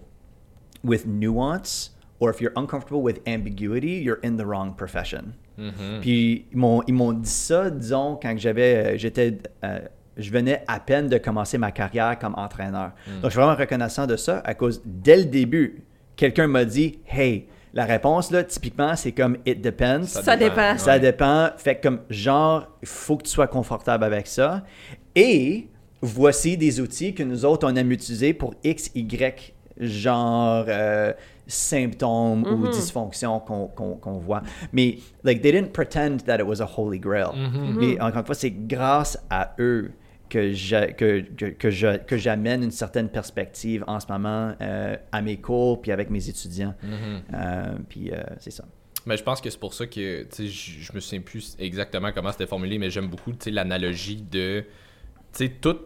[0.83, 5.33] with nuance or if you're uncomfortable with ambiguity, you're in the wrong profession.
[6.01, 9.79] Puis ils m'ont, ils m'ont dit ça, disons, quand j'avais, euh, j'étais, euh,
[10.17, 12.91] je venais à peine de commencer ma carrière comme entraîneur.
[13.21, 15.83] Donc je suis vraiment reconnaissant de ça à cause, dès le début,
[16.15, 20.03] quelqu'un m'a dit, hey, La réponse, là, typiquement, c'est comme it depends.
[20.03, 20.77] Ça Ça dépend.
[20.77, 20.99] Ça Ouais.
[20.99, 21.51] dépend.
[21.55, 24.63] Fait que comme genre, il faut que tu sois confortable avec ça.
[25.15, 25.67] Et
[26.01, 31.13] voici des outils que nous autres, on aime utiliser pour X, Y, genre euh,
[31.51, 34.41] symptômes ou dysfonctions qu'on qu'on voit.
[34.71, 37.29] Mais, like, they didn't pretend that it was a holy grail.
[37.79, 39.91] Mais encore une fois, c'est grâce à eux
[40.29, 45.37] que j'a- que, que, que j'amène une certaine perspective en ce moment euh, à mes
[45.37, 46.73] cours puis avec mes étudiants.
[47.33, 48.63] Euh, puis euh, c'est ça.
[49.05, 52.11] Mais je pense que c'est pour ça que, tu sais, je me souviens plus exactement
[52.13, 54.61] comment c'était formulé, mais j'aime beaucoup, tu sais, l'analogie de,
[55.33, 55.79] tu sais, tout,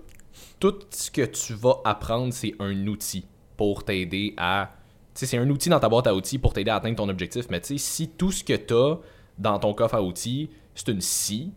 [0.59, 3.25] tout ce que tu vas apprendre, c'est un outil
[3.57, 4.74] pour t'aider à,
[5.15, 7.61] c'est un outil dans ta boîte à outils pour t'aider à atteindre ton objectif, mais
[7.61, 8.97] tu sais, si tout ce que tu as
[9.37, 11.51] dans ton coffre à outils, c'est une scie,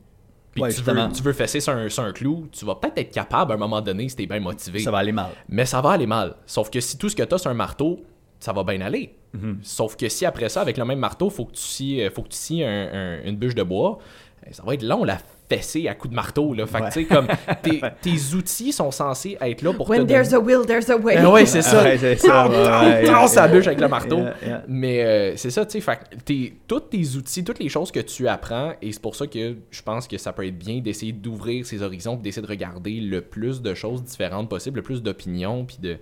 [0.52, 2.98] puis Ouais, tu, veux, tu veux fesser sur un, sur un clou, tu vas peut-être
[2.98, 4.78] être capable à un moment donné si t'es bien motivé.
[4.80, 5.30] Ça va aller mal.
[5.48, 6.36] Mais ça va aller mal.
[6.46, 8.00] Sauf que si tout ce que tu as, c'est un marteau,
[8.40, 9.14] ça va bien aller.
[9.34, 9.58] Mhm.
[9.62, 12.22] Sauf que si après ça, avec le même marteau, faut que tu scies, euh, faut
[12.22, 13.98] que tu scies un- un- une bûche de bois,
[14.46, 15.18] euh, ça va être long la
[15.48, 16.52] fessée à coups de marteau.
[16.54, 16.66] Là.
[16.66, 16.90] Fait que, Ouais.
[16.90, 17.26] tu sais, comme
[17.62, 20.90] tes, tes outils sont censés être là pour When te there's donner- a will, there's
[20.90, 21.16] a way.
[21.16, 21.82] Ben ouais, c'est ça.
[21.82, 22.48] Ouais, c'est ça.
[22.48, 23.36] ouais, ouais, Tasse ouais.
[23.36, 24.18] la bûche avec le marteau.
[24.18, 24.62] Yeah, yeah.
[24.68, 27.90] Mais euh, c'est ça, tu sais, fait que tes- tous tes outils, toutes les choses
[27.90, 30.80] que tu apprends, et c'est pour ça que je pense que ça peut être bien
[30.80, 35.02] d'essayer d'ouvrir ses horizons, d'essayer de regarder le plus de choses différentes possibles, le plus
[35.02, 35.96] d'opinions, puis de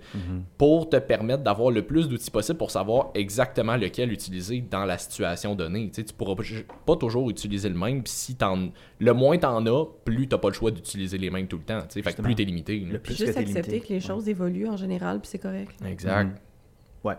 [0.57, 4.97] pour te permettre d'avoir le plus d'outils possible pour savoir exactement lequel utiliser dans la
[4.97, 5.87] situation donnée.
[5.89, 6.43] Tu sais, tu pourras pas-
[6.85, 8.69] pas toujours utiliser le même, puis si t'en,
[8.99, 11.81] le moins t'en as, plus t'as pas le choix d'utiliser les mêmes tout le temps.
[11.89, 12.79] Fait que plus t'es limité.
[12.79, 13.79] Le plus Juste que accepter limité.
[13.87, 15.71] que les choses évoluent en général, puis c'est correct.
[15.85, 16.39] Exact.
[17.03, 17.15] Ouais.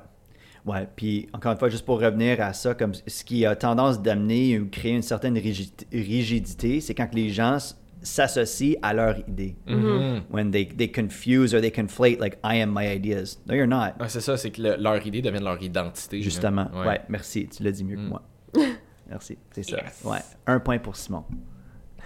[0.66, 4.02] Ouais, puis encore une fois, juste pour revenir à ça, comme ce qui a tendance
[4.02, 7.56] d'amener ou créer une certaine rigid- rigidité, c'est quand les gens
[8.02, 9.56] s'associent à leur idée.
[9.66, 10.22] Mhm.
[10.30, 13.38] When they, they confuse or they conflate, like, I am my ideas.
[13.48, 13.92] No, you're not.
[14.00, 16.20] Ouais, c'est ça, c'est que le- leur idée devient leur identité.
[16.22, 16.68] Justement.
[16.74, 16.86] Ouais.
[16.86, 17.00] Ouais.
[17.08, 17.48] merci.
[17.48, 18.08] Tu l'as dit mieux que Mm.
[18.08, 18.22] moi.
[19.10, 19.38] Merci.
[19.52, 19.78] C'est ça.
[19.78, 20.02] Yes.
[20.04, 20.18] Ouais.
[20.46, 21.24] Un point pour Simon.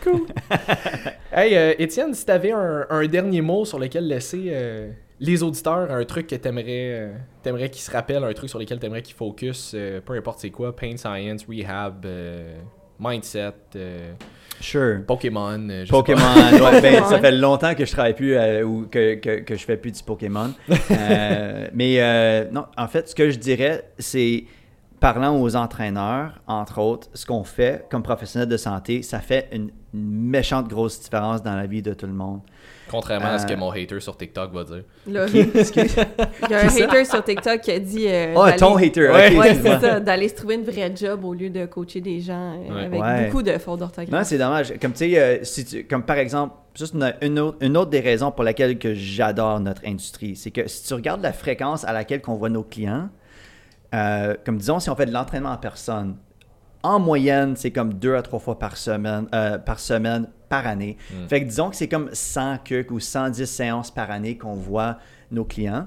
[1.35, 5.91] Hey, euh, Étienne, si t'avais un, un dernier mot sur lequel laisser euh, les auditeurs,
[5.91, 9.15] un truc que t'aimerais, euh, t'aimerais qu'ils se rappellent, un truc sur lequel t'aimerais qu'ils
[9.15, 12.55] focus, euh, peu importe c'est quoi, pain science, rehab, euh,
[13.01, 14.13] mindset, euh,
[14.61, 14.99] Sure.
[15.07, 16.71] Pokémon, je Pokémon, pas.
[16.73, 19.65] ouais, ben, ça fait longtemps que je travaille plus euh, ou que, que, que je
[19.65, 20.53] fais plus du Pokémon.
[20.91, 24.45] Euh, mais euh, non, en fait, ce que je dirais, c'est
[25.03, 29.71] parlant aux entraîneurs, entre autres, ce qu'on fait comme professionnel de santé, ça fait une,
[29.93, 32.41] une méchante grosse différence dans la vie de tout le monde.
[32.91, 34.85] Contrairement à ce que Euh, mon hater sur TikTok va dire.
[35.07, 38.07] Là, il y a un hater sur TikTok qui a dit.
[38.07, 39.33] euh, Oh, d'aller- ton hater, Ouais.
[39.35, 39.41] ok.
[39.41, 39.79] Ouais, excuse-moi.
[39.81, 42.73] c'est ça, d'aller se trouver une vraie job au lieu de coacher des gens euh,
[42.75, 42.85] Ouais.
[42.85, 43.25] avec Ouais.
[43.27, 44.11] beaucoup de fautes d'orthographe.
[44.13, 44.73] Non, c'est dommage.
[44.81, 47.91] Comme tu sais, euh, si tu- comme par exemple, juste une, une autre, une autre
[47.91, 51.85] des raisons pour laquelle que j'adore notre industrie, c'est que si tu regardes la fréquence
[51.85, 53.09] à laquelle qu'on voit nos clients,
[53.95, 56.17] euh, comme disons si on fait de l'entraînement en personne,
[56.83, 60.97] en moyenne, c'est comme deux à trois fois par semaine, euh, par semaine, par année.
[61.11, 61.29] Mm.
[61.29, 64.99] Fait que disons que c'est comme 100 cucs ou 110 séances par année qu'on voit
[65.31, 65.87] nos clients.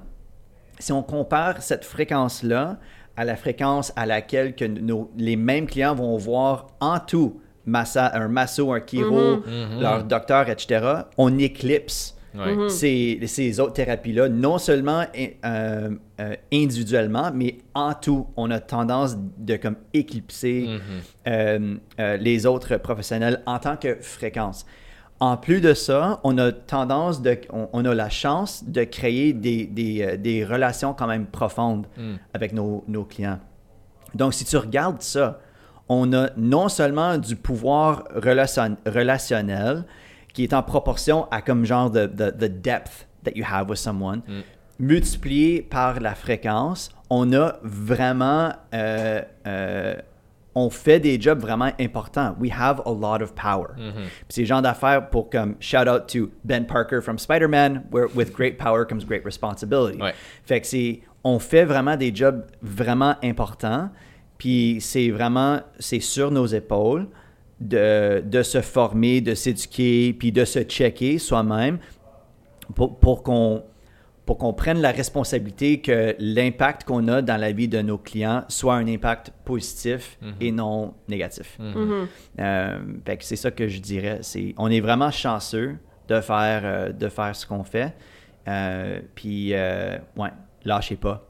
[0.79, 2.77] Si on compare cette fréquence-là
[3.17, 8.11] à la fréquence à laquelle que nos, les mêmes clients vont voir en tout massa,
[8.13, 9.79] un masso, un chiro, Mhm.
[9.81, 10.85] leur docteur, etc.,
[11.17, 12.55] on éclipse Ouais.
[12.55, 12.69] Mhm.
[12.69, 15.03] ces, ces autres thérapies-là, non seulement
[15.45, 18.27] euh, euh, individuellement, mais en tout.
[18.35, 20.79] On a tendance de comme éclipser Mhm.
[21.27, 24.65] euh, euh, les autres professionnels en tant que fréquence.
[25.21, 29.31] En plus de ça, on a tendance de, on, on a la chance de créer
[29.31, 32.15] des, des, des relations quand même profondes Mm.
[32.33, 33.39] avec nos, nos clients.
[34.13, 35.39] Donc, si tu regardes ça,
[35.87, 39.83] on a non seulement du pouvoir relation- relationnel
[40.35, 43.79] qui est en proportion à comme genre de, de, the depth that you have with
[43.79, 44.41] someone, Mm.
[44.79, 49.95] multiplié par la fréquence, on a vraiment, euh, euh,
[50.53, 52.35] on fait des jobs vraiment importants.
[52.39, 53.69] We have a lot of power.
[53.77, 53.93] Mhm.
[53.93, 58.07] Puis c'est le genre d'affaires pour comme shout out to Ben Parker from Spider-Man, where
[58.15, 60.01] with great power comes great responsibility.
[60.01, 60.13] Ouais.
[60.45, 63.89] Fait que c'est, on fait vraiment des jobs vraiment importants,
[64.37, 67.07] puis c'est vraiment, c'est sur nos épaules
[67.59, 71.77] de, de se former, de s'éduquer, puis de se checker soi-même
[72.75, 73.63] pour, pour qu'on
[74.25, 78.43] pour qu'on prenne la responsabilité que l'impact qu'on a dans la vie de nos clients
[78.47, 80.33] soit un impact positif Mhm.
[80.41, 81.59] et non négatif.
[82.39, 84.17] Euh, fait que c'est ça que je dirais.
[84.21, 85.75] C'est, on est vraiment chanceux
[86.07, 87.93] de faire, euh, de faire ce qu'on fait.
[88.47, 90.29] Euh, puis, euh, ouais,
[90.63, 91.27] lâchez pas.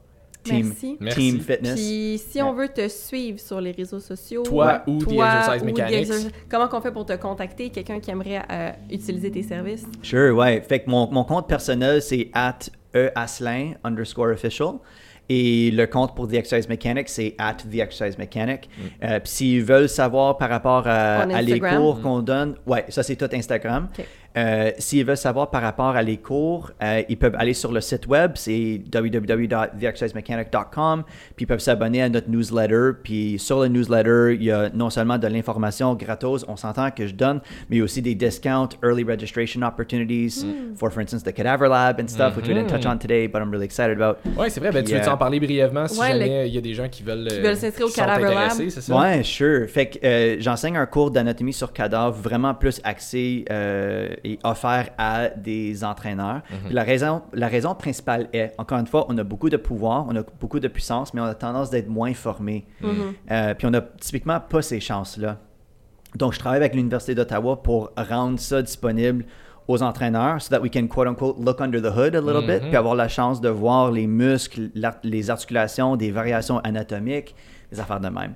[0.48, 0.96] Team, Merci.
[1.00, 1.20] Merci.
[1.20, 1.74] team fitness.
[1.74, 6.08] Puis si on veut te suivre sur les réseaux sociaux, Toi ou The Exercise Mechanics.
[6.48, 9.86] Comment qu'on fait pour te contacter, quelqu'un qui aimerait euh, utiliser tes services?
[10.02, 10.60] Sure, ouais.
[10.60, 12.58] Fait que mon, mon compte personnel, c'est at
[12.94, 14.78] easlin underscore official.
[15.28, 18.68] Et le compte pour The Exercise Mechanic, c'est at The Exercise Mechanic.
[19.02, 23.16] Euh, Puis s'ils veulent savoir par rapport à, les cours qu'on donne, ouais, ça c'est
[23.16, 23.88] tout Instagram.
[24.36, 27.80] Euh, s'ils veulent savoir par rapport à les cours, euh, ils peuvent aller sur le
[27.80, 31.04] site web, c'est www.theexercisemechanic.com,
[31.34, 32.90] puis ils peuvent s'abonner à notre newsletter.
[33.02, 37.06] Puis sur le newsletter, il y a non seulement de l'information gratos, on s'entend que
[37.06, 40.44] je donne, mais il y a aussi des discounts, early registration opportunities
[40.76, 43.40] for, for instance, the Cadaver Lab and stuff, which we didn't touch on today, but
[43.40, 44.18] I'm really excited about.
[44.36, 44.70] Ouais, c'est vrai.
[44.70, 46.74] Ben, tu Puis, veux euh, en parler brièvement si Ouais, jamais il y a des
[46.74, 48.70] gens qui veulent, euh, veulent s'inscrire au sont Cadaver Lab?
[48.70, 48.96] ça?
[48.98, 49.68] Ouais, sure.
[49.68, 53.44] Fait que euh, j'enseigne un cours d'anatomie sur cadavre vraiment plus axé
[54.26, 56.42] et offert à des entraîneurs.
[56.64, 60.04] Puis la, raison, la raison principale est, encore une fois, on a beaucoup de pouvoir,
[60.08, 62.66] on a beaucoup de puissance, mais on a tendance d'être moins formé.
[63.30, 65.38] Euh, puis on a typiquement pas ces chances-là.
[66.16, 69.24] Donc, je travaille avec l'Université d'Ottawa pour rendre ça disponible
[69.68, 72.60] aux entraîneurs, so that we can quote unquote look under the hood a little bit,
[72.68, 74.70] puis avoir la chance de voir les muscles,
[75.02, 77.34] les articulations, des variations anatomiques,
[77.72, 78.34] des affaires de même.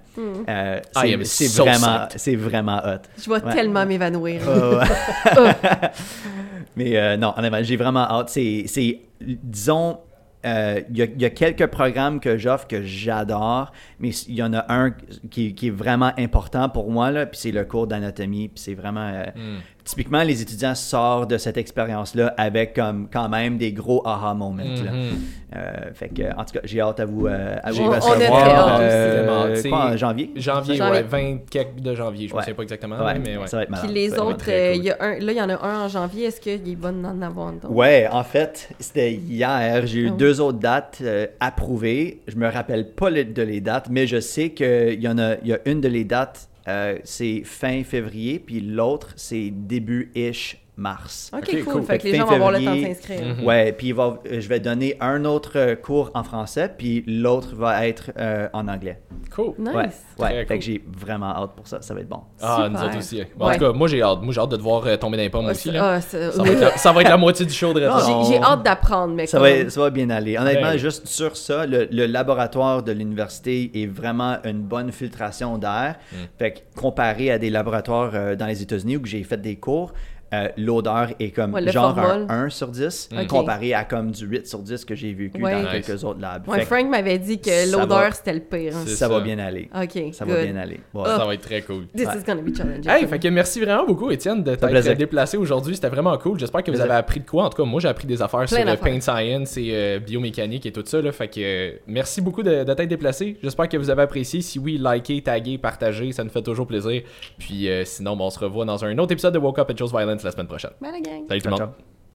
[0.48, 2.18] Euh, I c'est- so vraiment, psyched.
[2.18, 3.02] c'est vraiment hot.
[3.16, 3.52] Je vais Ouais.
[3.52, 4.40] tellement m'évanouir.
[4.48, 4.82] Euh.
[6.76, 8.28] Mais euh, non, honnêtement, j'ai vraiment hâte.
[8.30, 9.98] C'est, c'est- disons,
[10.46, 14.34] euh, il y, a- il y a quelques programmes que j'offre que j'adore, mais il
[14.34, 14.92] y en a un
[15.30, 18.74] qui, qui est vraiment important pour moi, là, puis c'est le cours d'anatomie, puis c'est
[18.74, 19.06] vraiment...
[19.12, 19.58] euh,
[19.90, 24.62] Typiquement, les étudiants sortent de cette expérience-là avec comme, quand même des gros aha moments.
[24.62, 25.18] Mhm.
[25.56, 27.92] Euh, fait que, en tout cas, j'ai hâte à vous, euh, à vous On- on
[27.94, 28.40] est recevoir.
[28.44, 30.30] très hâte euh, quoi, en janvier?
[30.36, 30.92] Janvier, Janvier.
[30.92, 32.44] ouais, 20 quelques de janvier, je ne Ouais.
[32.44, 33.46] sais pas exactement, Ouais, mais ouais.
[33.48, 33.84] ça va être malade.
[33.86, 34.84] Puis les Ça autres, euh, cool.
[34.84, 36.26] y a un, là, il y en a un en janvier.
[36.26, 37.70] Est-ce qu'il est bon d'en avoir d'autres?
[37.72, 39.86] Ouais, en fait, c'était hier.
[39.86, 42.20] J'ai eu Ah deux autres dates euh, approuvées.
[42.28, 45.34] Je me rappelle pas les- de les dates, mais je sais qu'il y en a,
[45.42, 50.59] il y a une de les dates, euh, c'est fin février, puis l'autre, c'est début-ish
[50.80, 51.30] mars.
[51.36, 51.64] Ok, cool.
[51.64, 51.82] cool.
[51.82, 53.36] Fait Fait que que les gens vont avoir le temps de s'inscrire.
[53.36, 53.44] Mhm.
[53.44, 57.54] Ouais, puis il va, je vais donner un autre euh, cours en français, puis l'autre
[57.54, 59.00] va être euh, en anglais.
[59.34, 59.54] Cool.
[59.58, 59.72] Nice.
[60.18, 60.30] Ouais, ouais.
[60.30, 60.56] Fait cool.
[60.58, 61.80] que j'ai vraiment hâte pour ça.
[61.82, 62.20] Ça va être bon.
[62.40, 62.70] Ah, Super.
[62.70, 63.22] nous autres aussi.
[63.36, 64.22] Bon, En tout cas, moi j'ai hâte.
[64.22, 65.70] Moi j'ai hâte de te voir euh, tomber dans les pommes Ah, aussi.
[65.70, 65.94] Là.
[65.96, 68.26] ah, Ça, va être la, ça va être la moitié du show de réponse.
[68.28, 69.46] J'ai j'ai hâte d'apprendre, mais Ça comme...
[69.48, 70.36] va, ça va bien aller.
[70.38, 70.78] Honnêtement, Ouais.
[70.78, 75.96] juste sur ça, le, le laboratoire de l'université est vraiment une bonne filtration d'air.
[76.12, 76.16] Mm.
[76.38, 79.92] Fait que comparé à des laboratoires euh, dans les États-Unis où j'ai fait des cours,
[80.32, 82.26] euh, l'odeur est comme Ouais, le genre formol.
[82.28, 83.26] un 1 sur 10 Ok.
[83.26, 85.52] comparé à comme du 8 sur 10 que j'ai vécu Ouais.
[85.52, 85.84] dans Nice.
[85.86, 86.46] quelques autres labs.
[86.48, 88.76] Ouais, Frank m'avait dit que l'odeur, c'était le pire.
[88.76, 88.84] hein.
[88.86, 89.08] Ça, ça.
[89.08, 89.68] va bien aller.
[89.74, 90.34] Ok, Ça good.
[90.34, 90.80] va bien aller.
[90.94, 91.04] Ouais.
[91.04, 91.86] Ça va être très cool.
[91.88, 92.14] This Ouais.
[92.18, 92.90] is gonna be challenging.
[92.90, 95.74] Hey, fait que merci vraiment beaucoup, Étienne, de t'être déplacé aujourd'hui.
[95.74, 96.38] C'était vraiment cool.
[96.38, 97.44] J'espère que vous avez appris de quoi.
[97.44, 98.80] En tout cas, moi, j'ai appris des affaires sur euh, d'affaires.
[98.92, 101.00] pain science et euh, biomécanique et tout ça.
[101.02, 101.10] Là.
[101.12, 103.36] Fait que euh, merci beaucoup de, de t'être déplacé.
[103.42, 104.40] J'espère que vous avez apprécié.
[104.42, 106.12] Si oui, likez, taguez, partagez.
[106.12, 107.02] Ça nous fait toujours plaisir.
[107.38, 109.76] Puis euh, sinon, ben, on se revoit dans un autre épisode de Woke Up and
[109.76, 110.72] Chose Violence la semaine prochaine.
[110.80, 111.26] Bye, la gang.
[111.28, 111.72] Salut tout le monde.